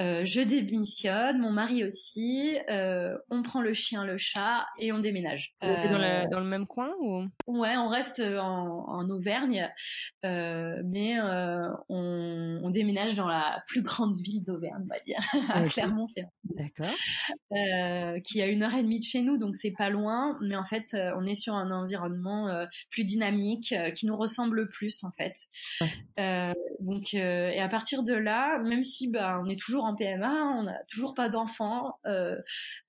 Euh, 0.00 0.24
je 0.24 0.40
démissionne, 0.40 1.38
mon 1.38 1.50
mari 1.50 1.84
aussi. 1.84 2.56
Euh, 2.70 3.14
on 3.28 3.42
prend 3.42 3.60
le 3.60 3.74
chien, 3.74 4.06
le 4.06 4.16
chat 4.16 4.66
et 4.78 4.90
on 4.90 4.98
déménage. 4.98 5.54
Euh, 5.62 6.28
dans, 6.30 6.40
le 6.40 6.46
même 6.46 6.66
coin 6.66 6.90
ou? 7.00 7.24
Ouais, 7.46 7.76
on 7.76 7.86
reste 7.86 8.20
en, 8.20 9.08
Auvergne, 9.10 9.68
mais 10.22 11.20
on, 11.88 12.70
déménage 12.70 13.14
dans 13.14 13.28
la 13.28 13.62
plus 13.66 13.82
grande 13.82 14.16
ville 14.16 14.42
d'Auvergne, 14.42 14.82
on 14.82 14.86
va 14.86 15.00
dire, 15.00 15.20
à 15.50 15.62
Clermont-Ferrand. 15.68 16.32
D'accord. 16.44 16.94
Euh, 17.52 18.18
qui 18.20 18.40
a 18.40 18.46
une 18.46 18.62
heure 18.62 18.74
et 18.74 18.82
demie 18.82 18.98
de 18.98 19.04
chez 19.04 19.20
nous, 19.20 19.36
donc 19.36 19.54
c'est 19.54 19.72
pas 19.72 19.90
loin, 19.90 20.38
mais 20.40 20.56
en 20.56 20.64
fait, 20.64 20.94
euh, 20.94 21.12
on 21.16 21.26
est 21.26 21.34
sur 21.34 21.54
un 21.54 21.70
environnement 21.70 22.48
euh, 22.48 22.64
plus 22.90 23.04
dynamique, 23.04 23.74
qui 23.94 24.06
nous 24.06 24.16
ressemble 24.16 24.68
plus 24.70 25.04
en 25.04 25.10
fait. 25.12 25.34
Donc, 26.80 27.14
et 27.14 27.60
à 27.60 27.68
partir 27.68 28.02
de 28.02 28.14
là, 28.14 28.58
même 28.60 28.84
si 28.84 29.10
bah, 29.10 29.40
on 29.44 29.48
est 29.48 29.60
toujours 29.60 29.84
en 29.84 29.94
PMA, 29.94 30.56
on 30.58 30.64
n'a 30.64 30.78
toujours 30.88 31.14
pas 31.14 31.28
d'enfants, 31.28 31.98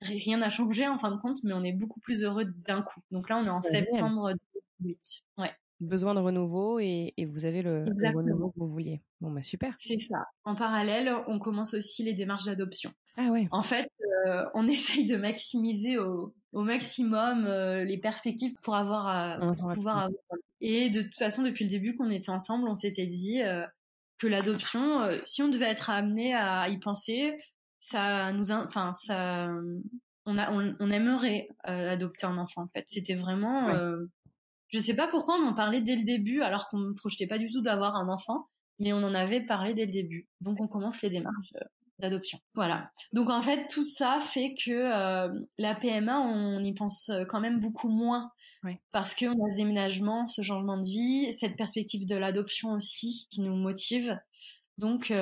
rien 0.00 0.38
n'a 0.38 0.50
changé 0.50 0.86
en 0.86 0.98
fin 0.98 1.10
de 1.10 1.20
compte, 1.20 1.38
mais 1.44 1.52
on 1.52 1.64
est 1.64 1.72
beaucoup 1.72 2.00
plus 2.00 2.24
heureux 2.24 2.46
d'un 2.66 2.82
coup. 2.82 3.00
Donc 3.10 3.28
là, 3.28 3.38
on 3.38 3.46
est 3.46 3.50
en 3.50 3.60
septembre 3.60 4.32
2008. 4.80 5.24
Ouais 5.38 5.50
besoin 5.80 6.14
de 6.14 6.20
renouveau 6.20 6.78
et, 6.78 7.12
vous 7.26 7.46
avez 7.46 7.62
le, 7.62 7.84
renouveau 8.14 8.50
que 8.50 8.58
vous 8.58 8.68
vouliez. 8.68 9.02
Bon, 9.24 9.30
bah 9.30 9.40
super. 9.40 9.74
C'est 9.78 9.98
ça. 10.00 10.26
En 10.44 10.54
parallèle, 10.54 11.10
on 11.28 11.38
commence 11.38 11.72
aussi 11.72 12.02
les 12.04 12.12
démarches 12.12 12.44
d'adoption. 12.44 12.92
Ah 13.16 13.28
ouais. 13.28 13.48
En 13.52 13.62
fait, 13.62 13.88
euh, 14.26 14.44
on 14.52 14.68
essaye 14.68 15.06
de 15.06 15.16
maximiser 15.16 15.96
au, 15.96 16.34
maximum 16.52 17.46
euh, 17.46 17.84
les 17.84 17.96
perspectives 17.96 18.52
pour 18.62 18.76
avoir, 18.76 19.40
pour 19.56 19.72
pouvoir 19.72 19.98
avoir. 19.98 20.10
Et 20.60 20.90
de 20.90 21.00
toute 21.00 21.16
façon, 21.16 21.42
depuis 21.42 21.64
le 21.64 21.70
début 21.70 21.96
qu'on 21.96 22.10
était 22.10 22.28
ensemble, 22.28 22.68
on 22.68 22.74
s'était 22.74 23.06
dit 23.06 23.40
euh, 23.40 23.64
que 24.18 24.26
l'adoption, 24.26 25.08
si 25.24 25.42
on 25.42 25.48
devait 25.48 25.70
être 25.70 25.88
amené 25.88 26.34
à 26.34 26.68
y 26.68 26.78
penser, 26.78 27.34
ça 27.80 28.30
nous, 28.30 28.50
enfin 28.50 28.92
ça, 28.92 29.48
on 30.26 30.36
a, 30.36 30.52
on, 30.52 30.90
aimerait 30.90 31.48
adopter 31.64 32.26
un 32.26 32.36
enfant. 32.36 32.64
En 32.64 32.68
fait, 32.68 32.84
c'était 32.88 33.14
vraiment. 33.14 33.70
Je 34.68 34.78
sais 34.78 34.96
pas 34.96 35.08
pourquoi 35.08 35.36
on 35.36 35.46
en 35.46 35.54
parlait 35.54 35.80
dès 35.80 35.96
le 35.96 36.04
début 36.04 36.42
alors 36.42 36.68
qu'on 36.68 36.78
ne 36.78 36.92
projetait 36.92 37.26
pas 37.26 37.38
du 37.38 37.50
tout 37.50 37.62
d'avoir 37.62 37.96
un 37.96 38.08
enfant, 38.08 38.48
mais 38.78 38.92
on 38.92 38.98
en 38.98 39.14
avait 39.14 39.40
parlé 39.40 39.74
dès 39.74 39.86
le 39.86 39.92
début. 39.92 40.28
Donc 40.40 40.60
on 40.60 40.68
commence 40.68 41.02
les 41.02 41.10
démarches 41.10 41.52
euh, 41.56 41.64
d'adoption. 41.98 42.38
Voilà. 42.54 42.90
Donc 43.12 43.30
en 43.30 43.40
fait 43.40 43.68
tout 43.68 43.84
ça 43.84 44.18
fait 44.20 44.54
que 44.54 44.70
euh, 44.70 45.32
la 45.58 45.74
PMA 45.74 46.20
on 46.20 46.62
y 46.62 46.74
pense 46.74 47.08
euh, 47.10 47.24
quand 47.24 47.40
même 47.40 47.60
beaucoup 47.60 47.88
moins 47.88 48.30
parce 48.92 49.14
qu'on 49.14 49.32
a 49.32 49.50
ce 49.50 49.56
déménagement, 49.56 50.26
ce 50.26 50.40
changement 50.40 50.78
de 50.78 50.86
vie, 50.86 51.32
cette 51.34 51.56
perspective 51.56 52.06
de 52.06 52.16
l'adoption 52.16 52.72
aussi 52.72 53.26
qui 53.30 53.42
nous 53.42 53.56
motive. 53.56 54.18
Donc 54.78 55.12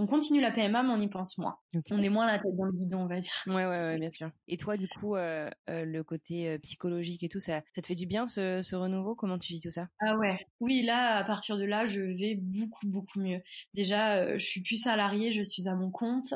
on 0.00 0.06
continue 0.06 0.40
la 0.40 0.50
PMA, 0.50 0.82
mais 0.82 0.88
on 0.88 1.00
y 1.00 1.08
pense 1.08 1.36
moins. 1.36 1.58
On 1.90 2.02
est 2.02 2.08
moins 2.08 2.26
la 2.26 2.38
tête 2.38 2.56
dans 2.56 2.64
le 2.64 2.72
guidon, 2.72 3.00
on 3.02 3.06
va 3.06 3.20
dire. 3.20 3.32
Ouais, 3.46 3.54
ouais, 3.54 3.66
ouais 3.66 3.98
bien 3.98 4.10
sûr. 4.10 4.30
Et 4.48 4.56
toi, 4.56 4.78
du 4.78 4.88
coup, 4.88 5.14
euh, 5.14 5.50
euh, 5.68 5.84
le 5.84 6.02
côté 6.02 6.48
euh, 6.48 6.58
psychologique 6.58 7.22
et 7.22 7.28
tout, 7.28 7.38
ça, 7.38 7.60
ça 7.72 7.82
te 7.82 7.86
fait 7.86 7.94
du 7.94 8.06
bien 8.06 8.26
ce, 8.26 8.74
renouveau? 8.74 9.14
Comment 9.14 9.38
tu 9.38 9.52
vis 9.52 9.60
tout 9.60 9.70
ça? 9.70 9.88
Ah 10.00 10.16
ouais. 10.16 10.38
Oui, 10.60 10.82
là, 10.82 11.16
à 11.16 11.24
partir 11.24 11.58
de 11.58 11.64
là, 11.64 11.84
je 11.84 12.00
vais 12.00 12.34
beaucoup, 12.34 12.86
beaucoup 12.86 13.20
mieux. 13.20 13.42
Déjà, 13.74 14.38
je 14.38 14.44
suis 14.44 14.62
plus 14.62 14.82
salariée, 14.82 15.32
je 15.32 15.42
suis 15.42 15.68
à 15.68 15.74
mon 15.74 15.90
compte, 15.90 16.32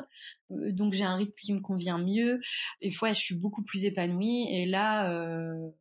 donc 0.51 0.93
j'ai 0.93 1.03
un 1.03 1.15
rythme 1.15 1.33
qui 1.41 1.53
me 1.53 1.59
convient 1.59 1.97
mieux. 1.97 2.39
Et 2.81 2.91
ouais, 3.01 3.15
je 3.15 3.19
suis 3.19 3.35
beaucoup 3.35 3.63
plus 3.63 3.85
épanouie. 3.85 4.47
Et 4.51 4.67
là, 4.67 5.11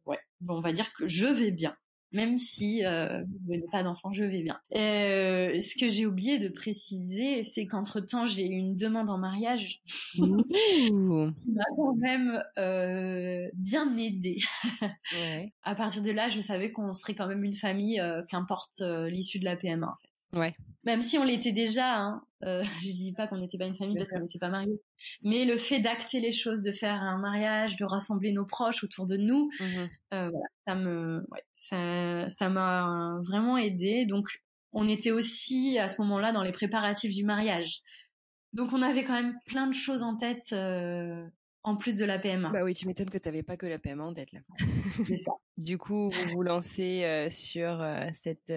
ouais, 0.07 0.19
bon, 0.41 0.57
on 0.57 0.63
va 0.63 0.73
dire 0.73 0.91
que 0.95 1.07
je 1.07 1.27
vais 1.27 1.51
bien 1.51 1.77
même 2.15 2.39
si 2.39 2.85
euh, 2.85 3.25
je 3.47 3.51
n'ai 3.51 3.67
pas 3.71 3.83
d'enfant, 3.83 4.13
je 4.13 4.23
vais 4.25 4.43
bien. 4.43 4.59
Euh, 4.75 5.61
ce 5.61 5.77
que 5.77 5.89
j'ai 5.89 6.07
oublié 6.07 6.39
de 6.39 6.49
préciser, 6.49 7.43
c'est 7.45 7.67
qu'entre 7.67 8.01
temps, 8.01 8.25
j'ai 8.25 8.47
eu 8.49 8.55
une 8.55 8.75
demande 8.75 9.11
en 9.11 9.19
mariage 9.19 9.83
qui 10.13 10.23
m'a 10.93 11.65
quand 11.77 11.97
même 11.97 12.43
euh, 12.57 13.49
bien 13.55 13.97
aidée. 13.97 14.39
ouais. 15.15 15.53
À 15.65 15.75
partir 15.75 16.03
de 16.03 16.11
là, 16.13 16.29
je 16.29 16.41
savais 16.41 16.71
qu'on 16.71 16.95
serait 16.95 17.15
quand 17.15 17.27
même 17.27 17.43
une 17.43 17.55
famille, 17.55 18.01
euh, 18.01 18.23
qu'importe 18.29 18.81
euh, 18.81 19.11
l'issue 19.11 19.41
de 19.41 19.45
la 19.45 19.57
PMA 19.57 19.87
en 19.87 19.97
fait. 20.01 20.14
Ouais. 20.35 20.55
Même 20.85 21.01
si 21.01 21.19
on 21.19 21.25
l'était 21.25 21.53
déjà, 21.53 21.97
hein, 21.97 22.23
euh, 22.45 22.63
je 22.83 22.89
dis 22.89 23.13
pas 23.13 23.27
qu'on 23.27 23.39
n'était 23.39 23.59
pas 23.59 23.67
une 23.67 23.77
famille 23.77 23.97
parce 23.97 24.13
qu'on 24.13 24.21
n'était 24.21 24.39
pas 24.39 24.51
mariés, 24.51 24.81
mais 25.23 25.45
le 25.45 25.57
fait 25.57 25.81
d'acter 25.81 26.21
les 26.21 26.33
choses, 26.33 26.61
de 26.61 26.73
faire 26.73 27.03
un 27.03 27.19
mariage, 27.19 27.77
de 27.77 27.85
rassembler 27.85 28.33
nos 28.33 28.47
proches 28.47 28.85
autour 28.85 29.07
de 29.07 29.17
nous, 29.17 29.51
mmh 29.61 29.65
euh, 30.13 30.31
voilà, 30.31 30.47
ça 30.67 30.75
me, 30.75 31.27
ouais, 31.31 31.43
ça, 31.55 32.29
ça 32.29 32.49
m'a 32.49 33.19
vraiment 33.27 33.57
aidé. 33.57 34.07
Donc, 34.07 34.29
on 34.73 34.89
était 34.89 35.11
aussi 35.11 35.79
à 35.79 35.89
ce 35.89 36.01
moment-là 36.03 36.33
dans 36.33 36.43
les 36.43 36.53
préparatifs 36.53 37.15
du 37.15 37.25
mariage. 37.25 37.81
Donc, 38.53 38.73
on 38.73 38.83
avait 38.83 39.05
quand 39.05 39.21
même 39.21 39.35
plein 39.47 39.67
de 39.67 39.75
choses 39.75 40.03
en 40.03 40.17
tête. 40.17 40.53
Euh, 40.53 41.27
en 41.67 41.77
plus 41.77 41.97
de 41.97 42.05
la 42.05 42.19
PMA. 42.19 42.51
Bah 42.51 42.63
oui, 42.63 42.75
tu 42.75 42.87
m'étonnes 42.87 43.09
que 43.09 43.17
tu 43.17 43.27
n'avais 43.27 43.43
pas 43.43 43.57
que 43.57 43.65
la 43.65 43.79
PMA 43.79 44.05
en 44.05 44.13
tête 44.13 44.33
là. 44.33 44.41
C'est 45.07 45.17
ça. 45.17 45.33
du 45.57 45.79
coup, 45.79 46.11
vous 46.11 46.33
vous 46.35 46.43
lancez 46.43 47.05
euh, 47.05 47.31
sur 47.31 47.83
cette 48.23 48.53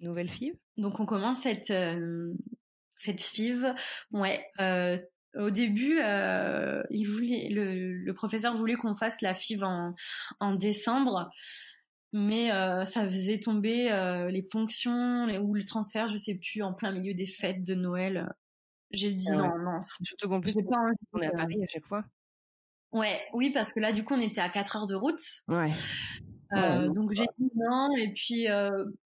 nouvelle 0.00 0.28
FIV 0.28 0.54
Donc 0.76 1.00
on 1.00 1.06
commence 1.06 1.40
cette 1.40 1.70
euh, 1.70 2.32
cette 3.00 3.20
FIV. 3.22 3.74
Ouais. 4.12 4.44
Euh, 4.60 4.98
au 5.36 5.50
début, 5.50 6.00
euh, 6.00 6.82
il 6.90 7.04
voulait 7.04 7.48
le, 7.50 7.94
le 7.94 8.14
professeur 8.14 8.54
voulait 8.54 8.74
qu'on 8.74 8.94
fasse 8.94 9.20
la 9.20 9.34
FIV 9.34 9.64
en 9.64 9.94
en 10.38 10.54
décembre. 10.54 11.30
Mais 12.12 12.50
euh, 12.52 12.84
ça 12.84 13.04
faisait 13.04 13.38
tomber 13.38 13.84
les 14.30 14.46
fonctions 14.50 15.26
ou 15.40 15.54
le 15.54 15.64
transfert, 15.64 16.08
je 16.08 16.16
sais 16.16 16.36
plus, 16.38 16.62
en 16.62 16.74
plein 16.74 16.92
milieu 16.92 17.14
des 17.14 17.26
fêtes 17.26 17.64
de 17.64 17.74
Noël. 17.74 18.28
J'ai 18.90 19.14
dit 19.14 19.28
ah 19.30 19.36
non, 19.36 19.58
non. 19.58 19.78
Surtout 20.02 20.28
qu'en 20.28 20.40
plus, 20.40 20.54
pas 20.54 20.76
on 21.12 21.20
est 21.20 21.26
à 21.26 21.30
Paris 21.30 21.62
à 21.62 21.68
chaque 21.68 21.86
fois. 21.86 22.04
Ouais, 22.90 23.20
oui, 23.32 23.50
parce 23.50 23.72
que 23.72 23.78
là, 23.78 23.92
du 23.92 24.02
coup, 24.02 24.14
on 24.14 24.20
était 24.20 24.40
à 24.40 24.48
4 24.48 24.76
heures 24.76 24.86
de 24.88 24.96
route. 24.96 25.22
Ouais. 25.46 25.70
donc 26.88 27.12
j'ai 27.12 27.26
dit 27.38 27.50
non, 27.54 27.88
et 27.96 28.12
puis 28.12 28.48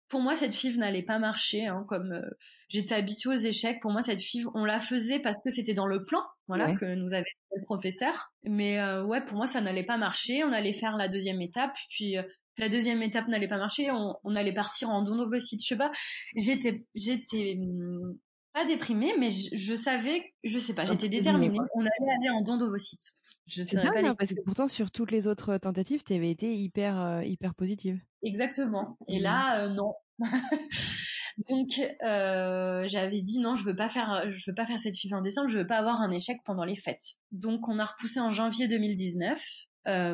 pour 0.09 0.21
moi, 0.21 0.37
cette 0.37 0.55
FIV 0.55 0.79
n'allait 0.79 1.03
pas 1.03 1.19
marcher. 1.19 1.67
Hein, 1.67 1.85
comme 1.89 2.13
euh, 2.13 2.31
j'étais 2.69 2.95
habituée 2.95 3.31
aux 3.31 3.35
échecs, 3.35 3.81
pour 3.81 3.91
moi, 3.91 4.03
cette 4.03 4.21
FIV, 4.21 4.47
on 4.55 4.65
la 4.65 4.81
faisait 4.81 5.19
parce 5.19 5.37
que 5.45 5.51
c'était 5.51 5.75
dans 5.75 5.87
le 5.87 6.05
plan, 6.05 6.23
voilà, 6.49 6.73
que 6.75 6.95
nous 6.95 7.13
avait 7.13 7.25
le 7.55 7.65
professeur. 7.65 8.33
Mais 8.45 8.79
euh, 8.79 9.05
ouais, 9.05 9.25
pour 9.25 9.37
moi, 9.37 9.47
ça 9.47 9.61
n'allait 9.61 9.85
pas 9.85 9.97
marcher. 9.97 10.45
On 10.45 10.53
allait 10.53 10.73
faire 10.73 10.97
la 10.97 11.09
deuxième 11.09 11.41
étape, 11.41 11.77
puis 11.91 12.17
euh, 12.19 12.23
la 12.59 12.69
deuxième 12.69 13.03
étape 13.03 13.29
n'allait 13.29 13.49
pas 13.49 13.59
marcher. 13.59 13.91
On, 13.91 14.15
on, 14.23 14.37
allait 14.37 14.55
partir 14.55 14.91
en 14.91 15.03
don 15.03 15.19
ovocyte. 15.19 15.61
Je 15.63 15.69
sais 15.69 15.77
pas. 15.77 15.91
J'étais, 16.37 16.75
j'étais 16.95 17.59
hum, 17.61 18.17
pas 18.57 18.65
déprimée, 18.65 19.13
mais 19.19 19.29
je, 19.29 19.77
savais, 19.77 20.33
je 20.43 20.59
sais 20.59 20.75
pas, 20.75 20.87
j'étais 20.87 21.11
déterminée. 21.11 21.59
On 21.75 21.81
allait 21.81 22.13
aller 22.19 22.31
en 22.31 22.41
don 22.41 22.57
d'ovocytes. 22.57 23.13
Je 23.47 23.63
sais 23.63 23.77
pas 23.77 23.91
hein, 23.95 24.15
parce 24.19 24.31
que 24.31 24.41
pourtant 24.47 24.67
sur 24.67 24.91
toutes 24.91 25.11
les 25.11 25.27
autres 25.27 25.59
tentatives, 25.59 26.03
tu 26.03 26.15
avais 26.15 26.31
été 26.31 26.57
hyper 26.57 26.99
euh, 26.99 27.23
hyper 27.23 27.55
positive. 27.55 28.01
Exactement. 28.23 28.97
Et 29.09 29.19
là, 29.19 29.67
euh, 29.67 29.69
non. 29.69 29.93
Donc 31.51 31.69
euh, 32.03 32.89
j'avais 32.89 33.21
dit 33.21 33.41
non, 33.41 33.57
je 33.57 33.65
veux 33.65 33.77
pas 33.77 33.91
faire, 33.91 34.25
je 34.31 34.51
veux 34.51 34.55
pas 34.55 34.65
faire 34.65 34.81
cette 34.81 34.97
FIV 34.97 35.13
en 35.13 35.21
décembre, 35.21 35.49
je 35.49 35.59
veux 35.59 35.67
pas 35.67 35.77
avoir 35.77 36.01
un 36.01 36.11
échec 36.11 36.39
pendant 36.47 36.65
les 36.65 36.77
fêtes. 36.77 37.17
Donc 37.33 37.69
on 37.69 37.79
a 37.79 37.85
repoussé 37.85 38.21
en 38.21 38.31
janvier 38.31 38.69
2019. 38.69 39.39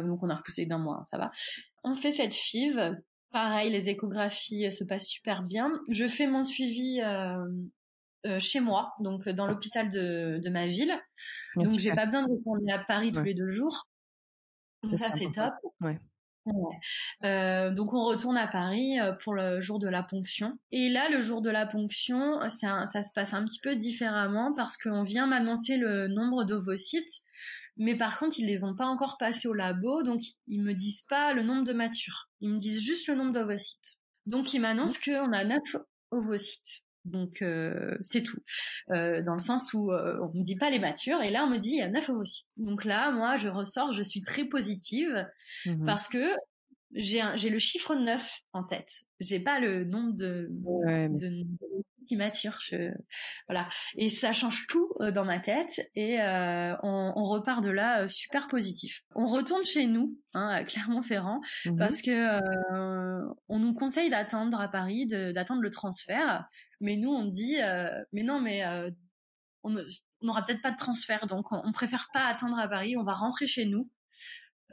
donc 0.04 0.20
on 0.20 0.28
a 0.28 0.34
repoussé 0.34 0.66
d'un 0.66 0.78
mois, 0.78 0.96
hein, 0.98 1.04
ça 1.04 1.16
va. 1.16 1.30
On 1.84 1.94
fait 1.94 2.10
cette 2.10 2.34
FIV. 2.34 2.96
Pareil, 3.30 3.70
les 3.70 3.88
échographies 3.88 4.70
se 4.74 4.82
passent 4.84 5.08
super 5.08 5.42
bien. 5.44 5.70
Je 5.88 6.06
fais 6.06 6.26
mon 6.26 6.44
suivi 6.44 7.00
euh, 7.00 7.38
chez 8.38 8.60
moi, 8.60 8.92
donc 9.00 9.28
dans 9.28 9.46
l'hôpital 9.46 9.90
de, 9.90 10.38
de 10.42 10.50
ma 10.50 10.66
ville. 10.66 10.94
donc 11.56 11.78
j'ai 11.78 11.92
pas 11.92 12.04
besoin 12.06 12.22
de 12.22 12.30
retourner 12.30 12.72
à 12.72 12.78
Paris 12.78 13.12
tous 13.12 13.24
les 13.24 13.34
deux 13.34 13.48
jours. 13.48 13.88
Donc 14.82 14.98
ça 14.98 15.10
c'est 15.12 15.30
top. 15.30 15.54
Ouais. 15.80 15.98
Euh, 17.24 17.70
donc 17.70 17.92
on 17.92 18.04
retourne 18.04 18.36
à 18.36 18.46
Paris 18.46 18.98
euh, 19.00 19.12
pour 19.12 19.34
le 19.34 19.60
jour 19.60 19.78
de 19.78 19.88
la 19.88 20.02
ponction. 20.02 20.58
Et 20.70 20.88
là, 20.88 21.08
le 21.08 21.20
jour 21.20 21.40
de 21.40 21.50
la 21.50 21.66
ponction, 21.66 22.40
ça, 22.48 22.86
ça 22.86 23.02
se 23.02 23.12
passe 23.14 23.34
un 23.34 23.44
petit 23.44 23.60
peu 23.60 23.76
différemment 23.76 24.52
parce 24.54 24.76
qu'on 24.76 25.02
vient 25.02 25.26
m'annoncer 25.26 25.76
le 25.76 26.08
nombre 26.08 26.44
d'ovocytes, 26.44 27.22
mais 27.76 27.96
par 27.96 28.18
contre 28.18 28.38
ils 28.38 28.46
les 28.46 28.64
ont 28.64 28.74
pas 28.74 28.86
encore 28.86 29.18
passés 29.18 29.48
au 29.48 29.54
labo, 29.54 30.02
donc 30.02 30.20
ils 30.46 30.62
me 30.62 30.74
disent 30.74 31.02
pas 31.02 31.32
le 31.32 31.42
nombre 31.42 31.64
de 31.64 31.72
matures. 31.72 32.28
Ils 32.40 32.50
me 32.50 32.58
disent 32.58 32.82
juste 32.82 33.08
le 33.08 33.14
nombre 33.14 33.32
d'ovocytes. 33.32 33.98
Donc 34.26 34.52
ils 34.52 34.60
m'annoncent 34.60 34.98
mmh. 35.06 35.12
qu'on 35.12 35.32
a 35.32 35.44
9 35.44 35.60
ovocytes. 36.10 36.84
Donc 37.04 37.42
euh, 37.42 37.96
c'est 38.02 38.22
tout, 38.22 38.38
euh, 38.90 39.22
dans 39.22 39.34
le 39.34 39.40
sens 39.40 39.72
où 39.74 39.90
euh, 39.90 40.18
on 40.20 40.38
me 40.38 40.44
dit 40.44 40.56
pas 40.56 40.70
les 40.70 40.78
matures 40.78 41.20
et 41.22 41.30
là 41.30 41.44
on 41.44 41.50
me 41.50 41.58
dit 41.58 41.70
il 41.70 41.78
y 41.78 41.82
a 41.82 41.88
9 41.88 42.10
ovocytes. 42.10 42.48
Donc 42.58 42.84
là 42.84 43.10
moi 43.10 43.36
je 43.36 43.48
ressors, 43.48 43.92
je 43.92 44.02
suis 44.02 44.22
très 44.22 44.44
positive 44.44 45.26
mmh 45.66 45.84
parce 45.84 46.08
que 46.08 46.34
j'ai 46.94 47.22
j'ai 47.34 47.50
le 47.50 47.58
chiffre 47.58 47.94
9 47.94 48.40
en 48.52 48.64
tête. 48.64 48.90
J'ai 49.20 49.40
pas 49.40 49.58
le 49.58 49.84
nombre 49.84 50.12
de, 50.12 50.48
de, 50.50 51.44
qui 52.06 52.16
mature. 52.16 52.58
Je, 52.62 52.90
voilà. 53.48 53.68
Et 53.96 54.08
ça 54.08 54.32
change 54.32 54.66
tout 54.66 54.90
euh, 55.00 55.10
dans 55.10 55.24
ma 55.24 55.38
tête 55.38 55.80
et 55.94 56.20
euh, 56.20 56.74
on, 56.82 57.12
on, 57.16 57.24
repart 57.24 57.62
de 57.62 57.70
là 57.70 58.02
euh, 58.02 58.08
super 58.08 58.48
positif. 58.48 59.02
On 59.14 59.26
retourne 59.26 59.64
chez 59.64 59.86
nous, 59.86 60.18
hein, 60.34 60.48
à 60.48 60.64
Clermont-Ferrand, 60.64 61.40
mmh 61.66 61.76
parce 61.76 62.02
que 62.02 62.12
on 63.48 63.58
nous 63.58 63.74
conseille 63.74 64.10
d'attendre 64.10 64.60
à 64.60 64.68
Paris, 64.68 65.06
d'attendre 65.06 65.62
le 65.62 65.70
transfert. 65.70 66.46
Mais 66.80 66.96
nous, 66.96 67.10
on 67.10 67.24
dit, 67.24 67.56
mais 68.12 68.22
non, 68.22 68.40
mais 68.40 68.64
on 69.62 69.74
n'aura 70.22 70.44
peut-être 70.44 70.62
pas 70.62 70.72
de 70.72 70.76
transfert, 70.76 71.26
donc 71.26 71.52
on, 71.52 71.60
on 71.64 71.72
préfère 71.72 72.08
pas 72.12 72.26
attendre 72.26 72.58
à 72.58 72.68
Paris. 72.68 72.96
On 72.96 73.02
va 73.02 73.12
rentrer 73.12 73.46
chez 73.46 73.64
nous. 73.64 73.90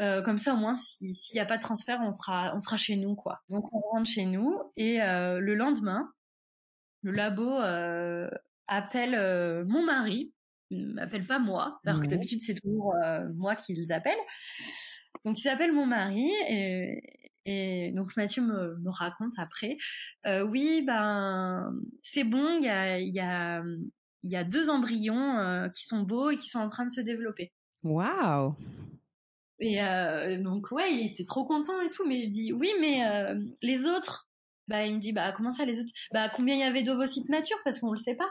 Euh, 0.01 0.21
comme 0.21 0.39
ça, 0.39 0.53
au 0.53 0.57
moins, 0.57 0.75
s'il 0.75 1.33
n'y 1.33 1.41
a 1.41 1.45
pas 1.45 1.57
de 1.57 1.61
transfert, 1.61 1.99
on 2.01 2.11
sera, 2.11 2.53
on 2.55 2.61
sera 2.61 2.77
chez 2.77 2.95
nous, 2.95 3.15
quoi. 3.15 3.41
Donc, 3.49 3.65
on 3.73 3.79
rentre 3.79 4.09
chez 4.09 4.25
nous 4.25 4.55
et 4.77 5.01
euh, 5.01 5.39
le 5.39 5.55
lendemain, 5.55 6.09
Le 7.01 7.11
labo 7.11 7.59
appelle 8.67 9.65
mon 9.65 9.83
mari, 9.83 10.33
il 10.69 10.87
m'appelle 10.93 11.25
pas 11.25 11.39
moi, 11.39 11.79
alors 11.85 12.01
que 12.01 12.07
d'habitude 12.07 12.41
c'est 12.41 12.55
toujours 12.55 12.93
moi 13.35 13.55
qui 13.55 13.73
les 13.73 13.91
appelle. 13.91 14.17
Donc 15.25 15.39
il 15.39 15.41
s'appelle 15.41 15.73
mon 15.73 15.85
mari 15.85 16.29
et, 16.47 17.01
et 17.45 17.91
donc 17.91 18.15
Mathieu 18.15 18.43
me, 18.43 18.77
me 18.77 18.89
raconte 18.91 19.33
après, 19.37 19.77
euh, 20.27 20.43
oui 20.45 20.83
ben 20.85 21.73
c'est 22.03 22.23
bon, 22.23 22.59
il 22.59 22.65
y 22.65 22.69
a 22.69 22.99
il 22.99 23.13
y 23.13 23.19
a 23.19 23.63
il 24.23 24.31
y 24.31 24.35
a 24.35 24.43
deux 24.43 24.69
embryons 24.69 25.37
euh, 25.37 25.67
qui 25.69 25.85
sont 25.85 26.03
beaux 26.03 26.29
et 26.29 26.35
qui 26.35 26.47
sont 26.47 26.59
en 26.59 26.67
train 26.67 26.85
de 26.85 26.91
se 26.91 27.01
développer. 27.01 27.51
Waouh. 27.83 28.55
Et 29.59 29.81
euh, 29.83 30.41
donc 30.41 30.71
ouais, 30.71 30.93
il 30.93 31.11
était 31.11 31.25
trop 31.25 31.45
content 31.45 31.81
et 31.81 31.89
tout, 31.89 32.07
mais 32.07 32.17
je 32.17 32.29
dis 32.29 32.53
oui, 32.53 32.71
mais 32.79 33.05
euh, 33.05 33.35
les 33.61 33.87
autres, 33.87 34.28
bah 34.69 34.85
il 34.85 34.95
me 34.95 34.99
dit 34.99 35.11
bah 35.11 35.31
comment 35.31 35.51
ça 35.51 35.65
les 35.65 35.79
autres, 35.79 35.91
bah 36.13 36.29
combien 36.29 36.55
il 36.55 36.59
y 36.59 36.63
avait 36.63 36.83
d'ovocytes 36.83 37.29
matures 37.29 37.59
parce 37.63 37.79
qu'on 37.79 37.91
le 37.91 37.97
sait 37.97 38.15
pas. 38.15 38.29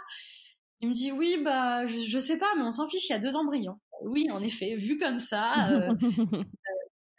Il 0.80 0.88
me 0.90 0.94
dit 0.94 1.12
oui 1.12 1.40
bah 1.44 1.86
je, 1.86 1.98
je 1.98 2.18
sais 2.18 2.38
pas, 2.38 2.48
mais 2.56 2.62
on 2.62 2.72
s'en 2.72 2.88
fiche, 2.88 3.08
il 3.08 3.12
y 3.12 3.16
a 3.16 3.18
deux 3.18 3.36
embryons. 3.36 3.78
Oui 4.02 4.30
en 4.30 4.40
effet, 4.40 4.76
vu 4.76 4.96
comme 4.98 5.18
ça, 5.18 5.68
euh, 5.70 5.92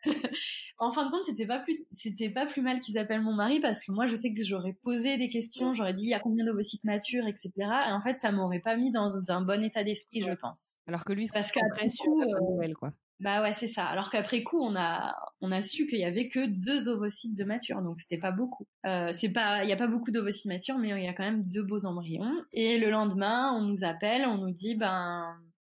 en 0.77 0.91
fin 0.91 1.05
de 1.05 1.11
compte, 1.11 1.25
c'était 1.25 1.45
pas 1.45 1.59
plus, 1.59 1.85
c'était 1.91 2.29
pas 2.29 2.45
plus 2.45 2.61
mal 2.61 2.79
qu'ils 2.79 2.97
appellent 2.97 3.21
mon 3.21 3.33
mari 3.33 3.59
parce 3.59 3.85
que 3.85 3.91
moi, 3.91 4.07
je 4.07 4.15
sais 4.15 4.33
que 4.33 4.43
j'aurais 4.43 4.77
posé 4.83 5.17
des 5.17 5.29
questions, 5.29 5.73
j'aurais 5.73 5.93
dit 5.93 6.03
il 6.03 6.09
y 6.09 6.13
a 6.13 6.19
combien 6.19 6.45
d'ovocytes 6.45 6.83
matures, 6.83 7.27
etc. 7.27 7.51
Et 7.57 7.91
en 7.91 8.01
fait, 8.01 8.19
ça 8.19 8.31
m'aurait 8.31 8.61
pas 8.61 8.75
mis 8.75 8.91
dans 8.91 9.09
un 9.29 9.41
bon 9.41 9.63
état 9.63 9.83
d'esprit, 9.83 10.21
je 10.21 10.33
pense. 10.33 10.77
Alors 10.87 11.03
que 11.03 11.13
lui, 11.13 11.27
parce 11.33 11.51
qu'après 11.51 11.87
euh, 11.87 12.51
nouvelle, 12.51 12.73
quoi. 12.75 12.93
Bah 13.19 13.41
ouais, 13.41 13.53
c'est 13.53 13.67
ça. 13.67 13.85
Alors 13.85 14.09
qu'après 14.09 14.43
coup, 14.43 14.61
on 14.61 14.75
a 14.77 15.15
on 15.41 15.51
a 15.51 15.61
su 15.61 15.85
qu'il 15.85 15.99
y 15.99 16.05
avait 16.05 16.29
que 16.29 16.45
deux 16.47 16.87
ovocytes 16.87 17.37
de 17.37 17.43
mature, 17.43 17.81
donc 17.81 17.99
c'était 17.99 18.17
pas 18.17 18.31
beaucoup. 18.31 18.65
Euh, 18.85 19.11
c'est 19.13 19.29
pas, 19.29 19.63
il 19.63 19.69
y 19.69 19.73
a 19.73 19.77
pas 19.77 19.87
beaucoup 19.87 20.11
d'ovocytes 20.11 20.45
matures, 20.45 20.77
mais 20.77 20.89
il 20.89 21.03
y 21.03 21.07
a 21.07 21.13
quand 21.13 21.23
même 21.23 21.43
deux 21.43 21.63
beaux 21.63 21.85
embryons. 21.85 22.31
Et 22.53 22.77
le 22.77 22.89
lendemain, 22.89 23.53
on 23.53 23.61
nous 23.61 23.83
appelle, 23.83 24.25
on 24.25 24.37
nous 24.37 24.51
dit 24.51 24.75
ben 24.75 25.35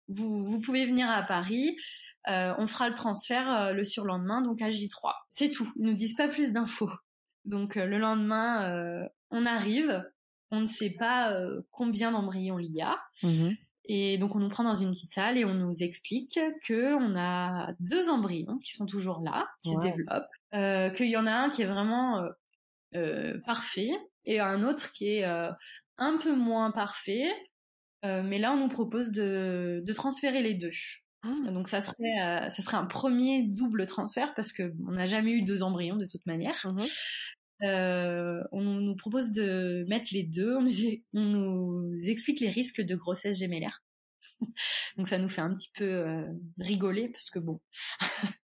vous 0.08 0.44
vous 0.46 0.60
pouvez 0.60 0.86
venir 0.86 1.10
à 1.10 1.24
Paris. 1.24 1.76
Euh, 2.28 2.54
on 2.60 2.68
fera 2.68 2.88
le 2.90 2.96
transfert 2.96 3.52
euh, 3.52 3.74
le 3.74 3.84
surlendemain, 3.84 4.42
donc 4.42 4.62
à 4.62 4.70
J3. 4.70 5.14
C'est 5.32 5.50
tout. 5.50 5.72
Ils 5.76 5.86
nous 5.86 5.96
disent 5.96 6.16
pas 6.16 6.28
plus 6.28 6.52
d'infos. 6.52 6.92
Donc 7.46 7.78
euh, 7.78 7.86
le 7.86 7.98
lendemain, 7.98 9.08
on 9.32 9.46
arrive. 9.46 10.04
On 10.54 10.60
ne 10.60 10.68
sait 10.68 10.96
pas 11.00 11.34
combien 11.72 12.12
d'embryons 12.12 12.60
il 12.60 12.72
y 12.72 12.82
a. 12.82 13.00
Mhm. 13.24 13.56
Et 13.86 14.18
donc 14.18 14.36
on 14.36 14.40
nous 14.40 14.50
prend 14.50 14.64
dans 14.64 14.76
une 14.76 14.92
petite 14.92 15.10
salle 15.10 15.38
et 15.38 15.46
on 15.46 15.54
nous 15.54 15.82
explique 15.82 16.40
que 16.64 16.94
on 16.96 17.16
a 17.18 17.74
deux 17.80 18.10
embryons 18.10 18.58
qui 18.60 18.72
sont 18.72 18.86
toujours 18.86 19.22
là, 19.22 19.48
qui 19.64 19.74
se 19.74 19.80
développent, 19.80 20.96
qu'il 20.96 21.10
y 21.10 21.18
en 21.18 21.26
a 21.26 21.34
un 21.34 21.50
qui 21.50 21.64
est 21.64 21.68
vraiment 21.68 22.24
parfait 23.46 23.90
et 24.26 24.40
un 24.40 24.64
autre 24.64 24.92
qui 24.94 25.08
est 25.08 25.24
un 25.24 26.18
peu 26.18 26.36
moins 26.36 26.72
parfait. 26.72 27.32
mais 28.04 28.38
là 28.38 28.54
on 28.54 28.58
nous 28.58 28.70
propose 28.70 29.12
de, 29.12 29.82
de 29.84 29.94
transférer 29.94 30.42
les 30.42 30.54
deux. 30.54 30.70
Ah. 31.24 31.52
Donc 31.52 31.68
ça 31.68 31.82
serait 31.82 32.20
euh, 32.20 32.50
ça 32.50 32.62
serait 32.62 32.78
un 32.78 32.86
premier 32.86 33.44
double 33.44 33.86
transfert 33.86 34.34
parce 34.36 34.52
que 34.52 34.74
on 34.88 34.94
n'a 34.94 35.06
jamais 35.06 35.34
eu 35.34 35.44
deux 35.44 35.62
embryons 35.62 35.98
de 35.98 36.06
toute 36.06 36.26
manière. 36.26 36.66
Mmh 36.66 36.84
euh, 37.64 38.42
on 38.52 38.62
nous 38.62 38.96
propose 38.96 39.32
de 39.32 39.86
mettre 39.88 40.12
les 40.14 40.24
deux. 40.24 40.58
On 40.58 40.66
nous, 41.14 42.00
explique 42.08 42.40
les 42.40 42.50
risques 42.50 42.82
de 42.82 42.96
grossesse 42.96 43.38
gémellaire. 43.38 43.84
donc 44.98 45.08
ça 45.08 45.18
nous 45.18 45.28
fait 45.28 45.42
un 45.42 45.54
petit 45.56 45.72
peu 45.74 45.86
euh, 45.86 46.26
rigoler 46.60 47.10
parce 47.10 47.30
que 47.30 47.40
bon, 47.40 47.60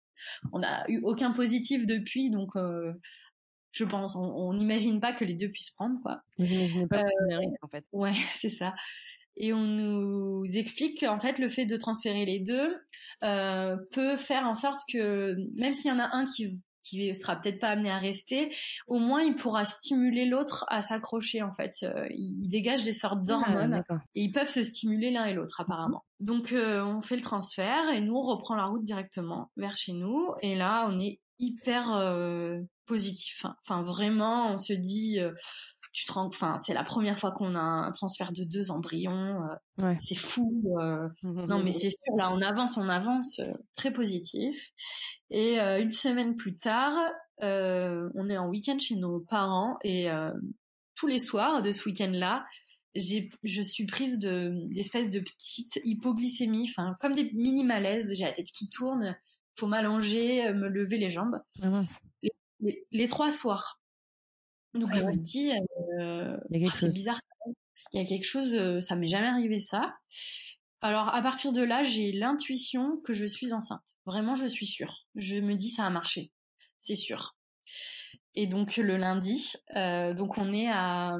on 0.54 0.60
n'a 0.60 0.86
eu 0.90 1.02
aucun 1.04 1.32
positif 1.32 1.86
depuis, 1.86 2.30
donc 2.30 2.56
euh, 2.56 2.94
je 3.72 3.84
pense 3.84 4.16
on 4.16 4.54
n'imagine 4.54 5.02
pas 5.02 5.14
que 5.14 5.26
les 5.26 5.34
deux 5.34 5.52
puissent 5.52 5.72
prendre 5.72 6.02
quoi. 6.02 6.22
Vous 6.38 6.46
n'imaginez 6.46 6.88
pas 6.88 7.04
euh, 7.04 7.38
risque 7.38 7.64
en 7.64 7.68
fait. 7.68 7.86
Ouais, 7.92 8.14
c'est 8.36 8.50
ça 8.50 8.74
et 9.38 9.52
on 9.52 9.66
nous 9.66 10.46
explique 10.54 11.02
qu'en 11.02 11.20
fait 11.20 11.40
le 11.40 11.50
fait 11.50 11.66
de 11.66 11.76
transférer 11.76 12.26
les 12.26 12.40
deux 12.40 12.74
peut 13.20 14.16
faire 14.16 14.46
en 14.46 14.56
sorte 14.56 14.80
que 14.90 15.36
même 15.60 15.74
s'il 15.74 15.92
y 15.92 15.94
en 15.94 16.00
a 16.00 16.16
un 16.16 16.24
qui 16.26 16.58
qui 16.86 17.14
sera 17.16 17.36
peut-être 17.36 17.60
pas 17.60 17.70
amené 17.70 17.90
à 17.90 17.98
rester, 17.98 18.54
au 18.88 19.00
moins 19.00 19.22
il 19.22 19.36
pourra 19.36 19.66
stimuler 19.66 20.26
l'autre 20.26 20.66
à 20.68 20.82
s'accrocher 20.82 21.42
en 21.42 21.52
fait. 21.52 21.78
Euh, 21.84 22.08
il, 22.12 22.48
dégage 22.48 22.84
des 22.84 22.94
sortes 22.94 23.20
ah, 23.22 23.26
d'hormones 23.26 23.84
et 24.14 24.24
ils 24.24 24.32
peuvent 24.32 24.50
se 24.50 24.64
stimuler 24.64 25.12
l'un 25.12 25.26
et 25.26 25.34
l'autre 25.34 25.62
apparemment. 25.62 26.06
Donc 26.20 26.52
euh, 26.52 26.84
on 26.84 27.02
fait 27.02 27.16
le 27.16 27.22
transfert 27.22 27.90
et 27.90 28.02
nous 28.02 28.16
on 28.16 28.22
reprend 28.22 28.56
la 28.56 28.66
route 28.66 28.86
directement 28.86 29.52
vers 29.58 29.76
chez 29.76 29.94
nous 29.94 30.34
et 30.42 30.56
là 30.56 30.88
on 30.90 31.00
est 31.00 31.20
hyper 31.40 31.94
euh, 31.96 32.62
positif. 32.86 33.46
Enfin 33.64 33.82
vraiment 33.82 34.54
on 34.54 34.58
se 34.58 34.74
dit 34.74 35.20
tu 35.96 36.06
te 36.06 36.12
rends, 36.12 36.26
enfin, 36.26 36.58
c'est 36.58 36.74
la 36.74 36.84
première 36.84 37.18
fois 37.18 37.32
qu'on 37.32 37.56
a 37.56 37.60
un 37.60 37.92
transfert 37.94 38.34
de 38.34 38.44
deux 38.44 38.70
embryons. 38.70 39.40
Euh, 39.80 39.94
c'est 39.98 40.16
fou. 40.16 40.62
Euh. 40.82 41.08
Mmh, 41.24 41.46
non, 41.46 41.60
mmh, 41.60 41.64
mais 41.64 41.70
mmh. 41.70 41.74
c'est 41.74 41.90
sûr, 41.90 42.16
là, 42.18 42.34
on 42.34 42.42
avance, 42.42 42.76
on 42.76 42.90
avance, 42.90 43.40
euh, 43.40 43.50
très 43.76 43.94
positif. 43.94 44.72
Et 45.30 45.58
une 45.58 45.94
semaine 45.94 46.36
plus 46.36 46.58
tard, 46.58 46.94
on 47.42 48.30
est 48.30 48.38
en 48.38 48.50
week-end 48.50 48.78
chez 48.78 48.96
nos 48.96 49.22
parents 49.22 49.78
et 49.84 50.08
tous 50.96 51.08
les 51.08 51.18
soirs 51.18 51.64
de 51.64 51.72
ce 51.72 51.90
week-end-là, 51.90 52.46
j'ai, 52.94 53.32
je 53.44 53.62
suis 53.62 53.86
prise 53.86 54.20
de 54.20 54.54
d'espèces 54.74 55.10
de 55.10 55.20
petites 55.20 55.82
hypoglycémies, 55.84 56.70
enfin, 56.70 56.96
comme 57.02 57.16
des 57.16 57.32
mini 57.34 57.64
malaises. 57.64 58.14
J'ai 58.16 58.24
la 58.24 58.34
tête 58.34 58.52
qui 58.52 58.70
tourne, 58.70 59.18
faut 59.58 59.68
m'allonger, 59.68 60.54
me 60.54 60.70
lever 60.70 60.98
les 60.98 61.10
jambes. 61.10 61.42
Ah 61.64 61.82
les 62.92 63.08
trois 63.08 63.32
soirs. 63.32 63.80
Donc 64.76 64.94
je 64.94 65.04
me 65.04 65.16
dis, 65.16 65.52
euh, 66.00 66.38
ah, 66.38 66.76
c'est 66.76 66.94
bizarre. 66.94 67.20
Il 67.94 68.02
y 68.02 68.06
a 68.06 68.08
quelque 68.08 68.26
chose, 68.26 68.56
euh, 68.56 68.82
ça 68.82 68.96
m'est 68.96 69.08
jamais 69.08 69.28
arrivé 69.28 69.60
ça. 69.60 69.96
Alors 70.82 71.14
à 71.16 71.22
partir 71.22 71.54
de 71.54 71.62
là, 71.62 71.84
j'ai 71.84 72.12
l'intuition 72.12 72.98
que 73.06 73.14
je 73.14 73.26
suis 73.26 73.54
enceinte. 73.54 73.96
Vraiment, 74.06 74.36
je 74.36 74.46
suis 74.46 74.66
sûre. 74.66 75.08
Je 75.16 75.38
me 75.38 75.56
dis 75.56 75.70
ça 75.70 75.86
a 75.86 75.90
marché, 75.90 76.32
c'est 76.80 76.98
sûr. 76.98 77.36
Et 78.36 78.48
donc 78.48 78.76
le 78.76 78.98
lundi, 78.98 79.54
euh, 79.76 80.14
donc 80.14 80.38
on 80.38 80.52
est 80.54 80.68
à 80.70 81.18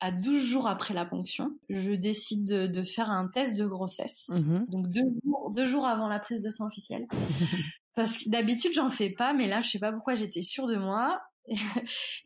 à 0.00 0.10
12 0.10 0.44
jours 0.44 0.66
après 0.66 0.92
la 0.92 1.06
ponction, 1.06 1.56
je 1.70 1.92
décide 1.92 2.44
de, 2.44 2.82
faire 2.82 3.10
un 3.10 3.28
test 3.28 3.56
de 3.56 3.66
grossesse. 3.66 4.28
Mmh 4.34 4.66
donc 4.68 4.90
deux 4.90 5.08
jours, 5.24 5.50
deux 5.54 5.64
jours 5.64 5.86
avant 5.86 6.08
la 6.08 6.18
prise 6.18 6.42
de 6.42 6.50
sang 6.50 6.66
officielle. 6.66 7.06
Parce 7.94 8.18
que 8.18 8.28
d'habitude 8.28 8.72
j'en 8.74 8.90
fais 8.90 9.08
pas, 9.08 9.32
mais 9.32 9.46
là 9.46 9.62
je 9.62 9.70
sais 9.70 9.78
pas 9.78 9.92
pourquoi 9.92 10.14
j'étais 10.14 10.42
sûre 10.42 10.66
de 10.66 10.76
moi. 10.76 11.22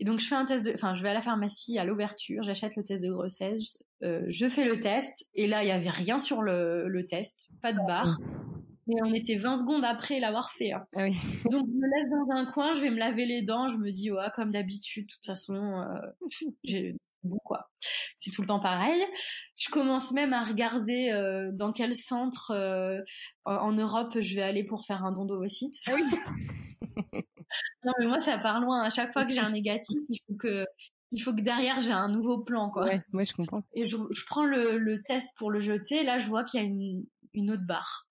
Et 0.01 0.05
donc 0.05 0.21
je 0.21 0.27
fais 0.27 0.35
un 0.35 0.45
test 0.45 0.65
de, 0.65 0.73
enfin 0.75 0.95
je 0.95 1.03
vais 1.03 1.09
à 1.09 1.15
la 1.15 1.21
pharmacie 1.21 1.79
à 1.79 1.85
l'ouverture, 1.85 2.43
j'achète 2.43 2.77
le 2.77 2.85
test 2.85 3.05
de 3.05 3.11
grossesse, 3.11 3.83
euh, 4.05 4.25
je 4.29 4.49
fais 4.49 4.65
le 4.65 4.81
test 4.81 5.29
et 5.35 5.47
là 5.47 5.65
il 5.65 5.69
y 5.69 5.73
avait 5.73 5.91
rien 5.91 6.19
sur 6.19 6.43
le, 6.43 6.89
le 6.89 7.07
test, 7.07 7.49
pas 7.61 7.73
de 7.73 7.79
barre. 7.87 8.19
Mais 8.87 9.03
on 9.03 9.13
était 9.13 9.37
20 9.37 9.59
secondes 9.59 9.85
après 9.85 10.19
l'avoir 10.19 10.51
fait. 10.51 10.73
Hein. 10.73 10.87
Ah 10.97 11.03
oui. 11.03 11.13
donc 11.51 11.67
je 11.67 11.77
me 11.77 11.87
laisse 11.87 12.11
dans 12.11 12.35
un 12.35 12.47
coin, 12.47 12.73
je 12.73 12.81
vais 12.81 12.91
me 12.91 12.99
laver 12.99 13.27
les 13.27 13.43
dents, 13.43 13.69
je 13.69 13.77
me 13.77 13.91
dis 13.91 14.11
ouais 14.11 14.31
comme 14.35 14.51
d'habitude, 14.51 15.07
de 15.07 15.13
toute 15.13 15.27
façon, 15.27 15.55
euh, 15.55 16.29
j'ai 16.65 16.97
bon 17.25 17.39
quoi. 17.45 17.69
C'est 18.17 18.31
tout 18.31 18.43
le 18.43 18.49
temps 18.49 18.61
pareil. 18.61 19.05
Je 19.57 19.69
commence 19.71 20.13
même 20.13 20.33
à 20.33 20.43
regarder 20.43 21.11
euh, 21.11 21.51
dans 21.53 21.73
quel 21.73 21.97
centre 21.97 22.53
euh, 22.53 23.01
en 23.45 23.73
Europe 23.73 24.19
je 24.21 24.35
vais 24.35 24.43
aller 24.43 24.65
pour 24.65 24.85
faire 24.85 25.05
un 25.05 25.13
don 25.13 25.25
d'ovocytes. 25.25 25.77
Ah 25.87 25.93
oui. 25.95 27.23
non, 27.85 27.93
mais 27.99 28.07
moi, 28.07 28.21
ça 28.21 28.39
part 28.39 28.61
loin. 28.61 28.83
À 28.83 28.91
chaque 28.91 29.13
fois 29.13 29.25
que 29.25 29.33
j'ai 29.33 29.41
un 29.41 29.51
négatif, 29.51 29.99
il 30.09 30.19
faut 30.27 30.35
que, 30.35 30.67
il 31.13 31.23
faut 31.23 31.35
que 31.35 31.41
derrière 31.41 31.81
j'ai 31.81 31.93
un 31.93 32.09
nouveau 32.09 32.39
plan, 32.39 32.71
quoi. 32.71 32.85
Ouais, 32.85 33.01
ouais 33.13 33.27
je 33.27 33.35
comprends. 33.35 33.63
Et 33.75 33.85
je, 33.85 33.97
je 34.11 34.25
prends 34.27 34.45
le, 34.45 34.79
le, 34.79 35.03
test 35.03 35.31
pour 35.37 35.51
le 35.51 35.61
jeter. 35.61 36.03
Là, 36.03 36.19
je 36.19 36.29
vois 36.29 36.45
qu'il 36.45 36.61
y 36.61 36.63
a 36.63 36.67
une, 36.67 37.05
une 37.35 37.51
autre 37.51 37.67
barre. 37.67 38.07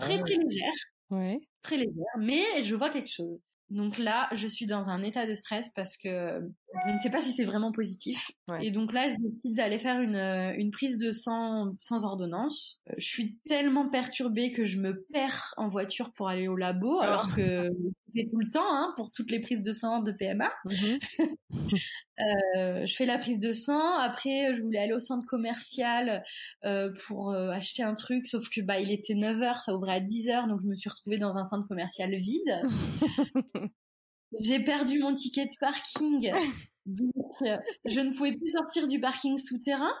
Très, 0.00 0.18
très 0.18 0.36
légère. 0.36 0.72
Ouais. 1.10 1.40
Très 1.62 1.76
légère. 1.76 2.04
Mais 2.18 2.62
je 2.62 2.74
vois 2.74 2.90
quelque 2.90 3.10
chose. 3.10 3.38
Donc 3.70 3.98
là, 3.98 4.28
je 4.32 4.46
suis 4.46 4.66
dans 4.66 4.90
un 4.90 5.02
état 5.02 5.26
de 5.26 5.34
stress 5.34 5.70
parce 5.74 5.96
que 5.96 6.40
je 6.86 6.92
ne 6.92 6.98
sais 6.98 7.10
pas 7.10 7.20
si 7.20 7.32
c'est 7.32 7.44
vraiment 7.44 7.72
positif. 7.72 8.30
Et 8.60 8.70
donc 8.70 8.92
là, 8.92 9.06
je 9.08 9.16
décide 9.16 9.56
d'aller 9.56 9.78
faire 9.78 10.00
une, 10.00 10.16
une 10.16 10.70
prise 10.70 10.98
de 10.98 11.12
sang 11.12 11.74
sans 11.80 12.04
ordonnance. 12.04 12.80
Euh, 12.90 12.94
je 12.98 13.06
suis 13.06 13.38
tellement 13.48 13.88
perturbée 13.88 14.52
que 14.52 14.64
je 14.64 14.80
me 14.80 15.04
perds 15.12 15.54
en 15.56 15.68
voiture 15.68 16.12
pour 16.12 16.28
aller 16.28 16.48
au 16.48 16.56
labo, 16.56 17.00
alors 17.00 17.34
que 17.34 17.70
je 18.14 18.22
tout 18.30 18.38
le 18.38 18.50
temps 18.50 18.60
hein, 18.68 18.92
pour 18.96 19.10
toutes 19.10 19.30
les 19.30 19.40
prises 19.40 19.62
de 19.62 19.72
sang 19.72 20.00
de 20.00 20.12
PMA. 20.12 20.50
Mhm. 20.64 20.98
euh, 22.20 22.86
je 22.86 22.94
fais 22.94 23.06
la 23.06 23.18
prise 23.18 23.38
de 23.38 23.52
sang. 23.52 23.94
Après, 23.98 24.54
je 24.54 24.60
voulais 24.60 24.78
aller 24.78 24.92
au 24.92 25.00
centre 25.00 25.26
commercial 25.26 26.22
euh, 26.64 26.92
pour 27.06 27.30
euh, 27.30 27.50
acheter 27.50 27.82
un 27.82 27.94
truc, 27.94 28.28
sauf 28.28 28.48
que 28.48 28.60
bah 28.60 28.80
il 28.80 28.90
était 28.90 29.14
9 29.14 29.38
h 29.38 29.64
ça 29.64 29.74
ouvrait 29.74 29.94
à 29.94 30.00
10 30.00 30.28
h 30.28 30.48
donc 30.48 30.60
je 30.62 30.66
me 30.66 30.74
suis 30.74 30.90
retrouvée 30.90 31.18
dans 31.18 31.38
un 31.38 31.44
centre 31.44 31.66
commercial 31.66 32.14
vide. 32.14 32.62
J'ai 34.40 34.60
perdu 34.60 34.98
mon 34.98 35.14
ticket 35.14 35.46
de 35.46 35.56
parking. 35.60 36.32
Donc, 36.86 37.42
euh, 37.42 37.58
je 37.84 38.00
ne 38.00 38.12
pouvais 38.12 38.32
plus 38.32 38.48
sortir 38.48 38.88
du 38.88 38.98
parking 38.98 39.38
souterrain. 39.38 39.92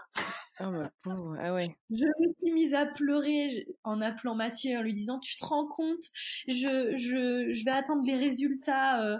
Ah, 0.58 0.70
bah, 0.70 1.16
ah 1.40 1.54
ouais. 1.54 1.76
Je 1.90 2.04
me 2.04 2.34
suis 2.40 2.52
mise 2.52 2.74
à 2.74 2.86
pleurer 2.86 3.66
en 3.84 4.00
appelant 4.00 4.34
Mathieu 4.34 4.76
en 4.76 4.82
lui 4.82 4.92
disant 4.92 5.18
tu 5.18 5.36
te 5.36 5.44
rends 5.46 5.66
compte 5.66 6.04
je 6.46 6.94
je 6.96 7.52
je 7.52 7.64
vais 7.64 7.70
attendre 7.70 8.02
les 8.04 8.16
résultats 8.16 9.02
euh, 9.02 9.18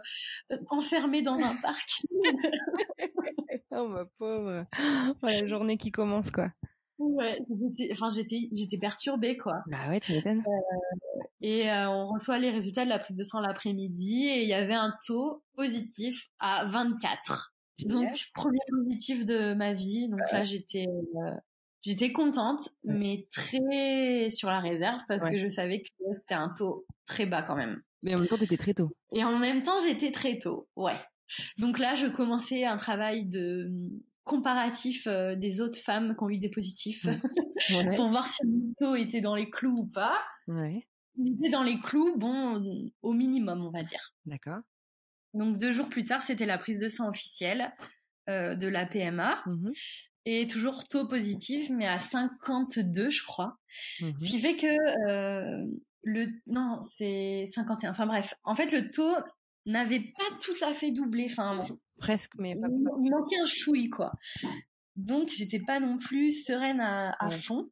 enfermés 0.69 1.23
dans 1.23 1.39
un 1.39 1.57
parking. 1.57 2.09
oh 3.71 3.89
ma 3.89 4.05
pauvre. 4.19 4.67
Oh, 5.23 5.27
la 5.27 5.47
journée 5.47 5.79
qui 5.79 5.91
commence 5.91 6.31
quoi. 6.31 6.51
Ouais, 7.03 7.39
enfin 7.91 8.09
j'étais 8.11 8.49
j'étais 8.53 8.79
perturbée 8.79 9.37
quoi. 9.37 9.63
Bah 9.67 9.89
ouais, 9.89 10.01
tu 10.01 10.13
m'étonnes. 10.13 10.43
Euh, 10.47 11.23
et 11.41 11.71
euh, 11.71 11.91
on 11.91 12.07
reçoit 12.07 12.39
les 12.39 12.51
résultats 12.51 12.85
de 12.85 12.89
la 12.89 12.99
prise 12.99 13.17
de 13.17 13.25
sang 13.25 13.41
l'après-midi 13.41 14.27
et 14.29 14.43
il 14.43 14.49
y 14.49 14.55
avait 14.55 14.75
un 14.75 14.95
taux 15.07 15.43
positif 15.57 16.29
à 16.39 16.65
24. 16.67 17.55
Donc 17.87 18.15
premier 18.35 18.61
positif 18.71 19.27
de 19.27 19.55
ma 19.55 19.73
vie. 19.73 20.09
Donc 20.09 20.21
là 20.33 20.45
j'étais 20.45 20.87
euh, 20.87 21.31
j'étais 21.83 22.13
contente 22.13 22.61
mais 22.85 23.27
très 23.33 24.31
sur 24.31 24.49
la 24.49 24.61
réserve 24.61 25.01
parce 25.09 25.29
que 25.29 25.37
je 25.37 25.49
savais 25.49 25.83
que 25.83 25.89
c'était 26.13 26.35
un 26.35 26.51
taux 26.57 26.87
très 27.07 27.27
bas 27.27 27.43
quand 27.43 27.57
même. 27.57 27.77
Mais 28.03 28.15
en 28.15 28.19
même 28.19 28.29
temps 28.29 28.39
t'étais 28.39 28.57
très 28.57 28.75
tôt. 28.75 28.91
Et 29.15 29.25
en 29.25 29.39
même 29.39 29.63
temps 29.63 29.79
j'étais 29.85 30.13
très 30.13 30.39
tôt. 30.39 30.69
Ouais. 30.77 31.01
Donc 31.59 31.79
là 31.79 31.95
je 31.95 32.07
commençais 32.07 32.65
un 32.65 32.77
travail 32.77 33.27
de 33.27 33.71
comparatif 34.25 35.07
euh, 35.07 35.35
des 35.35 35.61
autres 35.61 35.79
femmes 35.79 36.15
qui 36.17 36.23
ont 36.23 36.31
eu 36.31 36.39
des 36.39 36.51
positifs 36.51 37.07
pour 37.97 38.09
voir 38.09 38.27
si 38.27 38.43
le 38.45 38.75
taux 38.79 38.95
était 38.95 39.21
dans 39.21 39.35
les 39.35 39.51
clous 39.51 39.79
ou 39.79 39.87
pas. 39.87 40.19
Ouais. 40.47 40.87
Il 41.17 41.35
était 41.35 41.51
dans 41.51 41.63
les 41.63 41.79
clous, 41.79 42.17
bon, 42.17 42.91
au 43.03 43.13
minimum, 43.13 43.65
on 43.65 43.71
va 43.71 43.83
dire. 43.83 44.15
D'accord. 44.27 44.61
Donc 45.35 45.59
deux 45.59 45.71
jours 45.71 45.89
plus 45.89 46.05
tard, 46.05 46.23
c'était 46.23 46.47
la 46.47 46.59
prise 46.59 46.81
de 46.81 46.89
sang 46.89 47.09
officielle 47.09 47.73
euh, 48.29 48.55
de 48.55 48.69
la 48.69 48.87
PMA. 48.87 49.43
Mmh 49.47 49.71
Et 50.25 50.47
toujours 50.47 50.85
taux 50.85 51.07
positif, 51.07 51.71
mais 51.71 51.87
à 51.87 51.99
52, 51.99 53.11
je 53.11 53.25
crois. 53.25 53.59
Mmh 54.01 54.13
Ce 54.21 54.31
qui 54.31 54.39
fait 54.41 54.57
que 54.57 55.11
euh, 55.11 55.67
le... 56.03 56.29
Non, 56.47 56.81
c'est 56.83 57.47
51. 57.47 57.91
Enfin 57.91 58.07
bref, 58.07 58.35
en 58.45 58.55
fait, 58.55 58.73
le 58.73 58.91
taux 58.91 59.15
n'avait 59.67 60.01
pas 60.01 60.37
tout 60.41 60.65
à 60.65 60.75
fait 60.75 60.91
doublé. 60.91 61.27
Enfin, 61.31 61.63
presque, 62.03 62.33
mais 62.39 62.55
pas 62.57 62.67
Il 62.71 63.11
manquait 63.11 63.41
un 63.41 63.47
chouille, 63.47 63.89
quoi. 63.89 64.13
Donc, 64.97 65.29
j'étais 65.29 65.61
pas 65.61 65.81
non 65.81 65.97
plus 65.97 66.33
sereine 66.33 66.81
à, 66.81 67.31
fond. 67.31 67.71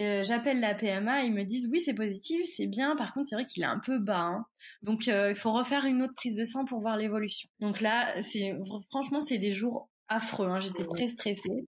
Euh, 0.00 0.22
j'appelle 0.22 0.60
la 0.60 0.74
PMA, 0.74 1.24
ils 1.24 1.32
me 1.32 1.44
disent 1.44 1.68
oui 1.70 1.78
c'est 1.78 1.92
positif, 1.92 2.40
c'est 2.56 2.66
bien. 2.66 2.96
Par 2.96 3.12
contre 3.12 3.26
c'est 3.28 3.34
vrai 3.34 3.44
qu'il 3.44 3.62
est 3.62 3.66
un 3.66 3.78
peu 3.78 3.98
bas, 3.98 4.22
hein. 4.22 4.46
donc 4.80 5.06
euh, 5.06 5.28
il 5.28 5.34
faut 5.34 5.52
refaire 5.52 5.84
une 5.84 6.02
autre 6.02 6.14
prise 6.14 6.34
de 6.34 6.44
sang 6.44 6.64
pour 6.64 6.80
voir 6.80 6.96
l'évolution. 6.96 7.50
Donc 7.60 7.82
là 7.82 8.22
c'est 8.22 8.54
franchement 8.90 9.20
c'est 9.20 9.36
des 9.36 9.52
jours 9.52 9.90
affreux. 10.08 10.48
Hein. 10.48 10.60
J'étais 10.60 10.86
très 10.86 11.08
stressée 11.08 11.66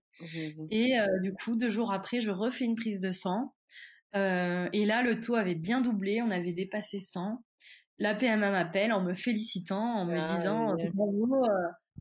et 0.71 0.99
euh, 0.99 1.05
du 1.21 1.33
coup 1.33 1.55
deux 1.55 1.69
jours 1.69 1.91
après 1.91 2.19
je 2.19 2.31
refais 2.31 2.65
une 2.65 2.75
prise 2.75 2.99
de 2.99 3.11
sang 3.11 3.53
et 4.15 4.85
là 4.85 5.03
le 5.03 5.21
taux 5.21 5.35
avait 5.35 5.53
bien 5.53 5.81
doublé, 5.81 6.23
on 6.23 6.31
avait 6.31 6.53
dépassé 6.53 6.97
100. 6.97 7.43
La 7.99 8.15
PMA 8.15 8.49
m'appelle 8.49 8.91
en 8.91 9.03
me 9.03 9.13
félicitant, 9.13 9.99
en 9.99 10.05
me 10.05 10.25
disant 10.27 10.75
bravo 10.95 11.45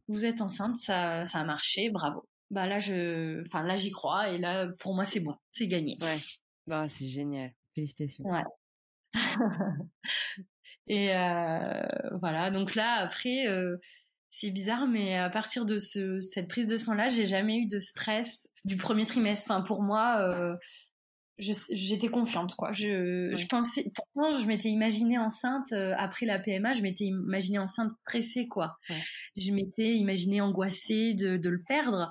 vous 0.09 0.25
êtes 0.25 0.41
enceinte, 0.41 0.77
ça, 0.77 1.27
ça 1.27 1.41
a 1.41 1.45
marché, 1.45 1.91
bravo. 1.91 2.29
Bah 2.51 2.67
là, 2.67 2.79
je, 2.79 3.41
enfin 3.41 3.63
là, 3.63 3.77
j'y 3.77 3.91
crois 3.91 4.29
et 4.31 4.39
là, 4.39 4.69
pour 4.79 4.95
moi, 4.95 5.07
c'est 5.07 5.21
bon, 5.21 5.35
c'est 5.53 5.67
gagné. 5.67 5.97
Ouais. 6.01 6.17
Bah, 6.67 6.87
c'est 6.89 7.07
génial. 7.07 7.53
Félicitations. 7.75 8.25
Ouais. 8.25 8.45
et 10.87 11.15
euh, 11.15 11.83
voilà. 12.21 12.51
Donc 12.51 12.75
là, 12.75 12.95
après, 13.01 13.47
euh, 13.49 13.77
c'est 14.31 14.51
bizarre, 14.51 14.87
mais 14.87 15.17
à 15.17 15.31
partir 15.31 15.65
de 15.65 15.79
ce, 15.79 16.21
cette 16.21 16.49
prise 16.49 16.67
de 16.67 16.77
sang 16.77 16.95
là, 16.95 17.09
j'ai 17.09 17.27
jamais 17.27 17.59
eu 17.59 17.67
de 17.67 17.79
stress 17.79 18.53
du 18.65 18.77
premier 18.77 19.07
trimestre. 19.07 19.51
Enfin, 19.51 19.63
pour 19.63 19.83
moi, 19.83 20.19
euh, 20.21 20.57
j'étais 21.39 22.09
confiante 22.09 22.55
quoi. 22.55 22.73
Je 22.73 23.35
je 23.37 23.47
pensais 23.47 23.91
pourtant 23.95 24.39
je 24.39 24.47
m'étais 24.47 24.69
imaginée 24.69 25.19
enceinte 25.19 25.73
euh, 25.73 25.95
après 25.97 26.27
la 26.27 26.39
PMA 26.39 26.73
je 26.75 26.83
m'étais 26.83 27.05
imaginée 27.05 27.59
enceinte 27.59 27.93
stressée 28.03 28.47
quoi. 28.49 28.79
Je 29.37 29.53
m'étais 29.53 29.97
imaginée 29.97 30.41
angoissée 30.41 31.15
de 31.15 31.37
de 31.37 31.49
le 31.49 31.63
perdre. 31.63 32.11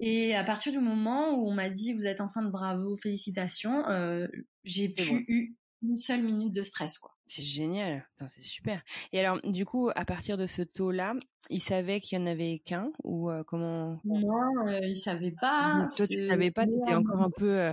Et 0.00 0.34
à 0.34 0.42
partir 0.42 0.72
du 0.72 0.80
moment 0.80 1.34
où 1.34 1.48
on 1.48 1.54
m'a 1.54 1.70
dit 1.70 1.92
vous 1.92 2.06
êtes 2.06 2.20
enceinte 2.20 2.50
bravo 2.50 2.96
félicitations 2.96 3.86
euh, 3.88 4.26
j'ai 4.64 4.88
plus 4.88 5.24
eu 5.28 5.54
une 5.84 5.98
seule 5.98 6.22
minute 6.22 6.52
de 6.52 6.62
stress 6.62 6.98
quoi 6.98 7.14
c'est 7.26 7.42
génial, 7.42 8.06
c'est 8.26 8.42
super. 8.42 8.82
Et 9.12 9.20
alors, 9.20 9.40
du 9.44 9.64
coup, 9.64 9.90
à 9.94 10.04
partir 10.04 10.36
de 10.36 10.46
ce 10.46 10.62
taux-là, 10.62 11.14
il 11.48 11.60
savait 11.60 12.00
qu'il 12.00 12.18
y 12.18 12.22
en 12.22 12.26
avait 12.26 12.58
qu'un 12.58 12.90
ou 13.02 13.30
euh, 13.30 13.42
comment 13.46 14.00
Non, 14.04 14.68
euh, 14.68 14.80
il 14.82 14.98
savait 14.98 15.34
pas. 15.40 15.86
toi, 15.96 16.06
tu 16.06 16.28
savais 16.28 16.50
pas, 16.50 16.66
tu 16.66 16.72
étais 16.82 16.94
encore 16.94 17.22
un 17.22 17.30
peu 17.30 17.58
euh, 17.58 17.72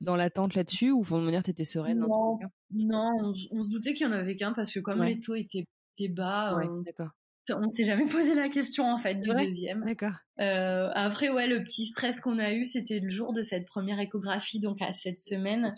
dans 0.00 0.14
l'attente 0.14 0.54
là-dessus 0.54 0.92
ou 0.92 1.02
de 1.02 1.24
manière, 1.24 1.42
tu 1.42 1.50
étais 1.50 1.64
sereine 1.64 1.98
Non, 1.98 2.38
non 2.70 3.10
on, 3.50 3.62
se 3.62 3.70
doutait 3.70 3.94
qu'il 3.94 4.06
y 4.06 4.08
en 4.08 4.12
avait 4.12 4.36
qu'un 4.36 4.52
parce 4.52 4.72
que 4.72 4.80
comme 4.80 5.02
les 5.02 5.18
taux 5.20 5.34
étaient, 5.34 5.64
bas, 6.08 6.56
ouais, 6.56 6.66
d'accord. 6.86 7.10
On 7.50 7.70
s'est 7.72 7.84
jamais 7.84 8.06
posé 8.06 8.34
la 8.34 8.48
question 8.48 8.88
en 8.88 8.98
fait 8.98 9.16
du 9.16 9.30
deuxième. 9.30 9.84
D'accord. 9.84 10.14
après 10.38 11.28
ouais, 11.28 11.48
le 11.48 11.64
petit 11.64 11.86
stress 11.86 12.20
qu'on 12.20 12.38
a 12.38 12.54
eu, 12.54 12.66
c'était 12.66 13.00
le 13.00 13.10
jour 13.10 13.32
de 13.32 13.42
cette 13.42 13.66
première 13.66 13.98
échographie, 13.98 14.60
donc 14.60 14.80
à 14.80 14.92
cette 14.92 15.18
semaine. 15.18 15.74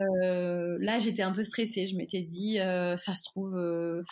Euh, 0.00 0.78
là, 0.80 0.98
j'étais 0.98 1.22
un 1.22 1.32
peu 1.32 1.44
stressée. 1.44 1.86
Je 1.86 1.96
m'étais 1.96 2.22
dit, 2.22 2.58
euh, 2.60 2.96
ça 2.96 3.14
se 3.14 3.24
trouve, 3.24 3.56
euh, 3.56 4.02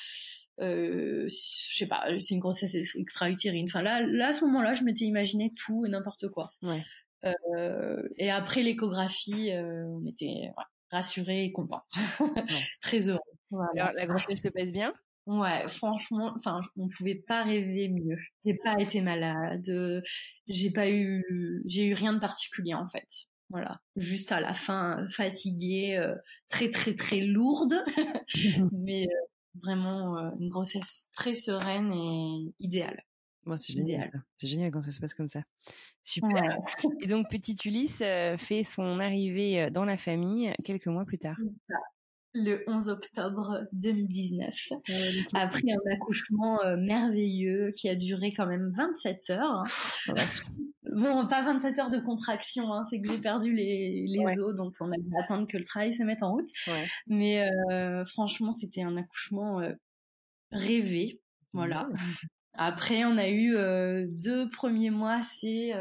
euh, 0.60 1.28
je 1.28 1.76
sais 1.76 1.86
pas, 1.86 2.04
c'est 2.20 2.34
une 2.34 2.40
grossesse 2.40 2.74
extra-utérine. 2.74 3.66
Enfin 3.68 3.82
là, 3.82 4.00
là 4.06 4.28
à 4.28 4.32
ce 4.32 4.44
moment-là, 4.44 4.74
je 4.74 4.84
m'étais 4.84 5.04
imaginé 5.04 5.52
tout 5.56 5.84
et 5.84 5.88
n'importe 5.88 6.28
quoi. 6.28 6.48
Ouais. 6.62 6.82
Euh, 7.24 8.08
et 8.16 8.30
après 8.30 8.62
l'échographie, 8.62 9.52
euh, 9.52 9.84
on 9.86 10.06
était 10.06 10.24
ouais, 10.56 10.64
rassurés 10.90 11.44
et 11.44 11.52
contents, 11.52 11.82
très 12.82 13.08
heureux. 13.08 13.20
Voilà. 13.50 13.92
la 13.94 14.06
grossesse 14.06 14.42
se 14.42 14.48
passe 14.48 14.72
bien? 14.72 14.92
Ouais, 15.26 15.66
franchement, 15.66 16.32
enfin, 16.36 16.60
on 16.76 16.86
pouvait 16.88 17.22
pas 17.26 17.42
rêver 17.42 17.88
mieux. 17.88 18.16
J'ai 18.44 18.56
pas 18.62 18.76
été 18.78 19.00
malade, 19.02 20.02
j'ai 20.46 20.70
pas 20.70 20.88
eu, 20.88 21.62
j'ai 21.66 21.88
eu 21.88 21.94
rien 21.94 22.12
de 22.12 22.20
particulier 22.20 22.74
en 22.74 22.86
fait. 22.86 23.26
Voilà, 23.48 23.80
juste 23.94 24.32
à 24.32 24.40
la 24.40 24.54
fin 24.54 25.06
fatiguée, 25.08 25.96
euh, 25.96 26.16
très 26.48 26.70
très 26.70 26.94
très 26.94 27.20
lourde, 27.20 27.74
mais 28.72 29.04
euh, 29.04 29.60
vraiment 29.62 30.18
euh, 30.18 30.30
une 30.40 30.48
grossesse 30.48 31.10
très 31.12 31.32
sereine 31.32 31.92
et 31.92 32.54
idéale. 32.58 33.02
C'est 33.58 33.74
génial. 33.74 34.24
C'est 34.36 34.48
génial 34.48 34.72
quand 34.72 34.80
ça 34.80 34.90
se 34.90 34.98
passe 34.98 35.14
comme 35.14 35.28
ça. 35.28 35.40
Super. 36.02 36.58
Et 37.00 37.06
donc, 37.06 37.30
petite 37.30 37.64
Ulysse 37.64 38.02
fait 38.38 38.64
son 38.64 38.98
arrivée 38.98 39.70
dans 39.70 39.84
la 39.84 39.96
famille 39.96 40.52
quelques 40.64 40.88
mois 40.88 41.04
plus 41.04 41.20
tard. 41.20 41.36
Le 42.34 42.64
11 42.66 42.88
octobre 42.88 43.62
2019, 43.70 44.52
après 45.32 45.62
un 45.70 45.92
accouchement 45.92 46.58
merveilleux 46.76 47.70
qui 47.76 47.88
a 47.88 47.94
duré 47.94 48.32
quand 48.32 48.48
même 48.48 48.72
27 48.76 49.30
heures. 49.30 49.62
Hein. 50.08 50.14
Bon, 50.92 51.26
pas 51.26 51.42
27 51.42 51.78
heures 51.78 51.90
de 51.90 51.98
contraction, 51.98 52.72
hein, 52.72 52.84
c'est 52.88 53.00
que 53.00 53.10
j'ai 53.10 53.18
perdu 53.18 53.52
les, 53.52 54.04
les 54.06 54.40
os, 54.40 54.54
donc 54.54 54.74
on 54.80 54.90
a 54.92 54.96
dû 54.96 55.10
attendre 55.22 55.46
que 55.46 55.56
le 55.56 55.64
travail 55.64 55.92
se 55.92 56.02
mette 56.02 56.22
en 56.22 56.32
route. 56.32 56.48
Mais 57.06 57.48
euh, 57.70 58.04
franchement, 58.04 58.52
c'était 58.52 58.82
un 58.82 58.96
accouchement 58.96 59.60
euh, 59.60 59.72
rêvé, 60.52 61.20
voilà. 61.52 61.88
Après, 62.54 63.04
on 63.04 63.18
a 63.18 63.28
eu 63.28 63.54
euh, 63.54 64.06
deux 64.08 64.48
premiers 64.48 64.90
mois, 64.90 65.20
c'est 65.22 65.72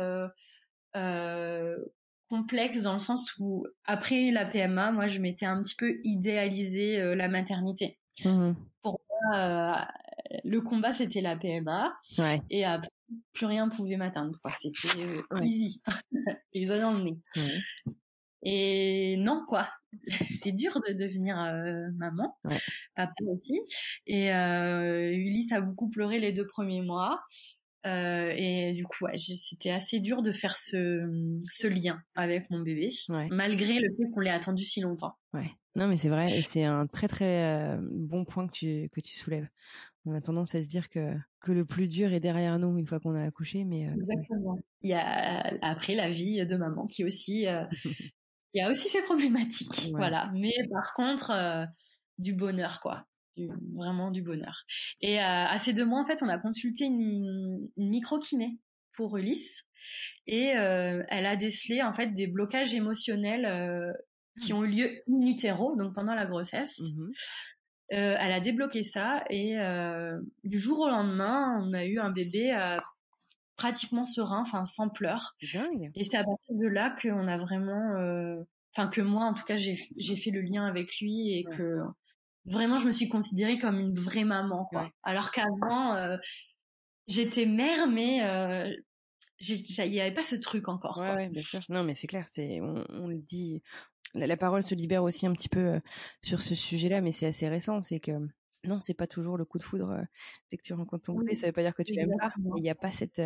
complexe 2.27 2.81
dans 2.81 2.95
le 2.95 2.99
sens 2.99 3.35
où 3.37 3.65
après 3.83 4.31
la 4.31 4.45
PMA, 4.45 4.91
moi, 4.91 5.07
je 5.07 5.19
m'étais 5.19 5.45
un 5.45 5.61
petit 5.61 5.75
peu 5.75 5.99
idéalisé 6.03 7.15
la 7.15 7.29
maternité. 7.29 7.99
Mmh 8.23 8.53
Pour 8.81 9.01
moi, 9.09 9.87
le 10.43 10.61
combat, 10.61 10.93
c'était 10.93 11.21
la 11.21 11.35
PMA. 11.35 11.97
Et 12.49 12.65
après, 12.65 12.89
plus 13.33 13.45
rien 13.45 13.69
pouvait 13.69 13.97
m'atteindre. 13.97 14.37
C'était 14.51 14.87
euh, 15.31 15.41
easy, 15.41 15.81
les 16.53 16.65
doigts 16.65 16.79
dans 16.79 16.93
le 16.93 17.03
nez. 17.03 17.17
Et 18.43 19.17
non, 19.17 19.43
quoi. 19.47 19.67
c'est 20.39 20.51
dur 20.51 20.79
de 20.87 20.93
devenir 20.93 21.39
euh, 21.39 21.87
maman, 21.97 22.37
papa 22.95 23.13
aussi. 23.27 23.59
Et 24.05 24.33
euh, 24.33 25.11
Ulysse 25.11 25.51
a 25.51 25.61
beaucoup 25.61 25.89
pleuré 25.89 26.19
les 26.19 26.31
deux 26.31 26.45
premiers 26.45 26.81
mois. 26.81 27.21
Euh, 27.85 28.33
et 28.35 28.73
du 28.73 28.85
coup, 28.85 29.05
ouais, 29.05 29.17
c'était 29.17 29.71
assez 29.71 29.99
dur 29.99 30.21
de 30.21 30.31
faire 30.31 30.57
ce, 30.57 31.07
ce 31.45 31.67
lien 31.67 32.01
avec 32.15 32.49
mon 32.49 32.59
bébé, 32.61 32.91
malgré 33.29 33.79
le 33.79 33.89
fait 33.95 34.09
qu'on 34.11 34.21
l'ait 34.21 34.29
attendu 34.31 34.63
si 34.63 34.81
longtemps. 34.81 35.15
Ouais. 35.33 35.51
Non, 35.75 35.87
mais 35.87 35.97
c'est 35.97 36.09
vrai, 36.09 36.39
et 36.39 36.45
c'est 36.47 36.63
un 36.63 36.87
très 36.87 37.07
très 37.07 37.77
bon 37.81 38.23
point 38.23 38.47
que 38.47 38.53
tu 38.53 38.89
que 38.93 39.01
tu 39.01 39.13
soulèves 39.13 39.47
on 40.05 40.13
a 40.13 40.21
tendance 40.21 40.55
à 40.55 40.63
se 40.63 40.69
dire 40.69 40.89
que 40.89 41.15
que 41.39 41.51
le 41.51 41.65
plus 41.65 41.87
dur 41.87 42.13
est 42.13 42.19
derrière 42.19 42.57
nous 42.59 42.77
une 42.77 42.87
fois 42.87 42.99
qu'on 42.99 43.15
a 43.15 43.23
accouché, 43.23 43.63
mais 43.63 43.87
euh, 43.87 43.93
exactement. 43.93 44.57
Il 44.81 44.89
y 44.89 44.93
a 44.93 45.53
après 45.61 45.95
la 45.95 46.09
vie 46.09 46.45
de 46.45 46.55
maman 46.55 46.85
qui 46.85 47.03
aussi, 47.03 47.47
euh, 47.47 47.63
il 48.53 48.59
y 48.59 48.61
a 48.61 48.69
aussi 48.69 48.87
ses 48.87 49.01
problématiques, 49.01 49.89
voilà. 49.91 50.31
Mais 50.33 50.53
par 50.71 50.93
contre, 50.93 51.31
euh, 51.31 51.65
du 52.17 52.33
bonheur 52.33 52.81
quoi, 52.81 53.05
vraiment 53.75 54.11
du 54.11 54.21
bonheur. 54.21 54.63
Et 55.01 55.19
à 55.19 55.57
ces 55.57 55.73
deux 55.73 55.85
mois 55.85 56.01
en 56.01 56.05
fait, 56.05 56.21
on 56.21 56.29
a 56.29 56.37
consulté 56.37 56.85
une, 56.85 57.67
une 57.77 57.89
micro 57.89 58.19
kiné 58.19 58.57
pour 58.93 59.17
Ulysse 59.17 59.65
et 60.27 60.47
elle 60.47 61.25
a 61.25 61.35
décelé 61.35 61.81
en 61.81 61.93
fait 61.93 62.13
des 62.13 62.27
blocages 62.27 62.73
émotionnels 62.73 63.93
qui 64.41 64.53
mmh. 64.53 64.55
ont 64.55 64.63
eu 64.63 64.69
lieu 64.69 65.03
in 65.09 65.25
utero, 65.25 65.75
donc 65.75 65.93
pendant 65.93 66.15
la 66.15 66.25
grossesse. 66.25 66.93
Mmh 66.95 67.11
euh, 67.93 68.15
elle 68.19 68.31
a 68.31 68.39
débloqué 68.39 68.81
ça 68.81 69.23
et 69.29 69.59
euh, 69.59 70.19
du 70.43 70.57
jour 70.57 70.79
au 70.79 70.87
lendemain, 70.89 71.61
on 71.61 71.71
a 71.73 71.85
eu 71.85 71.99
un 71.99 72.09
bébé 72.09 72.51
pratiquement 73.55 74.05
serein, 74.05 74.41
enfin 74.41 74.65
sans 74.65 74.89
pleurs. 74.89 75.35
Dingue. 75.53 75.91
Et 75.93 76.03
c'est 76.03 76.17
à 76.17 76.23
partir 76.23 76.55
de 76.55 76.67
là 76.67 76.95
qu'on 76.99 77.27
a 77.27 77.37
vraiment, 77.37 77.95
euh, 77.97 78.43
enfin 78.75 78.87
que 78.87 79.01
moi 79.01 79.25
en 79.25 79.33
tout 79.33 79.43
cas 79.43 79.55
j'ai 79.55 79.77
j'ai 79.97 80.15
fait 80.15 80.31
le 80.31 80.41
lien 80.41 80.65
avec 80.65 80.99
lui 80.99 81.33
et 81.33 81.43
que 81.43 81.81
vraiment 82.45 82.77
je 82.77 82.85
me 82.85 82.91
suis 82.91 83.09
considérée 83.09 83.57
comme 83.57 83.79
une 83.79 83.93
vraie 83.93 84.23
maman 84.23 84.65
quoi. 84.65 84.89
Alors 85.03 85.31
qu'avant 85.31 85.95
euh, 85.95 86.17
j'étais 87.07 87.45
mère 87.45 87.87
mais 87.87 88.23
euh, 88.23 88.71
il 89.39 89.91
n'y 89.91 89.99
avait 89.99 90.13
pas 90.13 90.23
ce 90.23 90.35
truc 90.35 90.67
encore. 90.69 90.99
Ouais, 90.99 91.13
ouais, 91.13 91.29
bien 91.29 91.41
sûr. 91.41 91.59
Non, 91.67 91.83
mais 91.83 91.93
c'est 91.93 92.07
clair, 92.07 92.25
c'est 92.31 92.61
on, 92.61 92.85
on, 92.89 93.07
le 93.07 93.17
dit. 93.17 93.61
La, 94.13 94.27
la, 94.27 94.37
parole 94.37 94.63
se 94.63 94.75
libère 94.75 95.03
aussi 95.03 95.27
un 95.27 95.33
petit 95.33 95.49
peu 95.49 95.81
sur 96.23 96.39
ce 96.41 96.55
sujet-là, 96.55 97.01
mais 97.01 97.11
c'est 97.11 97.25
assez 97.25 97.49
récent. 97.49 97.81
C'est 97.81 97.99
que 97.99 98.13
non, 98.67 98.79
c'est 98.79 98.93
pas 98.93 99.07
toujours 99.07 99.37
le 99.37 99.45
coup 99.45 99.57
de 99.57 99.63
foudre 99.63 99.91
euh, 99.91 100.01
dès 100.51 100.57
que 100.57 100.63
tu 100.63 100.73
rencontres 100.73 101.05
ton 101.05 101.13
bébé. 101.13 101.35
Ça 101.35 101.47
veut 101.47 101.53
pas 101.53 101.61
dire 101.61 101.73
que 101.73 101.83
tu 101.83 101.93
l'aimes 101.93 102.15
pas. 102.19 102.33
Il 102.57 102.61
n'y 102.61 102.69
a 102.69 102.75
pas 102.75 102.91
cette, 102.91 103.21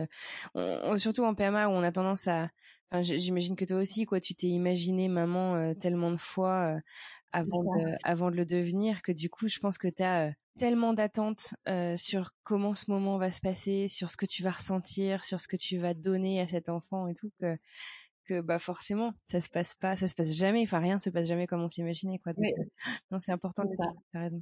euh, 0.56 0.98
surtout 0.98 1.24
en 1.24 1.36
PMA 1.36 1.68
où 1.68 1.72
on 1.72 1.84
a 1.84 1.92
tendance 1.92 2.28
à, 2.28 2.50
enfin, 2.92 3.02
j'imagine 3.02 3.56
que 3.56 3.66
toi 3.66 3.78
aussi, 3.78 4.06
quoi, 4.06 4.20
tu 4.20 4.36
t'es 4.36 4.48
imaginé 4.48 5.08
maman 5.08 5.56
euh, 5.56 5.74
tellement 5.74 6.12
de 6.12 6.18
fois 6.18 6.80
avant 7.32 7.64
de, 7.64 7.96
avant 8.04 8.32
de 8.32 8.36
le 8.36 8.46
devenir 8.46 9.02
que 9.02 9.12
du 9.12 9.30
coup, 9.30 9.48
je 9.48 9.60
pense 9.60 9.78
que 9.78 9.88
tu 9.88 10.04
as 10.04 10.34
tellement 10.58 10.94
d'attentes 10.94 11.54
sur 11.96 12.32
comment 12.44 12.74
ce 12.74 12.92
moment 12.92 13.18
va 13.18 13.32
se 13.32 13.40
passer, 13.40 13.88
sur 13.88 14.10
ce 14.10 14.18
que 14.18 14.26
tu 14.26 14.44
vas 14.44 14.52
ressentir, 14.52 15.24
sur 15.24 15.40
ce 15.40 15.48
que 15.48 15.56
tu 15.56 15.78
vas 15.78 15.94
donner 15.94 16.42
à 16.42 16.48
cet 16.48 16.70
enfant 16.70 17.08
et 17.08 17.16
tout 17.16 17.32
que 17.40 17.58
que 18.30 18.42
bah 18.42 18.60
forcément 18.60 19.14
ça 19.28 19.42
se 19.42 19.50
passe 19.50 19.74
pas 19.74 19.96
ça 19.96 20.08
se 20.08 20.14
passe 20.14 20.36
jamais 20.36 20.62
enfin 20.62 20.80
rien 20.80 21.00
se 21.00 21.10
passe 21.10 21.28
jamais 21.28 21.48
comme 21.48 21.64
on 21.64 21.68
s'imaginait 21.68 22.20
quoi 22.20 22.34
non 23.12 23.18
c'est 23.18 23.32
important 23.32 23.64
t'as 24.14 24.20
raison 24.20 24.42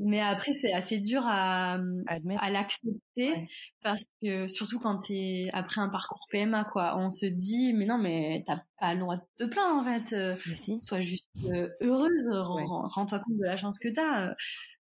mais 0.00 0.20
après, 0.20 0.52
c'est 0.54 0.72
assez 0.72 0.98
dur 0.98 1.22
à, 1.24 1.74
à 1.74 2.50
l'accepter 2.50 3.48
parce 3.82 4.04
que 4.22 4.48
surtout 4.48 4.78
quand 4.78 4.98
t'es 4.98 5.50
après 5.52 5.80
un 5.80 5.88
parcours 5.88 6.26
PMA, 6.30 6.64
quoi, 6.64 6.98
on 6.98 7.10
se 7.10 7.26
dit 7.26 7.72
mais 7.74 7.86
non, 7.86 7.98
mais 7.98 8.44
t'as 8.46 8.62
pas 8.78 8.94
le 8.94 9.00
droit 9.00 9.16
de 9.16 9.22
te 9.36 9.44
plaindre 9.44 9.80
en 9.80 9.84
fait. 9.84 10.12
Euh, 10.14 10.78
sois 10.78 11.00
juste 11.00 11.26
euh, 11.52 11.68
heureuse, 11.80 12.26
rends-toi 12.30 13.18
compte 13.18 13.36
de 13.36 13.44
la 13.44 13.56
chance 13.56 13.78
que 13.78 13.88
t'as. 13.88 14.34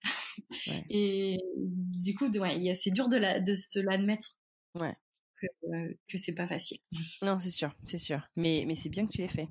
Et 0.90 1.38
du 1.56 2.14
coup, 2.14 2.28
ouais, 2.28 2.74
c'est 2.76 2.90
dur 2.90 3.08
de 3.08 3.16
la 3.16 3.40
de 3.40 3.54
se 3.54 3.80
l'admettre. 3.80 4.36
Ouais 4.78 4.96
que, 5.40 5.46
euh, 5.68 5.94
que 6.08 6.18
c'est 6.18 6.34
pas 6.34 6.46
facile. 6.46 6.78
Non, 7.22 7.38
c'est 7.38 7.50
sûr, 7.50 7.74
c'est 7.84 7.98
sûr. 7.98 8.20
Mais 8.36 8.64
mais 8.66 8.74
c'est 8.74 8.88
bien 8.88 9.06
que 9.06 9.12
tu 9.12 9.18
l'aies 9.18 9.28
fait. 9.28 9.48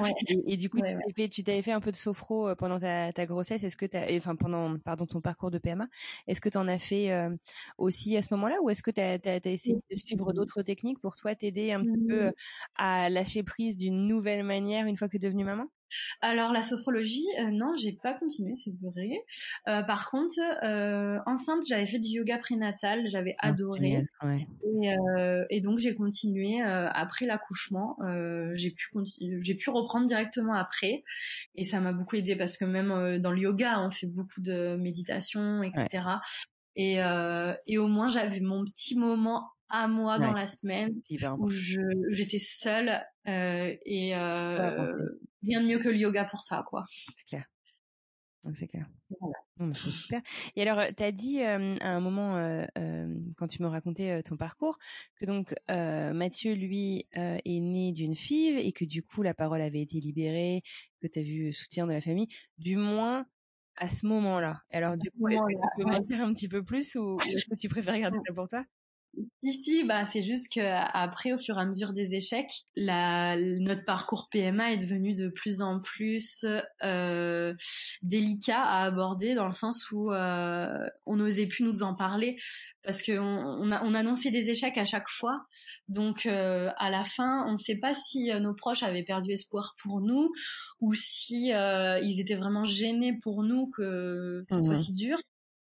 ouais. 0.00 0.12
et, 0.46 0.56
du 0.56 0.68
coup, 0.68 0.78
tu 1.30 1.44
t'avais 1.44 1.62
fait 1.62 1.72
un 1.72 1.80
peu 1.80 1.92
de 1.92 1.96
sophro 1.96 2.48
euh, 2.48 2.54
pendant 2.54 2.78
ta, 2.78 3.12
ta 3.12 3.26
grossesse. 3.26 3.62
Est-ce 3.62 3.76
que 3.76 3.86
t'as, 3.86 4.14
enfin 4.16 4.36
pendant 4.36 4.78
pardon 4.78 5.06
ton 5.06 5.20
parcours 5.20 5.50
de 5.50 5.58
PMA, 5.58 5.88
est-ce 6.26 6.40
que 6.40 6.48
tu 6.48 6.58
en 6.58 6.68
as 6.68 6.78
fait 6.78 7.10
euh, 7.10 7.34
aussi 7.78 8.16
à 8.16 8.22
ce 8.22 8.34
moment-là, 8.34 8.56
ou 8.62 8.70
est-ce 8.70 8.82
que 8.82 8.90
tu 8.90 9.00
as, 9.00 9.18
essayé 9.46 9.76
de 9.90 9.96
suivre 9.96 10.32
d'autres 10.32 10.62
techniques 10.62 11.00
pour 11.00 11.16
toi 11.16 11.34
t'aider 11.34 11.72
un 11.72 11.82
petit 11.82 11.98
peu 12.08 12.32
à 12.76 13.08
lâcher 13.08 13.42
prise 13.42 13.76
d'une 13.76 14.06
nouvelle 14.06 14.44
manière 14.44 14.86
une 14.86 14.96
fois 14.96 15.08
que 15.08 15.12
tu 15.12 15.24
es 15.24 15.28
devenue 15.28 15.44
maman? 15.44 15.66
Alors 16.20 16.52
la 16.52 16.62
sophrologie, 16.62 17.26
euh, 17.40 17.50
non, 17.50 17.74
j'ai 17.76 17.92
pas 17.92 18.14
continué, 18.14 18.54
c'est 18.54 18.74
vrai. 18.80 19.24
Euh, 19.68 19.82
par 19.82 20.10
contre, 20.10 20.38
euh, 20.62 21.18
enceinte, 21.26 21.62
j'avais 21.68 21.86
fait 21.86 21.98
du 21.98 22.08
yoga 22.08 22.38
prénatal, 22.38 23.06
j'avais 23.06 23.34
ah, 23.38 23.48
adoré. 23.48 24.04
Et, 25.50 25.60
donc 25.60 25.78
j'ai 25.78 25.94
continué 25.94 26.60
après 26.62 27.26
l'accouchement. 27.26 27.96
j'ai 28.54 28.70
pu 28.70 28.88
j'ai 29.40 29.54
pu 29.54 29.70
reprendre 29.70 30.06
directement 30.06 30.54
après, 30.54 31.04
et 31.54 31.64
ça 31.64 31.80
m'a 31.80 31.92
beaucoup 31.92 32.16
aidé 32.16 32.36
parce 32.36 32.56
que 32.56 32.64
même 32.64 33.18
dans 33.18 33.32
le 33.32 33.40
yoga, 33.40 33.80
on 33.80 33.90
fait 33.90 34.06
beaucoup 34.06 34.40
de 34.40 34.76
méditation, 34.76 35.62
etc. 35.62 36.04
Et, 36.76 36.98
et 37.66 37.78
au 37.78 37.88
moins 37.88 38.08
j'avais 38.08 38.40
mon 38.40 38.64
petit 38.64 38.96
moment 38.96 39.50
à 39.70 39.86
moi 39.88 40.18
dans 40.18 40.32
la 40.32 40.46
semaine 40.46 41.00
où 41.38 41.50
je 41.50 41.80
j'étais 42.10 42.38
seule 42.38 43.00
euh, 43.28 43.74
et 43.84 44.16
euh, 44.16 44.92
rien 45.42 45.60
de 45.60 45.66
mieux 45.66 45.78
que 45.78 45.88
le 45.88 45.96
yoga 45.96 46.24
pour 46.24 46.42
ça 46.42 46.64
quoi. 46.68 46.84
C'est 46.86 47.26
clair. 47.26 47.44
C'est 48.54 48.68
clair. 48.68 48.86
Voilà. 49.20 49.72
super. 49.72 50.22
Et 50.56 50.62
alors, 50.62 50.82
tu 50.96 51.02
as 51.02 51.12
dit 51.12 51.42
euh, 51.42 51.76
à 51.80 51.88
un 51.90 52.00
moment, 52.00 52.36
euh, 52.36 52.64
euh, 52.78 53.14
quand 53.36 53.48
tu 53.48 53.62
me 53.62 53.68
racontais 53.68 54.22
ton 54.22 54.36
parcours, 54.36 54.78
que 55.16 55.26
donc 55.26 55.54
Mathieu, 55.68 56.54
lui, 56.54 57.06
est 57.12 57.60
né 57.60 57.92
d'une 57.92 58.14
FIV 58.14 58.58
et 58.58 58.72
que 58.72 58.84
du 58.84 59.02
coup, 59.02 59.22
la 59.22 59.34
parole 59.34 59.60
avait 59.60 59.82
été 59.82 60.00
libérée, 60.00 60.62
que 61.00 61.06
tu 61.06 61.18
as 61.18 61.22
vu 61.22 61.52
soutien 61.52 61.86
de 61.86 61.92
la 61.92 62.00
famille, 62.00 62.28
du 62.58 62.76
moins 62.76 63.26
à 63.76 63.88
ce 63.88 64.06
moment-là. 64.06 64.62
Alors, 64.70 64.96
du 64.96 65.10
coup, 65.10 65.28
est-ce 65.28 65.40
que 65.40 65.52
tu 65.52 65.84
peux 65.84 65.90
m'en 65.90 66.00
dire 66.00 66.20
un 66.20 66.32
petit 66.32 66.48
peu 66.48 66.64
plus 66.64 66.94
ou 66.96 67.18
est-ce 67.20 67.48
que 67.48 67.56
tu 67.56 67.68
préfères 67.68 67.98
garder 67.98 68.18
ça 68.26 68.34
pour 68.34 68.48
toi? 68.48 68.64
Ici, 69.42 69.84
bah, 69.84 70.04
c'est 70.04 70.22
juste 70.22 70.52
que 70.52 70.60
après, 70.60 71.32
au 71.32 71.36
fur 71.36 71.58
et 71.58 71.60
à 71.60 71.66
mesure 71.66 71.92
des 71.92 72.14
échecs, 72.14 72.66
la, 72.76 73.36
notre 73.36 73.84
parcours 73.84 74.28
PMA 74.30 74.72
est 74.72 74.76
devenu 74.76 75.14
de 75.14 75.28
plus 75.28 75.60
en 75.62 75.80
plus 75.80 76.44
euh, 76.84 77.54
délicat 78.02 78.60
à 78.60 78.84
aborder 78.84 79.34
dans 79.34 79.46
le 79.46 79.54
sens 79.54 79.90
où 79.90 80.12
euh, 80.12 80.86
on 81.06 81.16
n'osait 81.16 81.46
plus 81.46 81.64
nous 81.64 81.82
en 81.82 81.94
parler 81.94 82.38
parce 82.84 83.02
qu'on 83.02 83.18
on, 83.18 83.72
a, 83.72 83.82
on 83.84 83.94
annonçait 83.94 84.30
des 84.30 84.50
échecs 84.50 84.78
à 84.78 84.84
chaque 84.84 85.08
fois. 85.08 85.46
Donc, 85.88 86.26
euh, 86.26 86.70
à 86.76 86.90
la 86.90 87.04
fin, 87.04 87.44
on 87.48 87.52
ne 87.52 87.58
sait 87.58 87.78
pas 87.78 87.94
si 87.94 88.30
nos 88.40 88.54
proches 88.54 88.82
avaient 88.82 89.04
perdu 89.04 89.32
espoir 89.32 89.74
pour 89.82 90.00
nous 90.00 90.30
ou 90.80 90.94
si 90.94 91.48
ils 91.48 92.20
étaient 92.20 92.36
vraiment 92.36 92.66
gênés 92.66 93.18
pour 93.20 93.42
nous 93.42 93.68
que, 93.70 94.44
ce 94.50 94.60
soit 94.60 94.76
si 94.76 94.94
dur. 94.94 95.18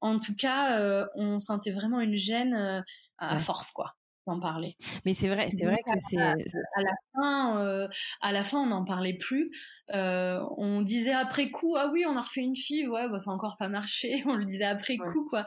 En 0.07 0.21
tout 0.21 0.37
cas, 0.37 0.79
euh, 0.79 1.05
on 1.17 1.41
sentait 1.41 1.73
vraiment 1.73 2.01
une 2.01 2.15
gêne 2.15 2.55
euh, 2.55 2.81
à 3.19 3.39
force, 3.39 3.73
quoi 3.73 3.95
d'en 4.27 4.41
parler. 4.41 4.77
Mais 5.05 5.15
c'est 5.15 5.29
vrai, 5.29 5.49
c'est 5.57 5.65
vrai 5.65 5.77
que 5.85 5.99
c'est 5.99 6.19
à, 6.19 6.35
la 6.35 6.95
fin, 7.15 7.61
euh, 7.61 7.87
à 8.21 8.33
la 8.33 8.43
fin, 8.43 8.59
on 8.59 8.67
n'en 8.67 8.85
parlait 8.85 9.17
plus. 9.17 9.53
on 9.89 10.83
disait 10.83 11.13
après 11.13 11.51
coup, 11.51 11.77
ah 11.77 11.91
oui, 11.93 12.05
on 12.09 12.17
a 12.17 12.21
refait 12.21 12.43
une 12.43 12.57
fille, 12.57 12.89
ouais, 12.89 13.09
bah, 13.09 13.21
ça 13.21 13.31
a 13.31 13.35
encore 13.35 13.57
pas 13.57 13.69
marché. 13.69 14.25
On 14.27 14.35
le 14.35 14.45
disait 14.45 14.65
après 14.65 14.97
coup, 14.97 15.29
quoi. 15.31 15.45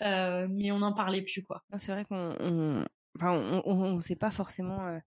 mais 0.00 0.72
on 0.72 0.78
n'en 0.78 0.92
parlait 0.92 1.22
plus, 1.22 1.44
quoi. 1.44 1.62
C'est 1.76 1.92
vrai 1.92 2.04
qu'on 2.04 2.84
Enfin, 3.18 3.62
on 3.64 3.92
ne 3.92 4.00
sait 4.00 4.16
pas 4.16 4.30
forcément 4.30 4.98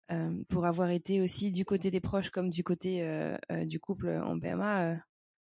pour 0.49 0.65
avoir 0.65 0.91
été 0.91 1.21
aussi 1.21 1.51
du 1.51 1.65
côté 1.65 1.91
des 1.91 2.01
proches 2.01 2.31
comme 2.31 2.51
du 2.51 2.63
côté 2.63 3.05
du 3.67 3.81
couple 3.81 4.11
en 4.25 4.39
PMA 4.39 4.97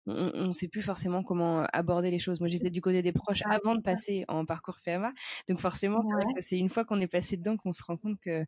on 0.08 0.48
ne 0.48 0.52
sait 0.52 0.68
plus 0.68 0.82
forcément 0.82 1.24
comment 1.24 1.66
aborder 1.74 2.12
les 2.12 2.20
choses. 2.20 2.40
Moi, 2.40 2.50
j'étais 2.50 2.70
du 2.70 2.82
côté 2.82 3.02
des 3.02 3.12
proches 3.12 3.42
ah, 3.46 3.56
avant 3.56 3.76
de 3.76 3.82
passer 3.82 4.24
en 4.28 4.46
parcours 4.46 4.80
PMA, 4.84 5.12
donc 5.50 5.60
forcément, 5.60 6.02
c'est 6.02 6.14
vrai 6.14 6.34
que 6.36 6.42
c'est 6.42 6.58
une 6.58 6.70
fois 6.70 6.86
qu'on 6.86 7.00
est 7.02 7.08
passé 7.08 7.38
dedans 7.38 7.58
qu'on 7.58 7.72
se 7.72 7.84
rend 7.84 7.98
compte 7.98 8.20
que 8.20 8.46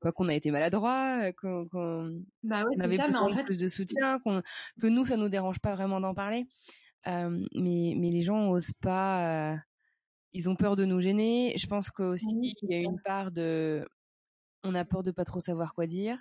quoi 0.00 0.12
qu'on 0.12 0.28
a 0.28 0.34
été 0.34 0.50
maladroit, 0.50 1.32
qu'on 1.40 1.68
bah 2.42 2.64
avait 2.80 2.96
ça, 2.96 3.08
plus 3.44 3.58
de 3.58 3.68
soutien, 3.68 4.18
que 4.80 4.86
nous, 4.86 5.04
ça 5.04 5.16
nous 5.16 5.28
dérange 5.28 5.60
pas 5.60 5.74
vraiment 5.74 6.00
d'en 6.00 6.14
parler. 6.14 6.46
Euh, 7.06 7.44
mais 7.54 7.94
mais 7.96 8.10
les 8.10 8.22
gens 8.22 8.50
osent 8.50 8.72
pas. 8.80 9.52
Euh, 9.52 9.56
ils 10.32 10.50
ont 10.50 10.56
peur 10.56 10.76
de 10.76 10.84
nous 10.84 11.00
gêner. 11.00 11.54
Je 11.56 11.66
pense 11.66 11.90
qu'aussi 11.90 12.54
il 12.62 12.70
y 12.70 12.74
a 12.74 12.78
une 12.78 13.00
part 13.04 13.30
de 13.30 13.86
on 14.64 14.74
a 14.74 14.84
peur 14.84 15.02
de 15.02 15.10
pas 15.10 15.24
trop 15.24 15.40
savoir 15.40 15.74
quoi 15.74 15.86
dire 15.86 16.18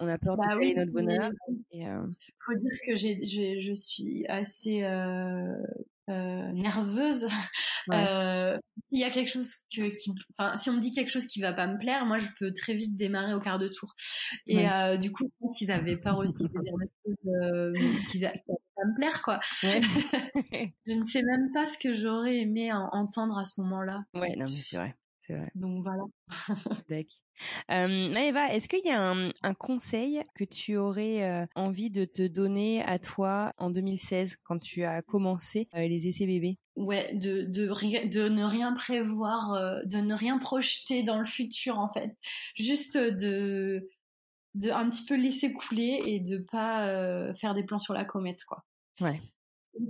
on 0.00 0.08
a 0.08 0.18
peur 0.18 0.36
de 0.36 0.42
bah 0.42 0.56
oui, 0.58 0.74
notre 0.74 0.92
bonheur. 0.92 1.30
Et 1.70 1.86
euh... 1.86 2.06
faut 2.44 2.54
dire 2.54 2.78
que 2.86 2.96
j'ai, 2.96 3.60
je 3.60 3.72
suis 3.72 4.26
assez 4.26 4.82
euh, 4.84 5.56
euh, 6.10 6.52
nerveuse. 6.52 7.28
Euh, 7.92 8.56
il 8.92 8.98
y 8.98 9.04
a 9.04 9.10
quelque 9.10 9.28
chose 9.28 9.56
que, 9.70 9.94
qui, 9.94 10.10
enfin, 10.38 10.58
si 10.58 10.70
on 10.70 10.72
me 10.72 10.80
dit 10.80 10.94
quelque 10.94 11.10
chose 11.10 11.26
qui 11.26 11.42
va 11.42 11.52
pas 11.52 11.66
me 11.66 11.78
plaire, 11.78 12.06
moi 12.06 12.18
je 12.18 12.28
peux 12.38 12.50
très 12.54 12.72
vite 12.72 12.96
démarrer 12.96 13.34
au 13.34 13.40
quart 13.40 13.58
de 13.58 13.68
tour. 13.68 13.92
Et 14.46 14.64
du 14.96 15.12
coup, 15.12 15.24
je 15.24 15.36
pense 15.38 15.58
qu'ils 15.58 15.70
avaient 15.70 15.98
peur 15.98 16.16
aussi 16.16 16.32
de 16.32 16.48
dire 16.48 16.62
des 16.62 16.70
choses 17.04 18.06
qui 18.10 18.20
va 18.20 18.30
pas 18.30 18.84
me 18.86 18.96
plaire, 18.96 19.20
quoi. 19.20 19.38
je 19.62 20.94
ne 20.94 21.04
sais 21.04 21.22
même 21.24 21.52
pas 21.52 21.66
ce 21.66 21.76
que 21.76 21.92
j'aurais 21.92 22.38
aimé 22.38 22.72
entendre 22.72 23.36
à 23.36 23.44
ce 23.44 23.60
moment-là. 23.60 24.06
Ouais, 24.14 24.34
non 24.34 24.46
mais 24.46 24.50
c'est 24.52 24.78
vrai. 24.78 24.96
Donc 25.54 25.82
voilà. 25.82 26.02
D'accord. 26.88 27.20
Euh, 27.70 28.10
Maëva, 28.10 28.54
est-ce 28.54 28.68
qu'il 28.68 28.84
y 28.84 28.90
a 28.90 29.00
un, 29.00 29.54
conseil 29.54 30.22
que 30.34 30.44
tu 30.44 30.76
aurais 30.76 31.22
euh, 31.24 31.46
envie 31.54 31.90
de 31.90 32.04
te 32.04 32.26
donner 32.26 32.82
à 32.82 32.98
toi 32.98 33.52
en 33.58 33.70
2016 33.70 34.36
quand 34.44 34.58
tu 34.58 34.84
as 34.84 35.02
commencé 35.02 35.68
euh, 35.74 35.86
les 35.86 36.06
essais 36.06 36.26
bébés? 36.26 36.58
Ouais, 36.76 37.12
de, 37.14 37.42
de, 37.42 37.66
de 38.08 38.28
ne 38.28 38.44
rien 38.44 38.72
prévoir, 38.72 39.54
euh, 39.54 39.80
de 39.84 39.98
ne 39.98 40.14
rien 40.14 40.38
projeter 40.38 41.02
dans 41.02 41.18
le 41.18 41.26
futur 41.26 41.78
en 41.78 41.88
fait. 41.88 42.16
Juste 42.56 42.96
de, 42.96 43.88
de 44.54 44.70
un 44.70 44.88
petit 44.90 45.04
peu 45.04 45.16
laisser 45.16 45.52
couler 45.52 46.02
et 46.06 46.20
de 46.20 46.38
pas 46.38 47.34
faire 47.34 47.54
des 47.54 47.64
plans 47.64 47.78
sur 47.78 47.94
la 47.94 48.04
comète 48.04 48.44
quoi. 48.44 48.64
Ouais. 49.00 49.20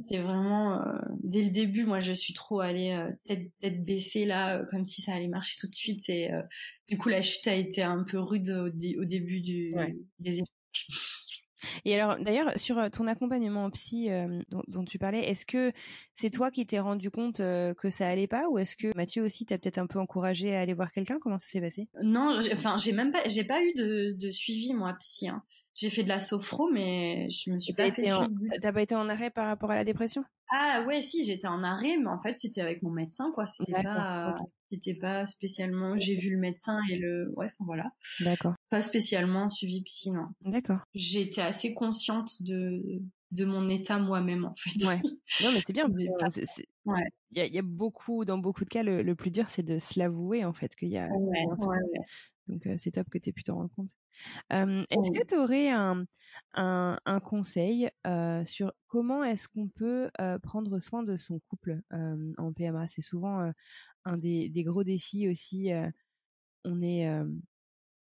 C'est 0.08 0.18
vraiment 0.18 0.80
euh, 0.80 0.98
dès 1.22 1.42
le 1.42 1.50
début, 1.50 1.84
moi 1.84 2.00
je 2.00 2.12
suis 2.12 2.32
trop 2.32 2.60
allée 2.60 2.92
euh, 2.92 3.10
tête, 3.26 3.50
tête 3.60 3.84
baissée 3.84 4.24
là, 4.24 4.58
euh, 4.58 4.64
comme 4.70 4.84
si 4.84 5.02
ça 5.02 5.12
allait 5.14 5.28
marcher 5.28 5.56
tout 5.60 5.68
de 5.68 5.74
suite. 5.74 6.08
Et 6.08 6.30
du 6.88 6.98
coup 6.98 7.08
la 7.08 7.22
chute 7.22 7.46
a 7.46 7.54
été 7.54 7.82
un 7.82 8.04
peu 8.04 8.18
rude 8.18 8.50
au, 8.50 9.04
début 9.04 9.40
du, 9.40 9.74
des. 10.18 10.42
Et 11.84 11.98
alors, 11.98 12.18
d'ailleurs, 12.22 12.52
sur 12.58 12.90
ton 12.90 13.06
accompagnement 13.06 13.70
psy 13.70 14.10
euh, 14.10 14.40
dont, 14.68 14.84
tu 14.84 14.98
parlais, 14.98 15.20
est-ce 15.20 15.46
que 15.46 15.72
c'est 16.14 16.30
toi 16.30 16.50
qui 16.50 16.66
t'es 16.66 16.78
rendu 16.78 17.10
compte 17.10 17.38
que 17.38 17.90
ça 17.90 18.08
allait 18.08 18.26
pas, 18.26 18.48
ou 18.48 18.58
est-ce 18.58 18.76
que 18.76 18.94
Mathieu 18.96 19.22
aussi 19.22 19.46
t'a 19.46 19.58
peut-être 19.58 19.78
un 19.78 19.86
peu 19.86 19.98
encouragé 19.98 20.54
à 20.54 20.60
aller 20.60 20.74
voir 20.74 20.92
quelqu'un? 20.92 21.18
Comment 21.20 21.38
ça 21.38 21.48
s'est 21.48 21.60
passé? 21.60 21.88
Non, 22.02 22.38
enfin, 22.52 22.78
j'ai 22.78 22.92
même 22.92 23.12
pas, 23.12 23.26
j'ai 23.28 23.44
pas 23.44 23.62
eu 23.62 23.72
de, 23.74 24.30
suivi 24.30 24.74
moi 24.74 24.94
psy. 25.00 25.28
Hein. 25.28 25.42
J'ai 25.74 25.90
fait 25.90 26.04
de 26.04 26.08
la 26.08 26.20
sophro, 26.20 26.70
mais 26.70 27.28
je 27.30 27.50
me 27.50 27.58
suis 27.58 27.72
pas, 27.72 27.90
fait 27.90 28.02
T'as 28.62 28.72
pas 28.72 28.82
été 28.82 28.94
en 28.94 29.08
arrêt 29.08 29.30
par 29.30 29.46
rapport 29.46 29.70
à 29.70 29.74
la 29.74 29.84
dépression? 29.84 30.24
Ah 30.50 30.84
ouais, 30.86 31.02
si, 31.02 31.24
j'étais 31.24 31.48
en 31.48 31.64
arrêt, 31.64 31.96
mais 31.96 32.08
en 32.08 32.20
fait, 32.20 32.38
c'était 32.38 32.60
avec 32.60 32.82
mon 32.82 32.90
médecin, 32.90 33.32
quoi. 33.34 33.46
C'était 33.46 33.82
pas, 33.82 34.36
c'était 34.70 34.94
pas 34.94 35.26
spécialement. 35.26 35.96
J'ai 35.96 36.16
vu 36.16 36.30
le 36.30 36.38
médecin 36.38 36.78
et 36.90 36.96
le, 36.96 37.32
ouais, 37.36 37.46
enfin 37.46 37.64
voilà. 37.64 37.90
D'accord. 38.20 38.54
Pas 38.70 38.82
spécialement 38.82 39.48
suivi 39.48 39.82
psy, 39.82 40.12
non. 40.12 40.28
D'accord. 40.42 40.80
J'étais 40.94 41.40
assez 41.40 41.74
consciente 41.74 42.42
de 42.42 43.02
de 43.32 43.44
mon 43.44 43.68
état 43.68 43.98
moi-même, 43.98 44.44
en 44.44 44.54
fait. 44.54 44.84
Ouais. 44.86 45.00
Non, 45.42 45.50
mais 45.52 45.60
c'est 45.66 45.72
bien. 45.72 45.86
ouais. 46.84 47.04
Il 47.32 47.38
y, 47.38 47.40
a, 47.40 47.46
y, 47.46 47.58
a, 47.58 47.62
beaucoup, 47.62 48.24
dans 48.24 48.38
beaucoup 48.38 48.64
de 48.64 48.68
cas, 48.68 48.84
le, 48.84 49.02
le 49.02 49.14
plus 49.16 49.32
dur, 49.32 49.50
c'est 49.50 49.64
de 49.64 49.80
se 49.80 49.98
l'avouer, 49.98 50.44
en 50.44 50.52
fait, 50.52 50.76
qu'il 50.76 50.90
y 50.90 50.98
a. 50.98 51.08
Ouais, 51.08 51.44
ouais, 51.46 51.78
donc 52.48 52.68
c'est 52.78 52.92
top 52.92 53.08
que 53.10 53.18
tu 53.18 53.30
aies 53.30 53.32
pu 53.32 53.44
t'en 53.44 53.56
rendre 53.56 53.70
compte. 53.74 53.96
est-ce 54.50 55.10
que 55.10 55.26
tu 55.26 55.36
aurais 55.36 55.70
un, 55.70 56.04
un, 56.54 56.98
un 57.04 57.20
conseil 57.20 57.90
sur 58.44 58.72
comment 58.88 59.24
est-ce 59.24 59.48
qu'on 59.48 59.68
peut 59.68 60.10
prendre 60.42 60.78
soin 60.80 61.02
de 61.02 61.16
son 61.16 61.40
couple 61.48 61.80
en 61.90 62.52
PMA 62.52 62.88
C'est 62.88 63.02
souvent 63.02 63.52
un 64.04 64.16
des, 64.16 64.48
des, 64.48 64.64
gros 64.64 64.84
défis 64.84 65.28
aussi. 65.28 65.70
on 66.64 66.82
est 66.82 67.08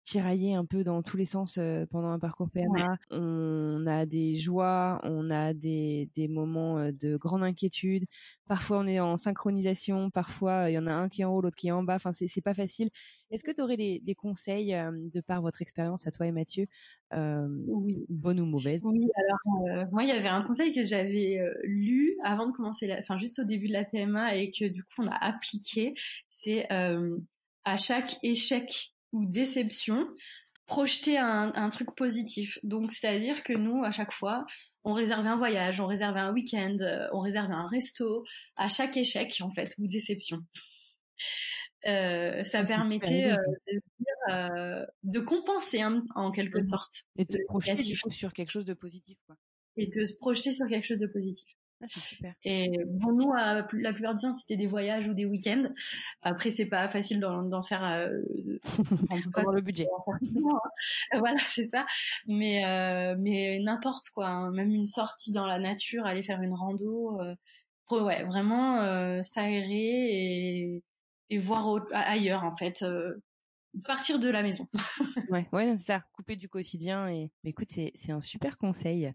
tiraillé 0.09 0.55
un 0.55 0.65
peu 0.65 0.83
dans 0.83 1.03
tous 1.03 1.17
les 1.17 1.25
sens 1.25 1.59
pendant 1.91 2.09
un 2.09 2.17
parcours 2.17 2.49
PMA. 2.49 2.97
On 3.11 3.85
a 3.85 4.07
des 4.07 4.35
joies, 4.35 4.99
on 5.03 5.29
a 5.29 5.53
des, 5.53 6.09
des 6.15 6.27
moments 6.27 6.91
de 6.91 7.15
grande 7.15 7.43
inquiétude. 7.43 8.05
Parfois, 8.47 8.79
on 8.79 8.87
est 8.87 8.99
en 8.99 9.17
synchronisation. 9.17 10.09
Parfois, 10.09 10.71
il 10.71 10.73
y 10.73 10.79
en 10.79 10.87
a 10.87 10.93
un 10.93 11.09
qui 11.09 11.21
est 11.21 11.25
en 11.25 11.35
haut, 11.35 11.41
l'autre 11.41 11.55
qui 11.55 11.67
est 11.67 11.71
en 11.71 11.83
bas. 11.83 11.95
Enfin, 11.95 12.11
c'est 12.11 12.41
pas 12.41 12.55
facile. 12.55 12.89
Est-ce 13.29 13.43
que 13.43 13.51
tu 13.51 13.61
aurais 13.61 13.77
des, 13.77 13.99
des 14.03 14.15
conseils 14.15 14.75
de 15.13 15.21
par 15.21 15.43
votre 15.43 15.61
expérience 15.61 16.07
à 16.07 16.11
toi 16.11 16.25
et 16.25 16.31
Mathieu, 16.31 16.65
oui. 17.13 18.03
bonne 18.09 18.39
ou 18.39 18.45
mauvaise? 18.45 18.81
Oui, 18.83 19.07
alors 19.15 19.91
moi, 19.91 20.03
il 20.03 20.09
y 20.09 20.13
avait 20.13 20.27
un 20.27 20.41
conseil 20.41 20.73
que 20.73 20.83
j'avais 20.83 21.39
lu 21.63 22.17
avant 22.23 22.47
de 22.47 22.51
commencer, 22.51 22.87
la... 22.87 22.97
enfin 22.97 23.17
juste 23.17 23.37
au 23.37 23.43
début 23.43 23.67
de 23.67 23.73
la 23.73 23.85
PMA 23.85 24.37
et 24.37 24.49
que 24.49 24.67
du 24.67 24.81
coup 24.83 25.03
on 25.03 25.07
a 25.07 25.15
appliqué. 25.15 25.93
C'est 26.29 26.67
à 26.71 27.77
chaque 27.77 28.17
échec 28.23 28.95
ou 29.11 29.25
déception, 29.25 30.07
projeter 30.65 31.17
un, 31.17 31.51
un 31.55 31.69
truc 31.69 31.95
positif. 31.95 32.59
Donc, 32.63 32.91
c'est-à-dire 32.91 33.43
que 33.43 33.53
nous, 33.53 33.83
à 33.83 33.91
chaque 33.91 34.11
fois, 34.11 34.45
on 34.83 34.93
réservait 34.93 35.29
un 35.29 35.37
voyage, 35.37 35.81
on 35.81 35.87
réservait 35.87 36.19
un 36.19 36.33
week-end, 36.33 36.77
euh, 36.81 37.07
on 37.11 37.19
réservait 37.19 37.53
un 37.53 37.67
resto, 37.67 38.23
à 38.55 38.69
chaque 38.69 38.95
échec, 38.97 39.37
en 39.41 39.49
fait, 39.49 39.73
ou 39.79 39.87
déception. 39.87 40.39
Euh, 41.87 42.43
ça 42.43 42.59
ah, 42.59 42.65
permettait 42.65 43.31
euh, 43.31 43.37
de, 43.71 43.81
euh, 44.33 44.85
de, 45.03 45.19
compenser 45.19 45.81
hein, 45.81 46.03
en 46.15 46.31
quelque 46.31 46.59
mmh 46.59 46.65
sorte. 46.67 47.03
Et 47.17 47.25
de 47.25 47.39
projeter 47.47 47.81
sur 48.09 48.33
quelque 48.33 48.51
chose 48.51 48.65
de 48.65 48.73
positif. 48.73 49.17
Quoi. 49.25 49.37
Et 49.77 49.87
de 49.87 50.05
se 50.05 50.15
projeter 50.17 50.51
sur 50.51 50.67
quelque 50.67 50.85
chose 50.85 50.99
de 50.99 51.07
positif. 51.07 51.49
Ah, 51.81 51.85
super. 51.87 52.33
Et 52.43 52.71
bon, 52.87 53.13
nous, 53.13 53.33
la 53.33 53.63
plupart 53.63 54.13
du 54.13 54.21
temps, 54.21 54.33
c'était 54.33 54.57
des 54.57 54.67
voyages 54.67 55.07
ou 55.07 55.13
des 55.13 55.25
week-ends. 55.25 55.69
Après, 56.21 56.51
c'est 56.51 56.65
pas 56.67 56.89
facile 56.89 57.19
d'en 57.19 57.61
faire. 57.61 57.83
Euh, 57.83 58.19
pas 59.33 59.43
le 59.53 59.61
budget. 59.61 59.87
Hein. 60.07 60.13
Voilà, 61.19 61.39
c'est 61.47 61.63
ça. 61.63 61.85
Mais 62.27 62.65
euh, 62.65 63.15
mais 63.17 63.59
n'importe 63.59 64.09
quoi, 64.09 64.27
hein. 64.27 64.51
même 64.51 64.71
une 64.71 64.87
sortie 64.87 65.31
dans 65.31 65.45
la 65.45 65.59
nature, 65.59 66.05
aller 66.05 66.23
faire 66.23 66.41
une 66.41 66.53
rando. 66.53 67.19
Euh, 67.21 67.35
ouais, 67.91 68.23
vraiment 68.23 68.79
euh, 68.79 69.21
s'aérer 69.21 69.65
et, 69.69 70.83
et 71.29 71.37
voir 71.37 71.85
ailleurs 71.91 72.43
en 72.43 72.51
fait. 72.51 72.83
Euh, 72.83 73.15
partir 73.83 74.19
de 74.19 74.29
la 74.29 74.43
maison. 74.43 74.67
ouais, 75.29 75.47
ouais, 75.51 75.77
c'est 75.77 75.85
ça, 75.85 76.03
couper 76.13 76.35
du 76.35 76.49
quotidien 76.49 77.07
et 77.09 77.31
mais 77.43 77.51
écoute, 77.51 77.67
c'est 77.69 77.91
c'est 77.95 78.11
un 78.11 78.21
super 78.21 78.57
conseil. 78.57 79.13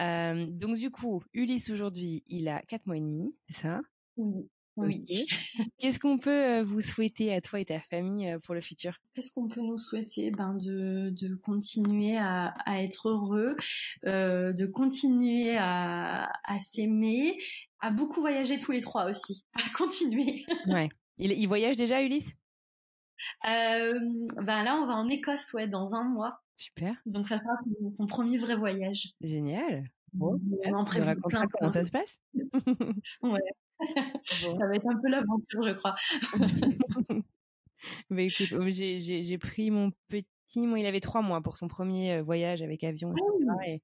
Euh, 0.00 0.46
donc 0.48 0.76
du 0.76 0.90
coup, 0.90 1.22
Ulysse 1.32 1.70
aujourd'hui, 1.70 2.22
il 2.28 2.48
a 2.48 2.60
quatre 2.62 2.86
mois 2.86 2.96
et 2.96 3.00
demi, 3.00 3.34
c'est 3.48 3.62
ça? 3.62 3.80
Oui. 4.16 4.48
Oui. 4.76 5.04
Qu'est-ce 5.78 6.00
qu'on 6.00 6.18
peut 6.18 6.30
euh, 6.30 6.64
vous 6.64 6.80
souhaiter 6.80 7.32
à 7.32 7.40
toi 7.40 7.60
et 7.60 7.64
ta 7.64 7.78
famille 7.78 8.28
euh, 8.28 8.40
pour 8.40 8.54
le 8.54 8.60
futur? 8.60 8.98
Qu'est-ce 9.14 9.32
qu'on 9.32 9.46
peut 9.46 9.60
nous 9.60 9.78
souhaiter? 9.78 10.32
Ben 10.32 10.54
de, 10.54 11.10
de 11.10 11.36
continuer 11.36 12.16
à, 12.16 12.46
à 12.66 12.82
être 12.82 13.08
heureux, 13.08 13.54
euh, 14.06 14.52
de 14.52 14.66
continuer 14.66 15.56
à, 15.56 16.28
à 16.42 16.58
s'aimer, 16.58 17.38
à 17.78 17.92
beaucoup 17.92 18.20
voyager 18.20 18.58
tous 18.58 18.72
les 18.72 18.80
trois 18.80 19.08
aussi, 19.08 19.44
à 19.54 19.62
continuer. 19.76 20.44
ouais. 20.66 20.88
Il, 21.18 21.30
il 21.30 21.46
voyage 21.46 21.76
déjà, 21.76 22.02
Ulysse? 22.02 22.34
Euh, 23.48 23.98
ben 24.42 24.62
là, 24.64 24.76
on 24.76 24.86
va 24.86 24.94
en 24.94 25.08
Écosse, 25.08 25.52
ouais, 25.54 25.66
dans 25.66 25.94
un 25.94 26.04
mois. 26.04 26.40
Super. 26.56 26.94
Donc 27.06 27.26
ça 27.26 27.38
sera 27.38 27.50
son, 27.92 28.06
premier 28.06 28.38
vrai 28.38 28.56
voyage. 28.56 29.14
Génial. 29.20 29.84
Bon, 30.12 30.40
on 30.64 30.74
en 30.74 30.84
prévu 30.84 31.20
plein. 31.28 31.46
Comment 31.48 31.72
ça 31.72 31.82
se 31.82 31.90
passe? 31.90 32.20
Ouais. 33.22 33.40
Ça 34.26 34.66
va 34.66 34.74
être 34.76 34.86
un 34.86 35.00
peu 35.00 35.08
l'aventure, 35.08 35.62
je 35.62 35.72
crois. 35.72 35.94
Mais 38.08 38.26
écoute, 38.28 38.52
oh, 38.52 38.64
j'ai 38.68 39.38
pris 39.38 39.70
mon 39.70 39.90
petit, 40.08 40.66
moi, 40.66 40.78
il 40.78 40.86
avait 40.86 41.00
trois 41.00 41.22
mois 41.22 41.42
pour 41.42 41.56
son 41.56 41.68
premier 41.68 42.14
euh, 42.14 42.22
voyage 42.22 42.62
avec 42.62 42.84
avion, 42.84 43.12
ah 43.48 43.66
et, 43.66 43.82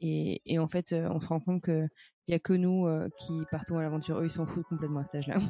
et, 0.00 0.42
et, 0.44 0.58
en 0.58 0.66
fait, 0.66 0.92
euh, 0.92 1.08
on 1.10 1.20
se 1.20 1.26
rend 1.26 1.40
compte 1.40 1.62
que 1.62 1.86
il 2.28 2.32
y 2.32 2.34
a 2.34 2.38
que 2.38 2.52
nous 2.52 2.86
qui 3.18 3.32
partons 3.50 3.78
à 3.78 3.82
l'aventure. 3.82 4.20
Eux, 4.20 4.26
ils 4.26 4.30
s'en 4.30 4.46
foutent 4.46 4.66
complètement 4.66 5.00
à 5.00 5.04
cet 5.04 5.16
âge-là. 5.16 5.40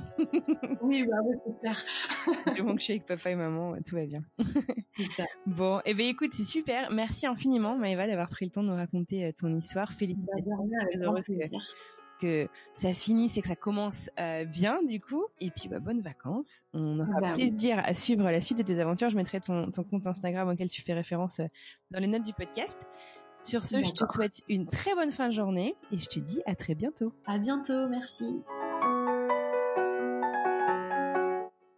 Oui, 0.82 1.04
bah 1.04 1.16
oui, 1.24 1.36
c'est 1.44 1.60
clair. 1.60 1.84
du 2.54 2.62
moment 2.62 2.74
que 2.74 2.80
je 2.80 2.84
suis 2.84 2.92
avec 2.94 3.06
papa 3.06 3.30
et 3.30 3.34
maman, 3.34 3.76
tout 3.86 3.96
va 3.96 4.06
bien. 4.06 4.22
Bon, 5.46 5.78
et 5.80 5.90
eh 5.90 5.94
ben 5.94 6.06
écoute, 6.06 6.30
c'est 6.34 6.44
super. 6.44 6.90
Merci 6.90 7.26
infiniment, 7.26 7.76
Maëva, 7.76 8.06
d'avoir 8.06 8.28
pris 8.28 8.44
le 8.44 8.50
temps 8.50 8.62
de 8.62 8.68
nous 8.68 8.76
raconter 8.76 9.24
euh, 9.24 9.32
ton 9.32 9.54
histoire. 9.56 9.90
Félicitations. 9.92 10.52
Bah, 11.00 11.20
que, 12.20 12.44
que 12.44 12.48
ça 12.74 12.92
finisse 12.92 13.38
et 13.38 13.40
que 13.40 13.48
ça 13.48 13.56
commence 13.56 14.10
euh, 14.20 14.44
bien, 14.44 14.82
du 14.82 15.00
coup. 15.00 15.24
Et 15.40 15.50
puis, 15.50 15.68
bah, 15.68 15.78
bonnes 15.80 16.02
vacances. 16.02 16.64
On 16.74 17.00
aura 17.00 17.20
bah 17.20 17.32
plaisir 17.34 17.80
à 17.84 17.94
suivre 17.94 18.30
la 18.30 18.40
suite 18.40 18.58
de 18.58 18.62
tes 18.62 18.80
aventures. 18.80 19.08
Je 19.08 19.16
mettrai 19.16 19.40
ton, 19.40 19.70
ton 19.70 19.82
compte 19.82 20.06
Instagram 20.06 20.48
auquel 20.48 20.68
tu 20.68 20.82
fais 20.82 20.92
référence 20.92 21.40
dans 21.90 22.00
les 22.00 22.06
notes 22.06 22.24
du 22.24 22.34
podcast. 22.34 22.86
Sur 23.42 23.64
ce, 23.64 23.82
je 23.82 23.92
te 23.92 24.06
souhaite 24.06 24.42
une 24.48 24.66
très 24.66 24.94
bonne 24.94 25.10
fin 25.10 25.28
de 25.28 25.32
journée 25.32 25.74
et 25.90 25.98
je 25.98 26.06
te 26.06 26.20
dis 26.20 26.42
à 26.46 26.54
très 26.54 26.74
bientôt. 26.74 27.12
À 27.26 27.38
bientôt, 27.38 27.88
merci. 27.88 28.42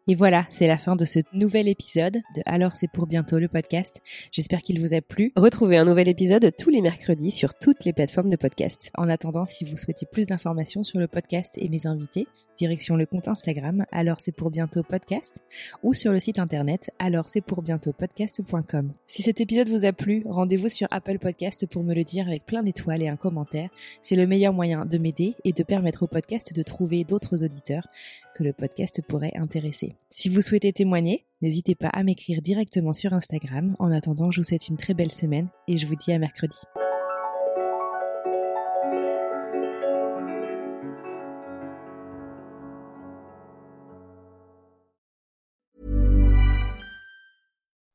Et 0.06 0.14
voilà, 0.14 0.46
c'est 0.50 0.66
la 0.66 0.76
fin 0.76 0.96
de 0.96 1.06
ce 1.06 1.20
nouvel 1.32 1.66
épisode 1.66 2.20
de 2.36 2.42
Alors 2.44 2.76
c'est 2.76 2.90
pour 2.90 3.06
bientôt 3.06 3.38
le 3.38 3.48
podcast. 3.48 4.02
J'espère 4.32 4.60
qu'il 4.60 4.78
vous 4.78 4.92
a 4.92 5.00
plu. 5.00 5.32
Retrouvez 5.34 5.78
un 5.78 5.86
nouvel 5.86 6.08
épisode 6.08 6.52
tous 6.58 6.68
les 6.68 6.82
mercredis 6.82 7.30
sur 7.30 7.54
toutes 7.54 7.86
les 7.86 7.94
plateformes 7.94 8.28
de 8.28 8.36
podcast. 8.36 8.90
En 8.98 9.08
attendant, 9.08 9.46
si 9.46 9.64
vous 9.64 9.78
souhaitez 9.78 10.04
plus 10.04 10.26
d'informations 10.26 10.82
sur 10.82 10.98
le 10.98 11.08
podcast 11.08 11.54
et 11.56 11.70
mes 11.70 11.86
invités, 11.86 12.26
direction 12.56 12.96
le 12.96 13.06
compte 13.06 13.28
Instagram 13.28 13.84
alors 13.92 14.20
c'est 14.20 14.32
pour 14.32 14.50
bientôt 14.50 14.82
podcast 14.82 15.42
ou 15.82 15.94
sur 15.94 16.12
le 16.12 16.20
site 16.20 16.38
internet 16.38 16.90
alors 16.98 17.28
c'est 17.28 17.40
pour 17.40 17.62
bientôt 17.62 17.92
podcast.com. 17.92 18.92
Si 19.06 19.22
cet 19.22 19.40
épisode 19.40 19.68
vous 19.68 19.84
a 19.84 19.92
plu, 19.92 20.22
rendez-vous 20.26 20.68
sur 20.68 20.88
Apple 20.90 21.18
Podcast 21.18 21.66
pour 21.66 21.82
me 21.82 21.94
le 21.94 22.04
dire 22.04 22.26
avec 22.26 22.46
plein 22.46 22.62
d'étoiles 22.62 23.02
et 23.02 23.08
un 23.08 23.16
commentaire. 23.16 23.70
C'est 24.02 24.16
le 24.16 24.26
meilleur 24.26 24.52
moyen 24.52 24.84
de 24.84 24.98
m'aider 24.98 25.34
et 25.44 25.52
de 25.52 25.62
permettre 25.62 26.04
au 26.04 26.06
podcast 26.06 26.54
de 26.54 26.62
trouver 26.62 27.04
d'autres 27.04 27.44
auditeurs 27.44 27.86
que 28.34 28.44
le 28.44 28.52
podcast 28.52 29.00
pourrait 29.02 29.32
intéresser. 29.36 29.92
Si 30.10 30.28
vous 30.28 30.42
souhaitez 30.42 30.72
témoigner, 30.72 31.24
n'hésitez 31.40 31.74
pas 31.74 31.88
à 31.88 32.02
m'écrire 32.02 32.42
directement 32.42 32.92
sur 32.92 33.12
Instagram. 33.12 33.76
En 33.78 33.92
attendant, 33.92 34.30
je 34.30 34.40
vous 34.40 34.44
souhaite 34.44 34.68
une 34.68 34.76
très 34.76 34.94
belle 34.94 35.12
semaine 35.12 35.48
et 35.68 35.76
je 35.76 35.86
vous 35.86 35.96
dis 35.96 36.12
à 36.12 36.18
mercredi. 36.18 36.58